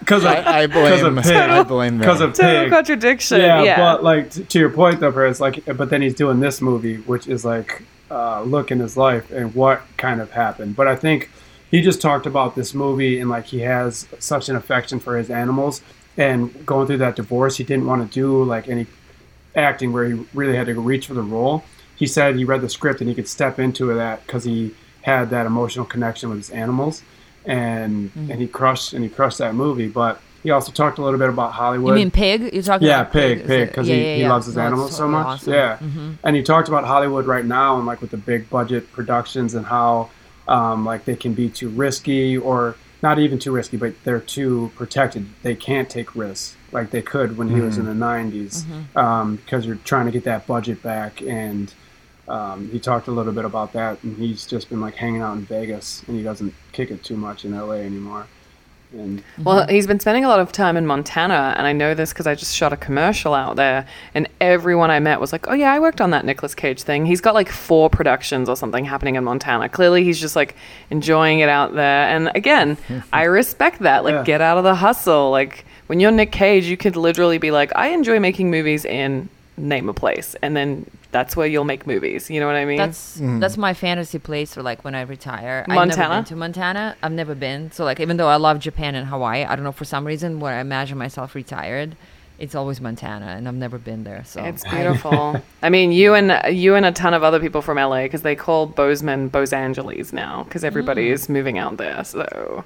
because 0.00 0.24
I, 0.24 0.62
I 0.62 0.66
blame. 0.66 1.18
I 1.18 1.62
blame 1.62 1.98
because 1.98 2.20
them. 2.20 2.30
of 2.30 2.36
total 2.36 2.62
Pig. 2.62 2.70
contradiction. 2.70 3.40
Yeah, 3.40 3.62
Yeah, 3.62 3.76
but 3.76 4.02
like 4.02 4.30
t- 4.30 4.44
to 4.44 4.58
your 4.58 4.70
point 4.70 5.00
though, 5.00 5.12
Paris, 5.12 5.40
like, 5.40 5.64
but 5.76 5.90
then 5.90 6.02
he's 6.02 6.14
doing 6.14 6.40
this 6.40 6.60
movie, 6.60 6.96
which 6.96 7.28
is 7.28 7.44
like 7.44 7.82
uh, 8.10 8.42
look 8.42 8.70
in 8.70 8.80
his 8.80 8.96
life 8.96 9.30
and 9.30 9.54
what 9.54 9.82
kind 9.96 10.20
of 10.20 10.30
happened. 10.32 10.76
But 10.76 10.88
I 10.88 10.96
think 10.96 11.30
he 11.70 11.82
just 11.82 12.00
talked 12.00 12.26
about 12.26 12.56
this 12.56 12.74
movie 12.74 13.20
and 13.20 13.28
like 13.28 13.46
he 13.46 13.60
has 13.60 14.08
such 14.18 14.48
an 14.48 14.56
affection 14.56 14.98
for 14.98 15.16
his 15.16 15.30
animals 15.30 15.82
and 16.16 16.66
going 16.66 16.86
through 16.86 16.98
that 16.98 17.16
divorce, 17.16 17.56
he 17.56 17.64
didn't 17.64 17.86
want 17.86 18.06
to 18.06 18.12
do 18.12 18.44
like 18.44 18.68
any 18.68 18.86
acting 19.54 19.92
where 19.92 20.04
he 20.04 20.26
really 20.34 20.56
had 20.56 20.66
to 20.66 20.80
reach 20.80 21.06
for 21.06 21.14
the 21.14 21.22
role. 21.22 21.64
He 22.00 22.06
said 22.06 22.34
he 22.34 22.44
read 22.44 22.62
the 22.62 22.68
script 22.70 23.00
and 23.02 23.08
he 23.10 23.14
could 23.14 23.28
step 23.28 23.58
into 23.60 23.94
that 23.94 24.26
because 24.26 24.42
he 24.44 24.74
had 25.02 25.28
that 25.30 25.44
emotional 25.46 25.84
connection 25.84 26.30
with 26.30 26.38
his 26.38 26.50
animals, 26.50 27.02
and 27.44 28.10
Mm-hmm. 28.10 28.30
and 28.30 28.40
he 28.40 28.46
crushed 28.48 28.92
and 28.94 29.04
he 29.04 29.10
crushed 29.10 29.38
that 29.38 29.54
movie. 29.54 29.86
But 29.88 30.20
he 30.42 30.50
also 30.50 30.72
talked 30.72 30.96
a 30.98 31.02
little 31.02 31.18
bit 31.18 31.28
about 31.28 31.52
Hollywood. 31.52 31.90
You 31.90 31.94
mean 32.04 32.10
pig? 32.10 32.54
You're 32.54 32.62
talking 32.62 32.88
Yeah, 32.88 33.00
about 33.02 33.12
pig, 33.12 33.46
pig, 33.46 33.68
because 33.68 33.86
yeah, 33.88 33.94
he, 33.96 34.02
yeah, 34.02 34.14
he 34.14 34.20
yeah. 34.22 34.30
loves 34.30 34.46
his 34.46 34.56
No, 34.56 34.62
animals 34.62 34.96
so 34.96 35.06
much. 35.06 35.26
awesome. 35.26 35.52
Yeah, 35.52 35.76
Mhm. 35.76 36.14
and 36.24 36.36
he 36.36 36.42
talked 36.42 36.68
about 36.68 36.84
Hollywood 36.84 37.26
right 37.26 37.44
now 37.44 37.76
and 37.76 37.84
like 37.86 38.00
with 38.00 38.10
the 38.12 38.16
big 38.32 38.48
budget 38.48 38.90
productions 38.92 39.54
and 39.54 39.66
how 39.66 40.08
um, 40.48 40.84
like 40.86 41.04
they 41.04 41.14
can 41.16 41.34
be 41.34 41.48
too 41.50 41.68
risky 41.68 42.36
or 42.36 42.74
not 43.02 43.18
even 43.18 43.38
too 43.38 43.52
risky, 43.52 43.76
but 43.76 43.92
they're 44.04 44.18
too 44.20 44.70
protected. 44.74 45.26
They 45.42 45.54
can't 45.54 45.88
take 45.90 46.16
risks 46.16 46.56
like 46.72 46.90
they 46.90 47.02
could 47.02 47.36
when 47.38 47.48
he 47.50 47.60
was 47.60 47.76
in 47.78 47.84
the 47.86 47.92
'90s 47.92 48.64
Mm-hmm. 48.64 49.34
because 49.36 49.66
you're 49.66 49.76
trying 49.84 50.06
to 50.06 50.12
get 50.12 50.24
that 50.24 50.46
budget 50.46 50.82
back. 50.82 51.20
And 51.22 51.72
um, 52.30 52.70
he 52.70 52.78
talked 52.78 53.08
a 53.08 53.10
little 53.10 53.32
bit 53.32 53.44
about 53.44 53.72
that, 53.74 54.02
and 54.04 54.16
he's 54.16 54.46
just 54.46 54.68
been 54.70 54.80
like 54.80 54.94
hanging 54.94 55.20
out 55.20 55.36
in 55.36 55.44
Vegas, 55.44 56.02
and 56.06 56.16
he 56.16 56.22
doesn't 56.22 56.54
kick 56.72 56.90
it 56.90 57.02
too 57.04 57.16
much 57.16 57.44
in 57.44 57.52
LA 57.56 57.74
anymore. 57.74 58.26
And 58.92 59.22
Well, 59.38 59.68
he's 59.68 59.86
been 59.86 60.00
spending 60.00 60.24
a 60.24 60.28
lot 60.28 60.40
of 60.40 60.50
time 60.50 60.76
in 60.76 60.84
Montana, 60.84 61.54
and 61.56 61.64
I 61.64 61.72
know 61.72 61.94
this 61.94 62.12
because 62.12 62.26
I 62.26 62.34
just 62.34 62.54
shot 62.56 62.72
a 62.72 62.76
commercial 62.76 63.34
out 63.34 63.54
there, 63.56 63.86
and 64.16 64.28
everyone 64.40 64.90
I 64.90 64.98
met 64.98 65.20
was 65.20 65.30
like, 65.32 65.46
"Oh 65.48 65.54
yeah, 65.54 65.72
I 65.72 65.78
worked 65.78 66.00
on 66.00 66.10
that 66.10 66.24
Nicolas 66.24 66.56
Cage 66.56 66.82
thing." 66.82 67.06
He's 67.06 67.20
got 67.20 67.34
like 67.34 67.48
four 67.48 67.88
productions 67.88 68.48
or 68.48 68.56
something 68.56 68.84
happening 68.84 69.14
in 69.16 69.22
Montana. 69.24 69.68
Clearly, 69.68 70.02
he's 70.02 70.20
just 70.20 70.34
like 70.34 70.56
enjoying 70.90 71.38
it 71.38 71.48
out 71.48 71.74
there. 71.74 72.08
And 72.08 72.32
again, 72.34 72.76
I 73.12 73.24
respect 73.24 73.78
that. 73.80 74.02
Like, 74.02 74.14
Yeah. 74.14 74.24
get 74.24 74.40
out 74.40 74.58
of 74.58 74.64
the 74.64 74.74
hustle. 74.74 75.30
Like 75.30 75.64
when 75.86 76.00
you're 76.00 76.10
Nick 76.12 76.32
Cage, 76.32 76.64
you 76.64 76.76
could 76.76 76.96
literally 76.96 77.38
be 77.38 77.52
like, 77.52 77.70
"I 77.76 77.88
enjoy 77.88 78.18
making 78.18 78.50
movies 78.50 78.84
in 78.84 79.28
name 79.60 79.88
a 79.88 79.94
place," 79.94 80.34
and 80.42 80.56
then 80.56 80.90
that's 81.12 81.36
where 81.36 81.46
you'll 81.46 81.64
make 81.64 81.86
movies. 81.86 82.30
You 82.30 82.40
know 82.40 82.46
what 82.46 82.56
I 82.56 82.64
mean? 82.64 82.78
That's 82.78 83.16
mm-hmm. 83.16 83.40
that's 83.40 83.56
my 83.56 83.74
fantasy 83.74 84.18
place 84.18 84.54
for 84.54 84.62
like 84.62 84.84
when 84.84 84.94
I 84.94 85.02
retire. 85.02 85.62
I've 85.62 85.68
never 85.68 85.86
Montana? 85.86 86.14
been 86.16 86.24
to 86.24 86.36
Montana. 86.36 86.96
I've 87.02 87.12
never 87.12 87.34
been. 87.34 87.70
So 87.72 87.84
like 87.84 88.00
even 88.00 88.16
though 88.16 88.28
I 88.28 88.36
love 88.36 88.58
Japan 88.58 88.94
and 88.94 89.06
Hawaii, 89.06 89.44
I 89.44 89.56
don't 89.56 89.64
know 89.64 89.72
for 89.72 89.84
some 89.84 90.06
reason 90.06 90.40
when 90.40 90.52
I 90.52 90.60
imagine 90.60 90.98
myself 90.98 91.34
retired, 91.34 91.96
it's 92.40 92.54
always 92.54 92.80
Montana, 92.80 93.26
and 93.26 93.46
I've 93.46 93.54
never 93.54 93.78
been 93.78 94.02
there. 94.04 94.24
So 94.24 94.42
It's 94.42 94.64
beautiful. 94.70 95.40
I 95.62 95.68
mean, 95.68 95.92
you 95.92 96.14
and 96.14 96.56
you 96.56 96.74
and 96.74 96.86
a 96.86 96.92
ton 96.92 97.12
of 97.12 97.22
other 97.22 97.38
people 97.38 97.60
from 97.60 97.76
LA 97.76 98.04
because 98.04 98.22
they 98.22 98.34
call 98.34 98.66
Bozeman 98.66 99.28
Bose 99.28 99.52
Angeles 99.52 100.12
now 100.12 100.44
because 100.44 100.64
everybody 100.64 101.08
mm. 101.08 101.12
is 101.12 101.28
moving 101.28 101.58
out 101.58 101.76
there. 101.76 102.02
So 102.02 102.64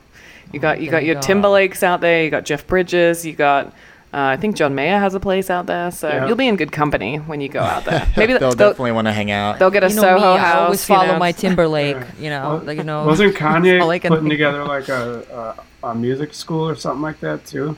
you 0.52 0.60
oh, 0.60 0.62
got 0.62 0.80
you 0.80 0.90
there 0.90 0.92
got 0.92 1.02
you 1.02 1.12
your 1.12 1.14
go. 1.16 1.20
Timberlakes 1.22 1.82
out 1.82 2.00
there. 2.00 2.22
You 2.22 2.30
got 2.30 2.44
Jeff 2.44 2.66
Bridges. 2.66 3.26
You 3.26 3.32
got. 3.32 3.74
Uh, 4.14 4.28
I 4.28 4.36
think 4.36 4.54
John 4.54 4.76
Mayer 4.76 5.00
has 5.00 5.14
a 5.14 5.20
place 5.20 5.50
out 5.50 5.66
there, 5.66 5.90
so 5.90 6.06
Yeah. 6.08 6.26
you'll 6.28 6.36
be 6.36 6.46
in 6.46 6.54
good 6.54 6.70
company 6.70 7.16
when 7.16 7.40
you 7.40 7.48
go 7.48 7.58
out 7.58 7.84
there. 7.84 8.06
Maybe 8.16 8.32
They'll 8.34 8.38
they'll, 8.38 8.50
they'll, 8.54 8.68
definitely 8.70 8.92
want 8.92 9.08
to 9.08 9.12
hang 9.12 9.32
out. 9.32 9.58
they'll 9.58 9.72
get 9.72 9.82
a 9.82 9.88
you 9.88 9.96
know 9.96 10.02
Soho 10.02 10.34
me, 10.34 10.38
house. 10.38 10.54
I 10.54 10.58
always 10.60 10.88
you 10.88 10.94
follow 10.94 11.12
know, 11.14 11.18
my 11.18 11.32
Timberlake. 11.32 11.96
Yeah. 11.96 12.06
You 12.20 12.30
know, 12.30 12.62
like 12.64 12.78
you 12.78 12.84
know. 12.84 13.04
wasn't 13.06 13.34
Kanye 13.42 13.82
all 13.82 13.90
I 13.90 13.98
can 13.98 14.10
putting 14.10 14.24
think. 14.28 14.32
together 14.38 14.64
like 14.64 14.88
a, 14.88 15.56
a, 15.82 15.88
a 15.88 15.94
music 15.96 16.32
school 16.32 16.68
or 16.68 16.76
something 16.76 17.02
like 17.02 17.18
that 17.20 17.44
too? 17.44 17.76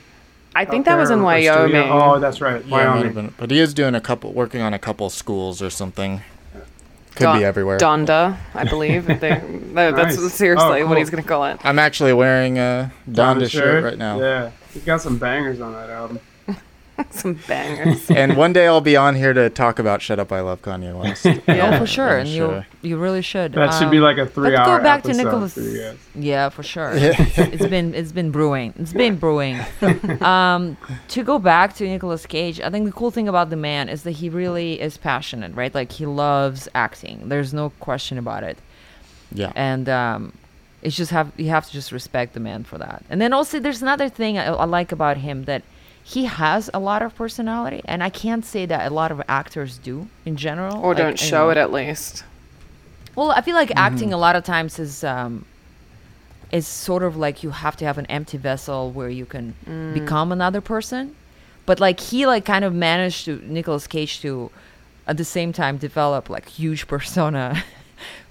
I 0.55 0.65
think 0.65 0.87
out 0.87 0.91
that 0.91 0.97
was 0.99 1.09
in 1.09 1.21
or 1.21 1.31
studio? 1.41 1.53
Wyoming. 1.63 1.89
Oh, 1.91 2.19
that's 2.19 2.39
right, 2.39 2.63
Yeah, 2.65 2.83
it 2.83 2.87
Wyoming. 2.93 3.13
been- 3.13 3.33
but 3.37 3.49
he 3.49 3.59
is 3.59 3.73
doing 3.73 3.95
a 3.95 4.01
couple, 4.01 4.31
working 4.31 4.61
on 4.61 4.75
a 4.75 4.79
couple 4.79 5.09
schools 5.09 5.61
or 5.63 5.71
something. 5.71 6.21
Could 7.15 7.23
Don- 7.23 7.39
be 7.39 7.45
everywhere. 7.45 7.79
Donda, 7.79 8.37
I 8.53 8.63
believe. 8.63 9.07
They- 9.07 9.41
no, 9.73 9.91
That's 9.91 10.17
Nice. 10.21 10.33
seriously 10.33 10.81
Oh, 10.83 10.87
what 10.87 10.99
he's 10.99 11.09
going 11.09 11.23
to 11.23 11.27
call 11.27 11.45
it. 11.45 11.59
I'm 11.63 11.79
actually 11.79 12.13
wearing 12.13 12.59
a 12.59 12.91
Donda 13.09 13.49
shirt 13.49 13.83
right 13.83 13.97
now. 13.97 14.19
Yeah, 14.19 14.51
he's 14.71 14.83
got 14.83 15.01
some 15.01 15.17
bangers 15.17 15.59
on 15.59 15.73
that 15.73 15.89
album. 15.89 16.19
Some 17.11 17.39
bangers. 17.47 18.09
and 18.11 18.35
one 18.37 18.53
day 18.53 18.67
I'll 18.67 18.81
be 18.81 18.95
on 18.95 19.15
here 19.15 19.33
to 19.33 19.49
talk 19.49 19.79
about 19.79 20.01
"Shut 20.01 20.19
Up, 20.19 20.31
I 20.31 20.41
Love 20.41 20.61
Kanye 20.61 20.93
West." 20.97 21.25
Yeah. 21.47 21.75
Oh, 21.75 21.79
for 21.79 21.85
sure, 21.87 22.17
and 22.17 22.29
sure. 22.29 22.65
you 22.81 22.89
you 22.89 22.97
really 22.97 23.21
should. 23.21 23.53
That 23.53 23.73
should 23.73 23.89
be 23.91 23.97
Um, 23.97 24.03
like 24.03 24.17
a 24.17 24.25
three-hour 24.25 24.67
Let's 24.67 24.77
go 24.79 24.83
back 24.83 25.03
to 25.03 25.13
Nicolas. 25.13 25.53
for. 25.53 25.95
Yeah, 26.19 26.49
for 26.49 26.63
sure. 26.63 26.91
it's 26.95 27.65
been 27.67 27.93
it's 27.95 28.11
been 28.11 28.31
brewing. 28.31 28.73
It's 28.77 28.93
been 28.93 29.15
brewing. 29.17 29.59
um, 30.21 30.77
to 31.09 31.23
go 31.23 31.39
back 31.39 31.75
to 31.75 31.83
Nicolas 31.87 32.25
Cage, 32.25 32.59
I 32.61 32.69
think 32.69 32.85
the 32.85 32.91
cool 32.91 33.11
thing 33.11 33.27
about 33.27 33.49
the 33.49 33.55
man 33.55 33.89
is 33.89 34.03
that 34.03 34.11
he 34.11 34.29
really 34.29 34.79
is 34.81 34.97
passionate, 34.97 35.53
right? 35.55 35.73
Like 35.73 35.91
he 35.93 36.05
loves 36.05 36.67
acting. 36.75 37.29
There's 37.29 37.53
no 37.53 37.71
question 37.79 38.17
about 38.17 38.43
it. 38.43 38.57
Yeah. 39.31 39.51
And 39.55 39.89
um, 39.89 40.33
it's 40.81 40.95
just 40.95 41.11
have 41.11 41.31
you 41.37 41.49
have 41.49 41.65
to 41.65 41.71
just 41.71 41.91
respect 41.91 42.33
the 42.33 42.39
man 42.39 42.63
for 42.63 42.77
that. 42.77 43.03
And 43.09 43.19
then 43.21 43.33
also 43.33 43.59
there's 43.59 43.81
another 43.81 44.09
thing 44.09 44.37
I, 44.37 44.45
I 44.47 44.65
like 44.65 44.91
about 44.91 45.17
him 45.17 45.45
that 45.45 45.63
he 46.13 46.23
has 46.23 46.69
a 46.73 46.79
lot 46.79 47.01
of 47.01 47.13
personality, 47.15 47.81
and 47.83 48.01
I 48.01 48.09
can't 48.09 48.45
say 48.45 48.65
that 48.65 48.89
a 48.89 48.93
lot 48.93 49.11
of 49.11 49.21
actors 49.27 49.77
do 49.77 50.07
in 50.25 50.37
general. 50.37 50.77
or 50.77 50.93
Like, 50.93 50.97
don't 51.03 51.21
you 51.21 51.27
show 51.27 51.45
know. 51.45 51.49
it 51.49 51.57
at 51.57 51.69
least. 51.73 52.23
Well, 53.13 53.31
I 53.31 53.41
feel 53.41 53.55
like 53.55 53.71
acting 53.75 54.13
a 54.13 54.17
lot 54.17 54.37
of 54.37 54.45
times 54.45 54.79
is 54.79 55.03
um, 55.03 55.43
is 56.49 56.65
sort 56.65 57.03
of 57.03 57.17
like 57.17 57.43
you 57.43 57.49
have 57.49 57.75
to 57.77 57.83
have 57.85 57.97
an 57.97 58.05
empty 58.05 58.37
vessel 58.37 58.89
where 58.91 59.09
you 59.09 59.25
can 59.25 59.53
become 59.93 60.31
another 60.31 60.61
person. 60.61 61.13
But 61.65 61.81
like 61.81 61.99
he 61.99 62.25
like 62.25 62.45
kind 62.45 62.63
of 62.63 62.73
managed 62.73 63.25
to 63.25 63.41
nicolas 63.45 63.85
Cage 63.87 64.21
to 64.21 64.49
at 65.07 65.17
the 65.17 65.25
same 65.25 65.51
time 65.51 65.75
develop 65.77 66.29
like 66.29 66.47
huge 66.47 66.87
persona, 66.93 67.63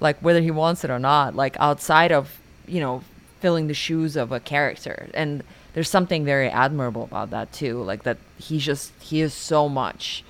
like 0.00 0.16
whether 0.20 0.40
he 0.40 0.50
wants 0.50 0.82
it 0.82 0.90
or 0.90 0.98
not, 0.98 1.36
like 1.36 1.56
outside 1.60 2.10
of 2.10 2.40
you 2.66 2.80
know 2.80 3.02
filling 3.40 3.66
the 3.66 3.74
shoes 3.74 4.16
of 4.16 4.32
a 4.32 4.40
character. 4.40 5.10
And 5.12 5.42
there's 5.76 5.90
something 5.90 6.24
very 6.24 6.48
admirable 6.48 7.04
about 7.04 7.28
that 7.32 7.52
too, 7.52 7.82
like 7.82 8.04
that 8.04 8.16
he 8.38 8.58
just 8.58 8.92
he 8.98 9.20
is 9.20 9.34
so 9.34 9.68
much 9.68 10.24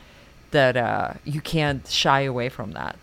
that 0.50 0.76
uh, 0.76 1.12
you 1.24 1.40
can't 1.40 1.86
shy 1.86 2.22
away 2.22 2.48
from 2.48 2.72
that. 2.72 2.96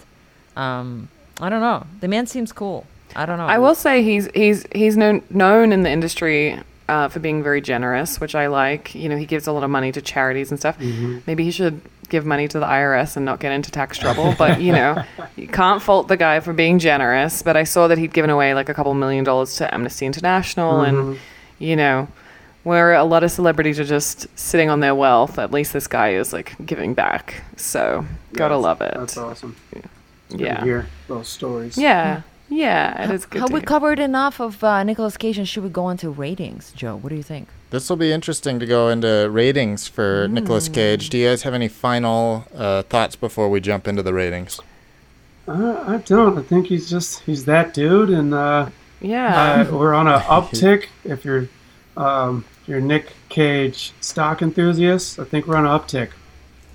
Um, 0.58 1.08
I 1.40 1.48
don't 1.48 1.62
know. 1.62 1.88
The 2.02 2.10
man 2.10 2.28
seems 2.28 2.52
cool. 2.52 2.86
I 3.16 3.26
don't 3.26 3.38
know. 3.38 3.46
I 3.46 3.60
will 3.60 3.76
say 3.76 4.04
he's 4.04 4.28
he's 4.36 4.66
he's 4.76 4.98
known 4.98 5.24
known 5.30 5.72
in 5.72 5.84
the 5.84 5.90
industry 5.90 6.60
uh, 6.90 7.08
for 7.08 7.22
being 7.22 7.42
very 7.42 7.62
generous, 7.62 8.20
which 8.20 8.36
I 8.36 8.48
like. 8.48 8.94
You 8.94 9.08
know, 9.08 9.16
he 9.16 9.26
gives 9.26 9.48
a 9.48 9.54
lot 9.54 9.64
of 9.64 9.70
money 9.70 9.94
to 9.94 10.02
charities 10.02 10.52
and 10.52 10.60
stuff. 10.60 10.78
Maybe 11.26 11.46
he 11.46 11.52
should 11.52 11.80
give 12.10 12.26
money 12.26 12.50
to 12.50 12.60
the 12.60 12.66
IRS 12.66 13.16
and 13.16 13.26
not 13.26 13.40
get 13.40 13.54
into 13.54 13.72
tax 13.72 13.98
trouble. 13.98 14.36
but 14.38 14.60
you 14.60 14.74
know, 14.74 15.02
you 15.38 15.48
can't 15.48 15.82
fault 15.82 16.10
the 16.10 16.18
guy 16.18 16.42
for 16.42 16.52
being 16.52 16.78
generous. 16.78 17.42
But 17.42 17.56
I 17.56 17.64
saw 17.64 17.88
that 17.88 17.98
he'd 17.98 18.12
given 18.12 18.30
away 18.30 18.54
like 18.54 18.68
a 18.68 18.74
couple 18.74 18.94
million 18.96 19.24
dollars 19.24 19.56
to 19.56 19.74
Amnesty 19.74 20.06
International, 20.06 20.82
and 20.82 21.18
you 21.58 21.78
know. 21.78 22.10
Where 22.64 22.94
a 22.94 23.04
lot 23.04 23.24
of 23.24 23.32
celebrities 23.32 23.78
are 23.80 23.84
just 23.86 24.28
sitting 24.40 24.70
on 24.70 24.80
their 24.80 24.96
wealth, 24.96 25.38
at 25.38 25.52
least 25.52 25.74
this 25.74 25.88
guy 25.88 26.14
is 26.14 26.32
like 26.32 26.56
giving 26.66 26.94
back. 26.94 27.44
So, 27.58 28.06
gotta 28.34 28.56
love 28.58 28.82
it. 28.82 28.94
That's 28.96 29.18
awesome. 29.18 29.56
Good 29.74 29.84
to 30.30 30.38
yeah. 30.44 30.64
hear 30.64 30.88
those 31.08 31.28
stories. 31.28 31.78
Yeah. 31.78 32.22
Yeah. 32.50 33.04
It 33.04 33.12
is 33.14 33.26
good. 33.26 33.40
Have 33.40 33.48
to 33.50 33.54
we 33.54 33.60
hear. 33.60 33.68
covered 33.68 34.00
enough 34.00 34.40
of 34.40 34.64
uh, 34.64 34.84
Nicolas 34.84 35.18
Cage 35.18 35.38
and 35.38 35.48
should 35.48 35.64
we 35.64 35.70
go 35.70 35.90
into 35.90 36.10
ratings, 36.10 36.72
Joe? 36.72 36.96
What 36.96 37.10
do 37.10 37.16
you 37.16 37.24
think? 37.24 37.50
This 37.72 37.90
will 37.90 37.98
be 37.98 38.12
interesting 38.12 38.60
to 38.60 38.66
go 38.66 38.90
into 38.90 39.30
ratings 39.32 39.88
for 39.88 40.28
Nicolas 40.30 40.70
Cage. 40.70 41.10
Do 41.10 41.18
you 41.18 41.28
guys 41.30 41.42
have 41.44 41.54
any 41.56 41.68
final 41.68 42.46
uh, 42.56 42.84
thoughts 42.84 43.16
before 43.16 43.50
we 43.50 43.60
jump 43.60 43.88
into 43.88 44.04
the 44.04 44.14
ratings? 44.14 44.60
Uh, 45.48 45.84
I 45.88 45.98
don't. 45.98 46.38
I 46.38 46.44
think 46.44 46.68
he's 46.68 46.90
just 46.90 47.22
he's 47.22 47.46
that 47.46 47.74
dude, 47.74 48.10
and 48.10 48.34
uh, 48.34 48.70
Yeah. 49.02 49.66
uh, 49.70 49.76
we're 49.76 49.94
on 49.94 50.08
an 50.08 50.20
uptick. 50.22 50.86
If 51.04 51.26
you're 51.26 51.50
um, 51.98 52.46
if 52.64 52.70
you're 52.70 52.82
Nick 52.82 53.08
Cage 53.30 53.92
stock 54.02 54.42
enthusiast, 54.42 55.20
I 55.20 55.24
think 55.26 55.46
we're 55.48 55.56
on 55.58 55.66
an 55.66 55.72
uptick. 55.80 56.10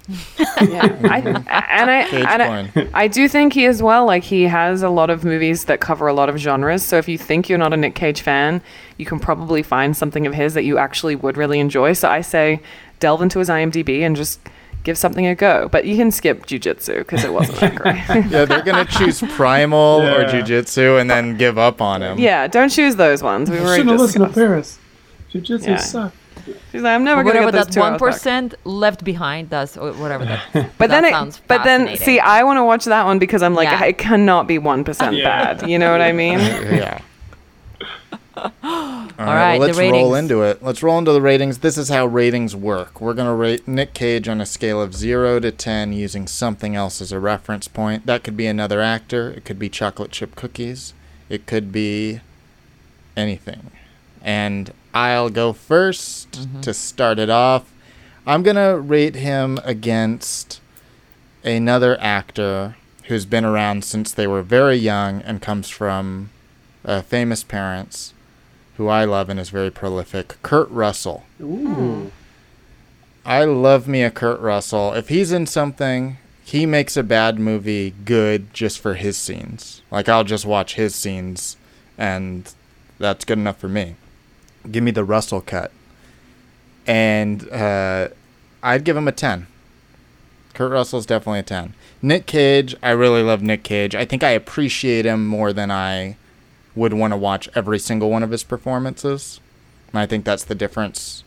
yeah. 0.09 0.99
I, 1.05 1.18
and 1.20 1.91
I 1.91 2.01
and 2.32 2.43
I. 2.43 2.89
I 2.95 3.09
do 3.09 3.28
think 3.28 3.53
he 3.53 3.66
as 3.66 3.82
well. 3.82 4.07
Like 4.07 4.24
he 4.24 4.45
has 4.45 4.82
a 4.82 4.89
lot 4.89 5.11
of 5.11 5.22
movies 5.24 5.64
that 5.66 5.80
cover 5.80 6.07
a 6.07 6.12
lot 6.14 6.28
of 6.28 6.36
genres. 6.39 6.82
So 6.82 6.97
if 6.97 7.09
you 7.09 7.18
think 7.18 7.49
you're 7.49 7.59
not 7.59 7.72
a 7.74 7.76
Nick 7.76 7.95
Cage 7.95 8.22
fan, 8.22 8.62
you 8.97 9.05
can 9.05 9.18
probably 9.18 9.62
find 9.62 9.97
something 9.97 10.26
of 10.26 10.32
his 10.34 10.55
that 10.55 10.64
you 10.64 10.78
actually 10.78 11.14
would 11.16 11.36
really 11.36 11.61
enjoy. 11.61 11.93
So 11.93 12.09
I 12.09 12.20
say 12.22 12.61
delve 13.01 13.20
into 13.22 13.39
his 13.39 13.49
IMDb 13.51 14.01
and 14.01 14.16
just 14.16 14.41
give 14.82 14.97
something 14.97 15.26
a 15.26 15.34
go. 15.34 15.68
But 15.70 15.84
you 15.84 15.97
can 15.97 16.11
skip 16.11 16.47
Jiu 16.47 16.59
Jitsu 16.59 16.99
because 16.99 17.24
it 17.24 17.32
wasn't 17.32 17.59
that 17.61 17.74
great. 17.74 17.97
Yeah, 18.30 18.45
they're 18.47 18.62
gonna 18.62 18.86
choose 18.86 19.20
Primal 19.20 20.01
or 20.03 20.22
Yeah. 20.22 20.30
Jiu 20.32 20.43
Jitsu 20.43 20.97
and 20.97 21.11
then 21.11 21.36
give 21.36 21.59
up 21.59 21.82
on 21.82 22.03
him. 22.03 22.18
yeah, 22.18 22.47
don't 22.47 22.70
choose 22.70 22.97
those 22.97 23.22
ones. 23.22 23.51
We 23.51 23.57
You 23.59 23.62
were 23.62 23.68
shouldn't 23.76 23.91
have 23.91 24.01
listened 24.01 24.26
to 24.26 24.32
Paris. 24.32 24.78
Jiu-jitsu 25.33 25.70
Yeah. 25.70 25.76
sucks. 25.76 26.16
She's 26.72 26.81
like, 26.83 26.95
I'm 26.95 27.05
never 27.05 27.22
gonna 27.22 27.41
whatever 27.41 27.53
get 27.53 27.59
this 27.59 27.66
that 27.66 27.72
two 27.74 27.81
one 27.81 27.93
hours 27.95 28.01
back. 28.01 28.12
percent 28.12 28.55
left 28.64 29.05
behind 29.05 29.51
does, 29.51 29.76
or 29.76 29.93
whatever 29.93 30.24
that. 30.24 30.41
But 30.79 30.89
that 30.91 31.03
then, 31.03 31.29
it, 31.29 31.41
but 31.49 31.64
then, 31.64 31.97
see, 31.97 32.18
I 32.20 32.43
want 32.45 32.57
to 32.59 32.64
watch 32.64 32.85
that 32.87 33.05
one 33.05 33.18
because 33.18 33.43
I'm 33.43 33.55
like, 33.55 33.68
Yeah. 33.68 33.85
it 33.85 33.99
cannot 33.99 34.47
be 34.47 34.57
one 34.59 34.85
percent 34.85 35.16
Yeah. 35.16 35.55
bad. 35.55 35.68
You 35.68 35.79
know 35.79 35.91
what 35.93 36.01
I 36.01 36.12
mean? 36.22 36.39
yeah. 36.39 37.01
All 38.39 38.55
right, 39.18 39.59
well, 39.59 39.66
let's 39.66 39.79
roll 39.79 40.14
into 40.14 40.43
it. 40.43 40.62
Let's 40.62 40.81
roll 40.83 40.97
into 40.99 41.12
the 41.12 41.20
ratings. 41.20 41.59
This 41.59 41.76
is 41.76 41.89
how 41.89 42.07
ratings 42.07 42.55
work. 42.55 43.01
We're 43.01 43.14
gonna 43.14 43.35
rate 43.35 43.66
Nick 43.66 43.93
Cage 43.95 44.29
on 44.29 44.41
a 44.41 44.47
scale 44.47 44.81
of 44.81 44.95
zero 44.95 45.41
to 45.41 45.51
ten 45.51 45.93
using 45.93 46.29
something 46.29 46.76
else 46.76 47.03
as 47.03 47.11
a 47.11 47.18
reference 47.18 47.66
point. 47.66 48.07
That 48.07 48.22
could 48.22 48.37
be 48.37 48.47
another 48.47 48.81
actor. 48.81 49.31
It 49.31 49.45
could 49.45 49.59
be 49.59 49.68
chocolate 49.68 50.12
chip 50.12 50.37
cookies. 50.37 50.95
It 51.29 51.47
could 51.47 51.72
be 51.72 52.20
anything. 53.16 53.72
And 54.23 54.73
I'll 54.93 55.31
go 55.31 55.53
1st 55.53 56.62
to 56.62 56.75
start 56.75 57.19
it 57.19 57.31
off. 57.31 57.73
I'm 58.27 58.43
gonna 58.43 58.79
rate 58.79 59.14
him 59.14 59.59
against 59.64 60.61
another 61.45 61.99
actor 62.01 62.77
who's 63.05 63.25
been 63.25 63.45
around 63.45 63.85
since 63.85 64.12
they 64.12 64.27
were 64.27 64.43
very 64.43 64.77
young 64.77 65.23
and 65.23 65.41
comes 65.41 65.69
from 65.69 66.31
uh, 66.85 67.01
famous 67.01 67.43
parents 67.43 68.12
who 68.77 68.87
I 68.89 69.05
love 69.05 69.29
and 69.29 69.41
is 69.41 69.51
very 69.51 69.71
prolific, 69.71 70.37
Kurt 70.43 70.71
Russell. 70.71 71.25
Ooh. 71.41 72.12
I 73.25 73.45
love 73.45 73.89
me 73.89 74.03
a 74.03 74.11
Kurt 74.11 74.41
Russell. 74.41 74.93
If 74.93 75.09
he's 75.09 75.33
in 75.33 75.47
something, 75.47 76.19
he 76.45 76.64
makes 76.64 76.97
a 76.97 77.03
bad 77.03 77.39
movie 77.39 77.93
good 78.05 78.55
just 78.55 78.79
for 78.79 78.95
his 78.95 79.16
scenes. 79.16 79.83
Like 79.91 80.09
I'll 80.09 80.25
just 80.25 80.47
watch 80.47 80.75
his 80.75 80.95
scenes 80.95 81.57
and 81.99 82.53
that's 82.99 83.25
good 83.25 83.39
enough 83.39 83.59
for 83.59 83.69
me. 83.69 83.97
Give 84.71 84.83
me 84.83 84.91
the 84.91 85.05
Russell 85.05 85.41
cut. 85.41 85.73
And 86.87 87.49
uh, 87.51 88.09
I'd 88.63 88.85
give 88.85 88.97
him 88.97 89.09
a 89.09 89.13
10. 89.13 89.47
Kurt 90.55 90.73
Russell's 90.73 91.07
definitely 91.07 91.41
a 91.41 91.45
10. 91.45 91.75
Nick 92.03 92.27
Cage, 92.27 92.75
I 92.83 92.91
really 92.91 93.23
love 93.23 93.43
Nick 93.43 93.63
Cage. 93.63 93.95
I 93.95 94.05
think 94.05 94.23
I 94.23 94.31
appreciate 94.31 95.05
him 95.05 95.27
more 95.27 95.53
than 95.53 95.71
I 95.71 96.17
would 96.75 96.95
want 96.95 97.13
to 97.13 97.17
watch 97.17 97.49
every 97.55 97.79
single 97.79 98.11
one 98.11 98.23
of 98.23 98.31
his 98.31 98.45
performances. 98.45 99.41
And 99.93 100.01
I 100.01 100.07
think 100.07 100.25
that's 100.25 100.45
the 100.45 100.55
difference 100.55 101.25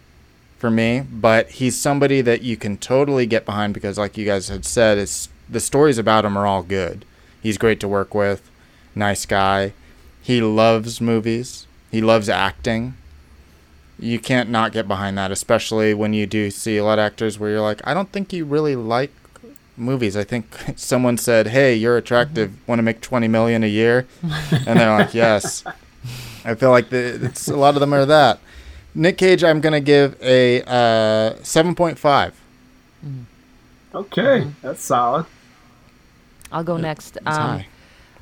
for 0.58 0.70
me. 0.70 1.02
But 1.02 1.52
he's 1.52 1.80
somebody 1.80 2.22
that 2.22 2.42
you 2.42 2.58
can 2.58 2.78
totally 2.78 3.26
get 3.26 3.46
behind 3.46 3.74
because, 3.74 3.98
like 3.98 4.18
you 4.18 4.26
guys 4.26 4.50
had 4.50 4.66
said, 4.66 4.98
is 4.98 5.30
the 5.50 5.60
stories 5.60 5.98
about 5.98 6.26
him 6.26 6.38
are 6.38 6.46
all 6.46 6.64
good. 6.64 7.06
He's 7.42 7.58
great 7.58 7.80
to 7.80 7.88
work 7.88 8.14
with, 8.14 8.50
nice 8.96 9.26
guy. 9.26 9.74
He 10.22 10.42
loves 10.42 11.02
movies. 11.02 11.66
He 11.92 12.02
loves 12.02 12.30
acting. 12.30 12.96
You 14.02 14.20
can't 14.20 14.50
not 14.50 14.72
get 14.72 14.88
behind 14.88 15.18
that, 15.18 15.32
especially 15.32 15.94
when 15.94 16.14
you 16.14 16.26
do 16.26 16.52
see 16.52 16.78
a 16.78 16.84
lot 16.84 17.00
of 17.00 17.04
actors 17.04 17.40
where 17.40 17.52
you're 17.52 17.62
like, 17.62 17.82
I 17.86 17.94
don't 17.94 18.12
think 18.12 18.34
you 18.34 18.46
really 18.46 18.76
like 18.76 19.12
movies. 19.78 20.18
I 20.18 20.24
think 20.24 20.46
someone 20.76 21.18
said, 21.18 21.48
"Hey, 21.48 21.76
you're 21.76 21.98
attractive. 21.98 22.52
Want 22.68 22.80
to 22.80 22.84
make 22.84 23.02
20 23.02 23.28
million 23.28 23.64
a 23.64 23.68
year?" 23.68 24.08
And 24.66 24.80
they're 24.80 24.98
like, 24.98 25.14
"Yes." 25.14 25.64
I 26.44 26.56
feel 26.56 26.72
like 26.72 26.90
the, 26.90 27.24
it's 27.26 27.48
a 27.48 27.56
lot 27.56 27.76
of 27.76 27.80
them 27.82 27.94
are 27.94 28.06
that. 28.06 28.40
Nick 28.96 29.18
Cage, 29.18 29.44
I'm 29.44 29.62
gonna 29.62 29.80
give 29.80 30.20
a 30.22 30.64
uh, 30.64 31.36
7.5. 31.42 32.34
Okay, 33.94 34.48
that's 34.62 34.84
solid. 34.84 35.26
I'll 36.52 36.64
go 36.64 36.78
next. 36.78 37.18
Um, 37.26 37.34
high. 37.34 37.68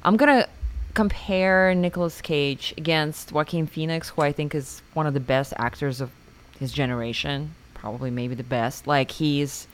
I'm 0.03 0.17
gonna 0.17 0.47
compare 0.93 1.73
Nicolas 1.75 2.21
Cage 2.21 2.73
against 2.77 3.31
Joaquin 3.31 3.67
Phoenix, 3.67 4.09
who 4.09 4.21
I 4.21 4.31
think 4.31 4.55
is 4.55 4.81
one 4.93 5.07
of 5.07 5.13
the 5.13 5.19
best 5.19 5.53
actors 5.57 6.01
of 6.01 6.11
his 6.59 6.71
generation, 6.71 7.55
probably 7.73 8.11
maybe 8.11 8.35
the 8.35 8.43
best. 8.43 8.87
Like 8.87 9.11
he's 9.11 9.67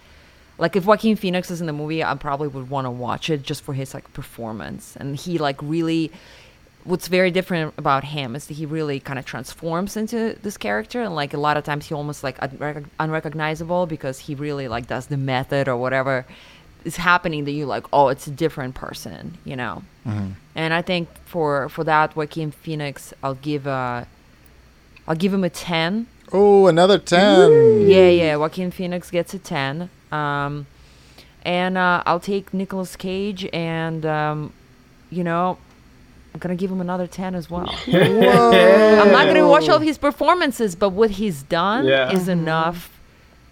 like 0.57 0.75
if 0.75 0.85
Joaquin 0.85 1.15
Phoenix 1.15 1.51
is 1.51 1.61
in 1.61 1.67
the 1.67 1.73
movie, 1.73 2.03
I 2.03 2.13
probably 2.15 2.47
would 2.47 2.69
want 2.69 2.85
to 2.85 2.91
watch 2.91 3.29
it 3.29 3.43
just 3.43 3.63
for 3.63 3.73
his 3.73 3.93
like 3.93 4.11
performance. 4.13 4.95
And 4.95 5.15
he 5.15 5.37
like 5.37 5.61
really 5.61 6.11
what's 6.85 7.07
very 7.07 7.31
different 7.31 7.73
about 7.77 8.03
him 8.03 8.35
is 8.35 8.45
that 8.45 8.53
he 8.53 8.65
really 8.65 8.99
kind 8.99 9.17
of 9.17 9.25
transforms 9.25 9.97
into 9.97 10.37
this 10.43 10.55
character 10.55 11.01
and 11.01 11.15
like 11.15 11.33
a 11.33 11.37
lot 11.37 11.57
of 11.57 11.63
times 11.63 11.87
he 11.87 11.95
almost 11.95 12.23
like 12.23 12.37
unrec- 12.37 12.85
unrecognizable 12.99 13.87
because 13.87 14.19
he 14.19 14.35
really 14.35 14.67
like 14.67 14.85
does 14.85 15.07
the 15.07 15.17
method 15.17 15.67
or 15.67 15.75
whatever 15.75 16.27
is 16.85 16.95
happening 16.97 17.45
that 17.45 17.51
you 17.51 17.65
like 17.65 17.85
oh 17.91 18.07
it's 18.09 18.27
a 18.27 18.31
different 18.31 18.75
person 18.75 19.37
you 19.43 19.55
know? 19.55 19.83
And 20.55 20.73
i 20.73 20.81
think 20.81 21.09
for 21.25 21.67
for 21.69 21.83
that 21.83 22.15
joaquin 22.15 22.51
phoenix 22.51 23.13
i'll 23.23 23.35
give 23.49 23.65
a 23.67 24.07
i'll 25.07 25.15
give 25.15 25.33
him 25.33 25.43
a 25.43 25.49
10 25.49 26.07
Oh, 26.31 26.67
another 26.67 26.97
10. 26.97 27.87
yeah 27.87 28.09
yeah 28.09 28.35
joaquin 28.35 28.71
phoenix 28.71 29.09
gets 29.11 29.33
a 29.33 29.39
10 29.39 29.89
um 30.11 30.65
and 31.43 31.77
uh, 31.77 32.01
i'll 32.05 32.19
take 32.19 32.53
Nicolas 32.53 32.95
cage 32.95 33.47
and 33.53 34.05
um 34.05 34.53
you 35.09 35.23
know 35.23 35.57
i'm 36.33 36.39
gonna 36.39 36.55
give 36.55 36.69
him 36.71 36.81
another 36.81 37.07
10 37.07 37.33
as 37.35 37.49
well. 37.49 37.69
I'm 37.87 39.11
not 39.11 39.25
gonna 39.27 39.47
watch 39.47 39.69
all 39.69 39.77
of 39.77 39.81
his 39.83 39.97
performances, 39.97 40.75
but 40.75 40.89
what 40.89 41.11
he's 41.11 41.43
done 41.43 41.85
Yeah. 41.85 42.11
is 42.11 42.27
enough 42.27 42.91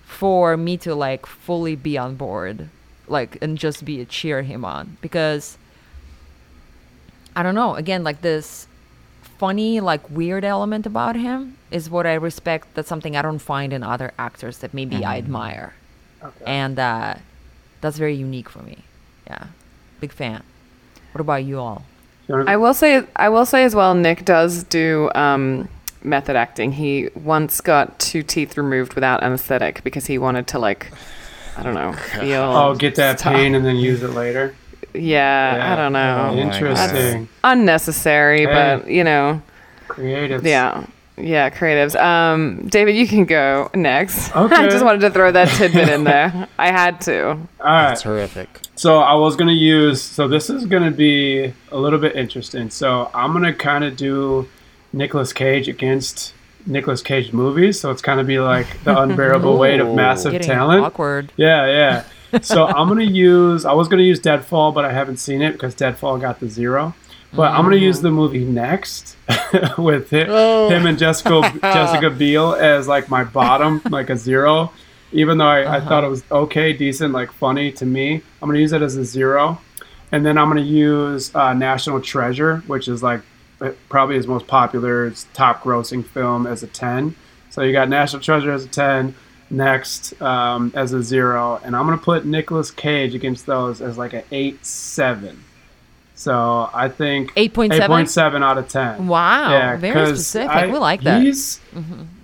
for 0.05 0.57
me 0.57 0.77
to 0.77 0.93
like 0.93 1.25
fully 1.25 1.75
be 1.75 1.97
on 1.97 2.15
board, 2.15 2.69
like 3.07 3.37
and 3.41 3.57
just 3.57 3.83
be 3.85 3.99
a 4.01 4.05
cheer 4.05 4.41
him 4.43 4.63
on 4.65 4.97
because 5.01 5.57
I 7.35 7.43
don't 7.43 7.55
know. 7.55 7.75
Again, 7.75 8.03
like 8.03 8.21
this 8.21 8.67
funny, 9.37 9.79
like 9.79 10.09
weird 10.09 10.45
element 10.45 10.85
about 10.85 11.15
him 11.15 11.57
is 11.71 11.89
what 11.89 12.05
I 12.05 12.13
respect. 12.13 12.67
That's 12.75 12.87
something 12.87 13.15
I 13.17 13.21
don't 13.21 13.39
find 13.39 13.73
in 13.73 13.83
other 13.83 14.13
actors 14.17 14.59
that 14.59 14.73
maybe 14.73 15.03
I 15.03 15.17
admire, 15.17 15.73
Okay. 16.23 16.45
and 16.45 16.77
uh, 16.79 17.15
that's 17.81 17.97
very 17.97 18.13
unique 18.15 18.49
for 18.49 18.59
me. 18.59 18.77
Yeah, 19.27 19.47
big 19.99 20.11
fan. 20.11 20.43
What 21.13 21.21
about 21.21 21.43
you 21.43 21.59
all? 21.59 21.83
I 22.29 22.55
will 22.55 22.73
say, 22.73 23.03
I 23.15 23.29
will 23.29 23.45
say 23.45 23.63
as 23.65 23.75
well. 23.75 23.93
Nick 23.93 24.23
does 24.23 24.63
do 24.63 25.11
um, 25.13 25.67
method 26.03 26.35
acting. 26.37 26.71
He 26.71 27.09
once 27.15 27.59
got 27.59 27.99
two 27.99 28.23
teeth 28.23 28.55
removed 28.57 28.93
without 28.93 29.21
anesthetic 29.23 29.83
because 29.83 30.05
he 30.05 30.17
wanted 30.17 30.47
to 30.47 30.59
like, 30.59 30.91
I 31.57 31.63
don't 31.63 31.73
know, 31.73 31.93
feel. 32.19 32.41
oh, 32.41 32.75
get 32.75 32.95
that 32.95 33.19
stuff. 33.19 33.33
pain 33.33 33.55
and 33.55 33.65
then 33.65 33.75
use 33.75 34.01
it 34.03 34.09
later. 34.11 34.55
Yeah, 34.93 35.55
Yeah. 35.55 35.73
I 35.73 35.75
don't 35.75 35.93
know. 35.93 36.27
Oh 36.31 36.35
my 36.35 36.41
Interesting. 36.41 37.27
Unnecessary, 37.43 38.39
Hey. 38.41 38.45
but 38.45 38.87
you 38.89 39.03
know, 39.03 39.41
Creative. 39.87 40.45
yeah. 40.45 40.85
Yeah, 41.15 41.51
creatives. 41.51 41.95
Um, 41.99 42.67
David, 42.69 42.95
you 42.95 43.07
can 43.07 43.25
go 43.25 43.69
next. 43.75 44.31
Okay. 44.35 44.55
I 44.55 44.67
just 44.67 44.83
wanted 44.83 45.01
to 45.01 45.11
throw 45.11 45.31
that 45.31 45.47
tidbit 45.49 45.89
in 45.89 46.03
there. 46.05 46.47
I 46.57 46.71
had 46.71 46.99
to. 47.01 47.27
All 47.29 47.37
right. 47.59 47.89
That's 47.89 48.01
horrific. 48.01 48.49
So 48.75 48.97
I 48.97 49.13
was 49.13 49.35
gonna 49.35 49.51
use. 49.51 50.01
So 50.01 50.27
this 50.27 50.49
is 50.49 50.65
gonna 50.65 50.89
be 50.89 51.53
a 51.71 51.77
little 51.77 51.99
bit 51.99 52.15
interesting. 52.15 52.71
So 52.71 53.11
I'm 53.13 53.31
gonna 53.31 53.53
kind 53.53 53.83
of 53.83 53.95
do 53.95 54.49
Nicolas 54.91 55.33
Cage 55.33 55.67
against 55.67 56.33
Nicolas 56.65 57.01
Cage 57.01 57.33
movies. 57.33 57.79
So 57.79 57.91
it's 57.91 58.01
kind 58.01 58.19
of 58.19 58.27
be 58.27 58.39
like 58.39 58.83
the 58.83 58.97
unbearable 58.99 59.57
weight 59.57 59.79
of 59.79 59.93
massive 59.95 60.31
Getting 60.33 60.47
talent. 60.47 60.83
awkward. 60.85 61.31
Yeah, 61.37 61.67
yeah. 61.67 62.03
So 62.41 62.65
I'm 62.65 62.87
gonna 62.87 63.03
use. 63.03 63.63
I 63.63 63.73
was 63.73 63.87
gonna 63.87 64.01
use 64.01 64.19
Deadfall, 64.19 64.71
but 64.71 64.85
I 64.85 64.91
haven't 64.91 65.17
seen 65.17 65.43
it 65.43 65.51
because 65.51 65.75
Deadfall 65.75 66.19
got 66.19 66.39
the 66.39 66.49
zero. 66.49 66.95
But 67.31 67.51
I'm 67.51 67.61
gonna 67.63 67.75
use 67.75 68.01
the 68.01 68.09
movie 68.09 68.43
next 68.43 69.15
with 69.77 70.09
him, 70.09 70.27
Oh. 70.31 70.67
him 70.67 70.87
and 70.87 70.97
Jessica 70.97 71.41
Jessica 71.61 72.09
Biel 72.09 72.53
as 72.55 72.87
like 72.87 73.07
my 73.07 73.23
bottom, 73.23 73.81
like 73.91 74.09
a 74.09 74.17
zero. 74.17 74.71
Even 75.11 75.37
though 75.37 75.45
I, 75.47 75.77
I 75.77 75.79
thought 75.79 76.03
it 76.03 76.07
was 76.07 76.23
okay, 76.31 76.73
decent, 76.73 77.13
like 77.13 77.31
funny 77.31 77.71
to 77.73 77.85
me, 77.85 78.15
I'm 78.41 78.49
gonna 78.49 78.57
use 78.57 78.73
it 78.73 78.81
as 78.81 78.95
a 78.97 79.05
zero. 79.05 79.59
And 80.11 80.25
then 80.25 80.39
I'm 80.39 80.47
gonna 80.47 80.61
use 80.61 81.33
uh, 81.35 81.53
National 81.53 82.01
Treasure, 82.01 82.63
which 82.65 82.87
is 82.87 83.03
like 83.03 83.21
probably 83.89 84.15
his 84.15 84.27
most 84.27 84.47
popular, 84.47 85.07
it's 85.07 85.25
top 85.33 85.63
grossing 85.63 86.05
film 86.05 86.45
as 86.47 86.63
a 86.63 86.67
10. 86.67 87.15
So 87.49 87.61
you 87.61 87.71
got 87.71 87.89
National 87.89 88.21
Treasure 88.21 88.51
as 88.51 88.65
a 88.65 88.67
10, 88.67 89.15
next 89.49 90.19
um, 90.21 90.71
as 90.75 90.93
a 90.93 91.03
zero, 91.03 91.59
and 91.63 91.75
I'm 91.75 91.85
gonna 91.85 91.97
put 91.97 92.25
Nicolas 92.25 92.71
Cage 92.71 93.13
against 93.13 93.45
those 93.45 93.81
as 93.81 93.97
like 93.97 94.13
an 94.13 94.23
eight 94.31 94.65
seven. 94.65 95.43
So 96.15 96.69
I 96.73 96.89
think 96.89 97.33
8.7? 97.35 97.71
8.7 97.79 98.43
out 98.43 98.57
of 98.57 98.67
10. 98.69 99.07
Wow, 99.07 99.51
Yeah, 99.51 99.75
very 99.77 100.07
specific. 100.07 100.49
I- 100.49 100.67
we 100.67 100.77
like 100.77 101.01
that. 101.03 101.17
Mm-hmm. 101.21 101.25
He's 101.25 101.59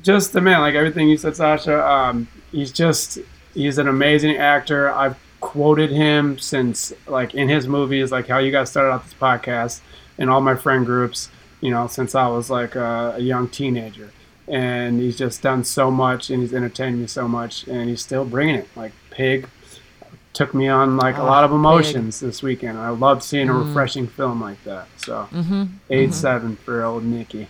just 0.03 0.31
the 0.33 0.41
man, 0.41 0.61
like 0.61 0.75
everything 0.75 1.09
you 1.09 1.17
said, 1.17 1.35
Sasha. 1.35 1.85
Um, 1.85 2.27
he's 2.51 2.71
just 2.71 3.19
he's 3.53 3.77
an 3.77 3.87
amazing 3.87 4.37
actor. 4.37 4.89
I've 4.91 5.17
quoted 5.41 5.89
him 5.91 6.37
since 6.39 6.93
like 7.07 7.33
in 7.33 7.49
his 7.49 7.67
movies, 7.67 8.11
like 8.11 8.27
how 8.27 8.37
you 8.39 8.51
guys 8.51 8.69
started 8.69 8.91
out 8.91 9.03
this 9.03 9.13
podcast, 9.13 9.81
and 10.19 10.29
all 10.29 10.41
my 10.41 10.53
friend 10.55 10.85
groups. 10.85 11.29
You 11.61 11.71
know, 11.71 11.87
since 11.87 12.13
I 12.15 12.27
was 12.27 12.49
like 12.51 12.75
a, 12.75 13.15
a 13.17 13.19
young 13.19 13.47
teenager, 13.49 14.11
and 14.47 14.99
he's 14.99 15.17
just 15.17 15.41
done 15.41 15.63
so 15.63 15.89
much, 15.91 16.29
and 16.29 16.41
he's 16.41 16.53
entertained 16.53 16.99
me 17.01 17.07
so 17.07 17.27
much, 17.27 17.65
and 17.67 17.89
he's 17.89 18.01
still 18.01 18.23
bringing 18.23 18.55
it. 18.55 18.67
Like 18.77 18.91
Pig 19.09 19.49
took 20.31 20.53
me 20.53 20.67
on 20.69 20.95
like 20.95 21.17
a 21.17 21.21
Oh, 21.21 21.25
lot 21.25 21.43
of 21.43 21.49
Pig. 21.49 21.55
emotions 21.55 22.19
this 22.21 22.41
weekend. 22.43 22.77
I 22.77 22.89
love 22.89 23.23
seeing 23.23 23.49
a 23.49 23.53
Mm. 23.53 23.67
refreshing 23.67 24.07
film 24.07 24.39
like 24.39 24.63
that. 24.63 24.87
So 24.97 25.27
Mm-hmm. 25.33 25.63
8 25.89 26.13
seven 26.13 26.55
for 26.55 26.83
old 26.83 27.03
Nicky. 27.03 27.47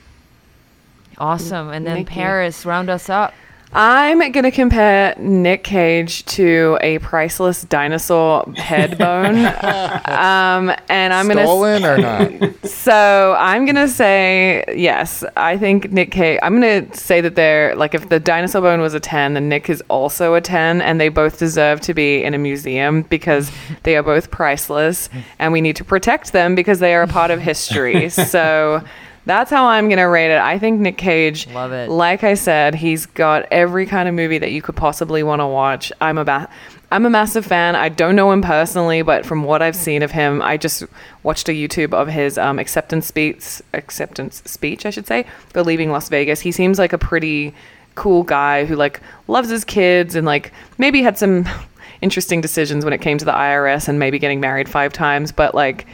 Awesome. 1.17 1.69
And 1.69 1.85
then 1.85 1.97
Nikki. 1.99 2.09
Paris, 2.09 2.65
round 2.65 2.89
us 2.89 3.09
up. 3.09 3.33
I'm 3.71 4.31
gonna 4.31 4.51
compare 4.51 5.13
Nick 5.19 5.63
Cage 5.63 6.25
to 6.25 6.79
a 6.81 6.97
priceless 6.99 7.61
dinosaur 7.61 8.51
head 8.57 8.97
bone, 8.97 9.45
um, 10.05 10.75
and 10.89 11.13
I'm 11.13 11.27
gonna. 11.27 11.43
Stolen 11.43 11.85
or 11.85 11.97
not? 11.97 12.31
So 12.69 13.35
I'm 13.37 13.65
gonna 13.65 13.87
say 13.87 14.63
yes. 14.75 15.23
I 15.35 15.57
think 15.57 15.91
Nick 15.91 16.11
Cage. 16.11 16.39
I'm 16.41 16.53
gonna 16.53 16.91
say 16.95 17.21
that 17.21 17.35
they're 17.35 17.75
like 17.75 17.93
if 17.93 18.09
the 18.09 18.19
dinosaur 18.19 18.61
bone 18.61 18.79
was 18.79 18.93
a 18.93 18.99
ten, 18.99 19.33
then 19.33 19.49
Nick 19.49 19.69
is 19.69 19.83
also 19.89 20.33
a 20.33 20.41
ten, 20.41 20.81
and 20.81 20.99
they 20.99 21.09
both 21.09 21.37
deserve 21.37 21.81
to 21.81 21.93
be 21.93 22.23
in 22.23 22.33
a 22.33 22.37
museum 22.37 23.03
because 23.03 23.51
they 23.83 23.95
are 23.97 24.03
both 24.03 24.31
priceless, 24.31 25.09
and 25.37 25.51
we 25.51 25.61
need 25.61 25.75
to 25.75 25.83
protect 25.83 26.31
them 26.31 26.55
because 26.55 26.79
they 26.79 26.95
are 26.95 27.03
a 27.03 27.07
part 27.07 27.31
of 27.31 27.39
history. 27.39 28.09
so. 28.09 28.83
That's 29.29 29.51
how 29.51 29.67
I'm 29.67 29.89
gonna 29.89 30.09
rate 30.09 30.33
it. 30.33 30.39
I 30.39 30.57
think 30.57 30.79
Nick 30.79 30.97
Cage. 30.97 31.45
Love 31.49 31.71
it. 31.71 31.87
Like 31.87 32.23
I 32.23 32.33
said, 32.33 32.73
he's 32.73 33.05
got 33.05 33.45
every 33.51 33.85
kind 33.85 34.09
of 34.09 34.15
movie 34.15 34.39
that 34.39 34.51
you 34.51 34.63
could 34.63 34.75
possibly 34.75 35.21
want 35.21 35.39
to 35.39 35.45
watch. 35.45 35.91
I'm 36.01 36.17
a 36.17 36.25
ba- 36.25 36.49
I'm 36.91 37.05
a 37.05 37.11
massive 37.11 37.45
fan. 37.45 37.75
I 37.75 37.89
don't 37.89 38.15
know 38.15 38.31
him 38.31 38.41
personally, 38.41 39.03
but 39.03 39.27
from 39.27 39.43
what 39.43 39.61
I've 39.61 39.75
seen 39.75 40.01
of 40.01 40.09
him, 40.09 40.41
I 40.41 40.57
just 40.57 40.83
watched 41.21 41.47
a 41.47 41.51
YouTube 41.51 41.93
of 41.93 42.07
his 42.07 42.39
um, 42.39 42.57
acceptance 42.57 43.05
speech. 43.05 43.61
Acceptance 43.73 44.41
speech, 44.47 44.87
I 44.87 44.89
should 44.89 45.05
say, 45.05 45.27
for 45.49 45.61
leaving 45.61 45.91
Las 45.91 46.09
Vegas. 46.09 46.39
He 46.39 46.51
seems 46.51 46.79
like 46.79 46.91
a 46.91 46.97
pretty 46.97 47.53
cool 47.93 48.23
guy 48.23 48.65
who 48.65 48.75
like 48.75 48.99
loves 49.27 49.49
his 49.49 49.63
kids 49.63 50.15
and 50.15 50.25
like 50.25 50.51
maybe 50.79 51.03
had 51.03 51.19
some 51.19 51.47
interesting 52.01 52.41
decisions 52.41 52.83
when 52.83 52.93
it 52.93 53.01
came 53.01 53.19
to 53.19 53.25
the 53.25 53.31
IRS 53.31 53.87
and 53.89 53.99
maybe 53.99 54.17
getting 54.17 54.39
married 54.39 54.67
five 54.67 54.91
times, 54.91 55.31
but 55.31 55.53
like 55.53 55.85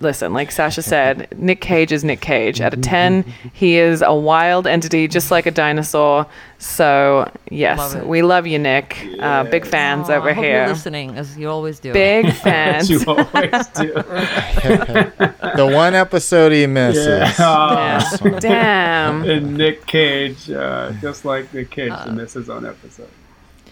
listen, 0.00 0.32
like 0.32 0.50
Sasha 0.50 0.82
said, 0.82 1.28
Nick 1.38 1.60
Cage 1.60 1.92
is 1.92 2.04
Nick 2.04 2.20
Cage. 2.20 2.60
At 2.60 2.74
a 2.74 2.76
10, 2.76 3.24
he 3.52 3.76
is 3.76 4.02
a 4.02 4.14
wild 4.14 4.66
entity 4.66 5.08
just 5.08 5.30
like 5.30 5.46
a 5.46 5.50
dinosaur. 5.50 6.26
So, 6.58 7.30
yes, 7.50 7.78
Love 7.78 8.06
we 8.06 8.22
love 8.22 8.46
you, 8.46 8.58
Nick. 8.58 9.06
Uh, 9.18 9.44
big 9.44 9.66
fans 9.66 10.08
Aw, 10.08 10.14
over 10.14 10.30
I 10.30 10.32
hope 10.32 10.44
here. 10.44 10.58
You're 10.60 10.68
listening, 10.68 11.16
as 11.16 11.36
you 11.36 11.50
always 11.50 11.78
do. 11.78 11.92
Big 11.92 12.32
fans. 12.36 12.88
you 12.88 13.02
always 13.06 13.66
do. 13.68 13.92
the 13.94 15.70
one 15.72 15.94
episode 15.94 16.52
he 16.52 16.66
misses. 16.66 17.06
Yeah. 17.06 17.34
Yeah. 17.38 18.16
one. 18.20 18.40
Damn. 18.40 19.24
And 19.24 19.56
Nick 19.58 19.86
Cage, 19.86 20.50
uh, 20.50 20.92
just 21.00 21.24
like 21.24 21.52
Nick 21.52 21.70
Cage, 21.70 21.92
to 22.04 22.12
miss 22.12 22.32
his 22.32 22.48
own 22.48 22.64
episode. 22.64 23.10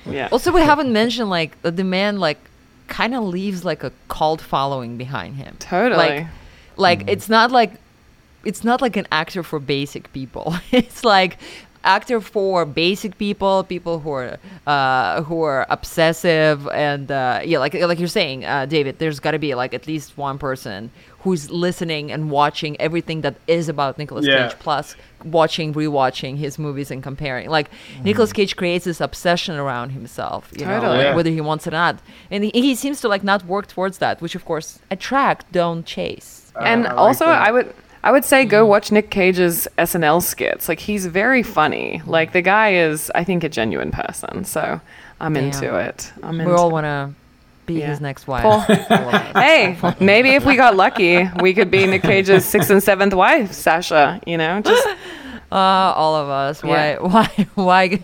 Yeah. 0.05 0.29
Also, 0.33 0.53
we 0.53 0.61
haven't 0.61 0.93
mentioned 0.93 1.31
like 1.31 1.61
the 1.63 1.85
man 1.85 2.19
like 2.19 2.39
kind 2.93 3.15
of 3.15 3.25
leaves 3.25 3.65
like 3.65 3.83
a 3.83 3.91
cult 4.09 4.43
following 4.43 4.99
behind 4.99 5.37
him. 5.37 5.57
Totally. 5.59 5.97
Like, 5.97 6.27
like 6.77 7.05
it's 7.09 7.29
not 7.29 7.51
like 7.51 7.73
it's 8.45 8.65
not 8.65 8.83
like 8.83 8.97
an 8.97 9.07
actor 9.11 9.43
for 9.43 9.59
basic 9.59 10.13
people. 10.13 10.55
it's 10.73 11.03
like 11.03 11.39
actor 11.85 12.21
for 12.21 12.67
basic 12.67 13.17
people, 13.17 13.65
people 13.65 13.99
who 13.99 14.11
are 14.13 14.39
uh, 14.67 15.23
who 15.23 15.43
are 15.43 15.67
obsessive 15.71 16.69
and 16.69 17.11
uh, 17.11 17.41
yeah, 17.43 17.59
like 17.59 17.73
like 17.75 17.99
you're 17.99 18.09
saying, 18.09 18.45
uh, 18.45 18.67
David. 18.67 18.99
There's 18.99 19.21
got 19.21 19.33
to 19.33 19.39
be 19.39 19.55
like 19.55 19.73
at 19.73 19.87
least 19.87 20.19
one 20.19 20.39
person 20.39 20.91
who's 21.23 21.51
listening 21.51 22.11
and 22.11 22.31
watching 22.31 22.81
everything 22.81 23.21
that 23.21 23.37
is 23.47 23.69
about 23.69 23.97
Nicolas 23.97 24.27
Yeah. 24.27 24.49
Cage, 24.49 24.59
plus 24.59 24.97
watching, 25.25 25.73
rewatching 25.73 26.37
his 26.37 26.59
movies 26.59 26.91
and 26.91 27.03
comparing. 27.03 27.49
Like 27.49 27.71
Nicolas 28.03 28.31
mm. 28.31 28.35
Cage 28.35 28.57
creates 28.57 28.85
this 28.85 29.01
obsession 29.01 29.55
around 29.57 29.91
himself, 29.91 30.51
you 30.57 30.67
know, 30.67 30.81
like, 30.81 31.01
Yeah. 31.01 31.15
whether 31.15 31.31
he 31.31 31.41
wants 31.41 31.67
it 31.67 31.73
or 31.73 31.77
not, 31.77 32.01
and 32.31 32.45
he, 32.45 32.51
he 32.53 32.75
seems 32.75 33.01
to 33.03 33.09
like 33.09 33.23
not 33.23 33.45
work 33.47 33.69
towards 33.69 33.99
that, 33.99 34.21
which 34.21 34.35
of 34.35 34.45
course 34.45 34.81
attract, 34.91 35.51
don't 35.53 35.87
chase. 35.87 36.53
Uh, 36.57 36.65
and 36.65 36.87
I 36.87 36.91
like 36.91 36.99
also, 36.99 37.27
that. 37.27 37.49
I 37.49 37.53
would. 37.53 37.75
I 38.05 38.11
would 38.11 38.25
say 38.25 38.45
go 38.45 38.65
mm. 38.65 38.69
watch 38.69 38.91
Nick 38.91 39.11
Cage's 39.11 39.69
SNL 39.79 40.21
skits. 40.25 40.69
Like 40.69 40.81
he's 40.81 41.07
very 41.07 41.45
funny. 41.45 42.03
Like 42.05 42.33
the 42.33 42.43
guy 42.43 42.75
is, 42.75 43.13
I 43.15 43.23
think, 43.23 43.45
a 43.45 43.49
genuine 43.49 43.93
person. 43.93 44.45
So 44.45 44.81
I'm 45.21 45.35
Damn. 45.35 45.45
into 45.45 45.79
it. 45.79 46.13
I'm 46.21 46.41
into 46.41 46.51
We 46.51 46.59
all 46.59 46.73
want 46.73 46.85
to 46.85 47.15
be 47.67 47.75
Yeah. 47.75 47.87
his 47.89 48.01
next 48.01 48.27
wife. 48.27 48.43
Paul- 48.43 48.65
All 48.91 49.09
of 49.09 49.15
us. 49.15 49.33
Hey, 49.43 49.77
maybe 50.01 50.31
if 50.31 50.45
we 50.45 50.57
got 50.57 50.75
lucky, 50.77 51.29
we 51.41 51.55
could 51.55 51.71
be 51.71 51.87
Nick 51.87 52.03
Cage's 52.03 52.45
sixth 52.45 52.71
and 52.71 52.83
seventh 52.83 53.15
wife, 53.15 53.53
Sasha. 53.53 54.21
You 54.27 54.39
know, 54.39 54.61
just 54.61 54.87
Uh, 55.53 55.93
all 55.95 56.15
of 56.17 56.31
us. 56.31 56.63
Why? 56.63 56.93
Yeah. 56.93 56.99
Why? 57.01 57.27
Why 57.57 57.99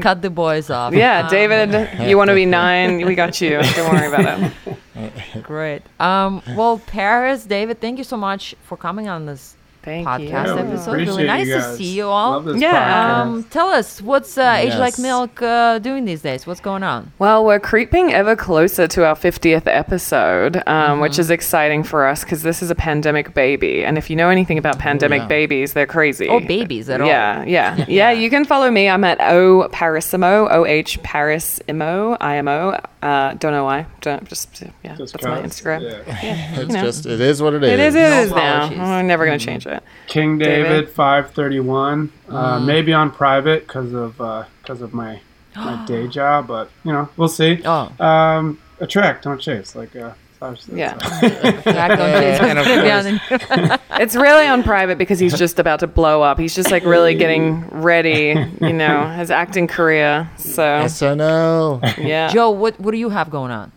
cut 0.00 0.22
the 0.22 0.30
boys 0.30 0.70
off? 0.70 0.94
yeah, 0.94 1.24
Um, 1.24 1.28
David, 1.28 2.08
you 2.08 2.16
want 2.16 2.28
to 2.28 2.34
be 2.36 2.46
nine? 2.46 3.04
We 3.04 3.16
got 3.16 3.40
you. 3.40 3.60
Don't 3.74 3.92
worry 3.92 4.06
about 4.06 4.52
it. 4.94 5.42
Great. 5.42 5.82
Um, 5.98 6.40
well, 6.54 6.78
Paris, 6.86 7.46
David, 7.46 7.80
thank 7.80 7.98
you 7.98 8.04
so 8.04 8.16
much 8.16 8.54
for 8.62 8.76
coming 8.76 9.08
on 9.08 9.26
this 9.26 9.56
Thank 9.84 10.08
podcast 10.08 10.20
you. 10.20 10.28
Yeah, 10.28 10.54
we 10.54 10.60
episode. 10.60 10.90
appreciate 10.90 11.06
Really 11.08 11.26
nice 11.26 11.48
to 11.48 11.76
see 11.76 11.96
you 11.96 12.06
all. 12.06 12.32
Love 12.32 12.44
this 12.46 12.60
Yeah. 12.60 13.22
Um, 13.22 13.44
tell 13.44 13.68
us 13.68 14.00
what's 14.00 14.38
uh, 14.38 14.56
Age 14.58 14.74
Like 14.74 14.98
Milk 14.98 15.42
uh, 15.42 15.78
doing 15.78 16.06
these 16.06 16.22
days? 16.22 16.46
What's 16.46 16.60
going 16.60 16.82
on? 16.82 17.12
Well, 17.18 17.44
we're 17.44 17.60
creeping 17.60 18.12
ever 18.12 18.34
closer 18.34 18.88
to 18.88 19.06
our 19.06 19.14
50th 19.14 19.66
episode, 19.66 20.62
um, 20.66 21.00
which 21.00 21.18
is 21.18 21.30
exciting 21.30 21.82
for 21.82 22.06
us 22.06 22.24
because 22.24 22.42
this 22.42 22.62
is 22.62 22.70
a 22.70 22.74
pandemic 22.74 23.34
baby. 23.34 23.84
And 23.84 23.98
if 23.98 24.08
you 24.08 24.16
know 24.16 24.30
anything 24.30 24.56
about 24.56 24.78
pandemic 24.78 25.22
yeah. 25.22 25.28
babies, 25.28 25.74
they're 25.74 25.86
crazy. 25.86 26.28
Or 26.28 26.40
babies 26.40 26.88
at 26.88 27.00
all? 27.00 27.06
Yeah, 27.06 27.44
yeah, 27.44 27.84
yeah. 27.88 28.10
You 28.10 28.30
can 28.30 28.44
follow 28.44 28.70
me. 28.70 28.88
I'm 28.88 29.04
at 29.04 29.20
O 29.20 29.68
Parisimo, 29.70 30.48
O 30.50 30.64
H 30.64 31.00
Parisimo, 31.02 32.16
I 32.20 32.36
M 32.38 32.48
O. 32.48 32.78
Uh, 33.04 33.34
don't 33.34 33.52
know 33.52 33.64
why. 33.64 33.86
Don't 34.00 34.26
just 34.26 34.62
yeah. 34.82 34.96
Just 34.96 35.12
that's 35.12 35.24
my 35.26 35.42
Instagram. 35.42 35.82
yeah. 35.82 36.22
yeah. 36.24 36.60
It's 36.60 36.72
know. 36.72 36.82
just 36.82 37.04
it 37.04 37.20
is 37.20 37.42
what 37.42 37.52
it 37.52 37.62
is. 37.62 37.70
It 37.72 37.80
is. 37.80 37.94
It 37.94 37.98
No 38.00 38.20
is 38.22 38.30
now. 38.30 38.62
I'm 38.96 39.06
never 39.06 39.26
gonna 39.26 39.38
change 39.38 39.66
it. 39.66 39.82
King 40.06 40.38
David? 40.38 40.68
David, 40.68 40.88
531. 40.90 42.10
Uh, 42.28 42.32
Mm. 42.60 42.64
maybe 42.64 42.92
on 42.94 43.10
private 43.10 43.66
because 43.66 43.92
of 43.92 44.16
because 44.62 44.80
of 44.80 44.94
my 44.94 45.20
my 45.54 45.84
day 45.86 46.08
job, 46.08 46.46
but 46.46 46.70
you 46.82 46.92
know 46.92 47.08
we'll 47.18 47.28
see. 47.28 47.60
Oh, 47.64 47.92
Um, 48.00 48.58
attract, 48.80 49.24
don't 49.24 49.38
chase. 49.40 49.74
Like 49.76 49.94
uh, 49.94 50.12
Sasha 50.12 50.14
said, 50.14 50.23
Yeah. 50.72 50.98
so. 50.98 51.28
Jack, 51.72 51.98
don't 51.98 52.20
chase. 52.20 52.40
and 52.40 52.58
of 52.58 52.66
Maybe 52.66 52.90
on 52.90 53.18
course- 53.18 53.40
the- 53.48 53.80
It's 54.02 54.14
really 54.16 54.46
on 54.46 54.62
private 54.62 54.98
because 54.98 55.18
he's 55.18 55.36
just 55.38 55.58
about 55.58 55.80
to 55.80 55.86
blow 55.86 56.20
up. 56.22 56.38
He's 56.38 56.54
just 56.54 56.70
like 56.70 56.84
really 56.84 57.14
getting 57.14 57.66
ready, 57.70 58.34
you 58.60 58.72
know, 58.72 59.08
his 59.10 59.30
acting 59.30 59.66
career. 59.66 60.28
So 60.36 60.62
SNL. 60.62 61.96
yeah. 62.04 62.28
Joe, 62.28 62.50
what 62.50 62.78
what 62.80 62.90
do 62.92 62.98
you 62.98 63.08
have 63.10 63.30
going 63.30 63.50
on? 63.52 63.72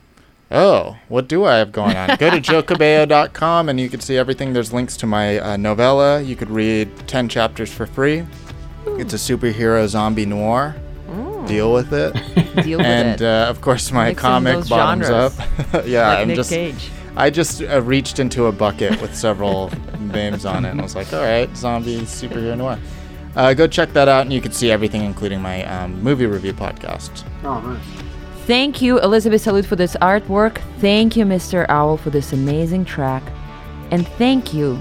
Oh, 0.49 0.95
what 1.09 1.27
do 1.27 1.43
I 1.45 1.55
have 1.57 1.71
going 1.73 1.95
on? 1.97 2.15
Go 2.17 2.29
to 2.29 2.39
joecabello.com 2.39 3.69
and 3.69 3.79
you 3.79 3.89
can 3.89 3.99
see 3.99 4.15
everything. 4.17 4.53
There's 4.53 4.71
links 4.71 4.95
to 4.97 5.05
my 5.05 5.39
uh, 5.39 5.57
novella. 5.57 6.21
You 6.21 6.35
could 6.37 6.49
read 6.49 6.89
10 7.07 7.27
chapters 7.29 7.71
for 7.71 7.85
free. 7.85 8.25
It's 8.85 9.13
a 9.13 9.17
superhero 9.17 9.85
zombie 9.87 10.25
noir. 10.25 10.75
Deal 11.47 11.73
with 11.73 11.93
it. 11.93 12.13
Deal 12.63 12.77
with 12.79 12.87
and 12.87 13.21
it. 13.21 13.25
uh, 13.25 13.47
of 13.49 13.61
course, 13.61 13.91
my 13.91 14.09
Mixing 14.09 14.21
comic 14.21 14.55
those 14.55 14.69
bottoms 14.69 15.07
genres. 15.07 15.39
up. 15.39 15.85
yeah, 15.87 16.09
like 16.09 16.19
I'm 16.19 16.27
Nick 16.27 16.35
just. 16.37 16.49
Cage. 16.49 16.91
I 17.15 17.29
just 17.31 17.63
uh, 17.63 17.81
reached 17.81 18.19
into 18.19 18.45
a 18.45 18.51
bucket 18.51 19.01
with 19.01 19.15
several 19.15 19.71
names 19.99 20.45
on 20.45 20.65
it 20.65 20.69
and 20.69 20.81
was 20.81 20.95
like, 20.95 21.11
all 21.13 21.21
right, 21.23 21.49
zombie 21.57 22.01
superhero 22.01 22.55
noir. 22.55 22.77
Uh, 23.35 23.53
go 23.53 23.67
check 23.67 23.91
that 23.93 24.07
out, 24.07 24.21
and 24.21 24.33
you 24.33 24.41
can 24.41 24.51
see 24.51 24.71
everything, 24.71 25.01
including 25.03 25.41
my 25.41 25.63
um, 25.65 26.01
movie 26.01 26.25
review 26.25 26.53
podcast. 26.53 27.23
Oh 27.43 27.59
man. 27.61 27.81
Thank 28.45 28.81
you, 28.81 28.99
Elizabeth 28.99 29.41
Salute, 29.41 29.65
for 29.65 29.75
this 29.75 29.95
artwork. 29.97 30.59
Thank 30.79 31.17
you, 31.17 31.25
Mr. 31.25 31.65
Owl, 31.69 31.97
for 31.97 32.11
this 32.11 32.31
amazing 32.33 32.85
track. 32.85 33.23
And 33.91 34.07
thank 34.07 34.53
you 34.53 34.79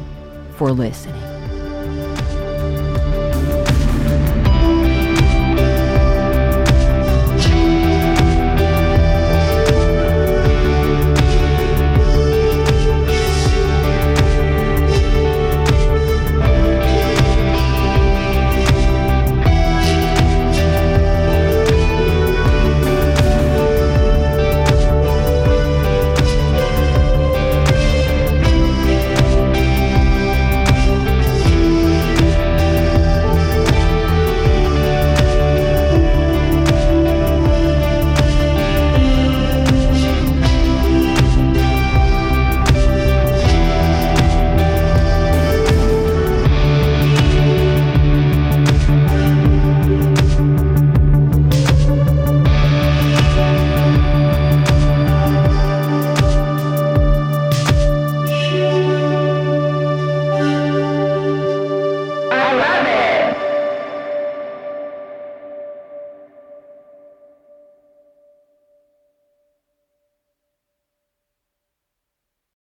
for 0.57 0.71
listening. 0.73 1.21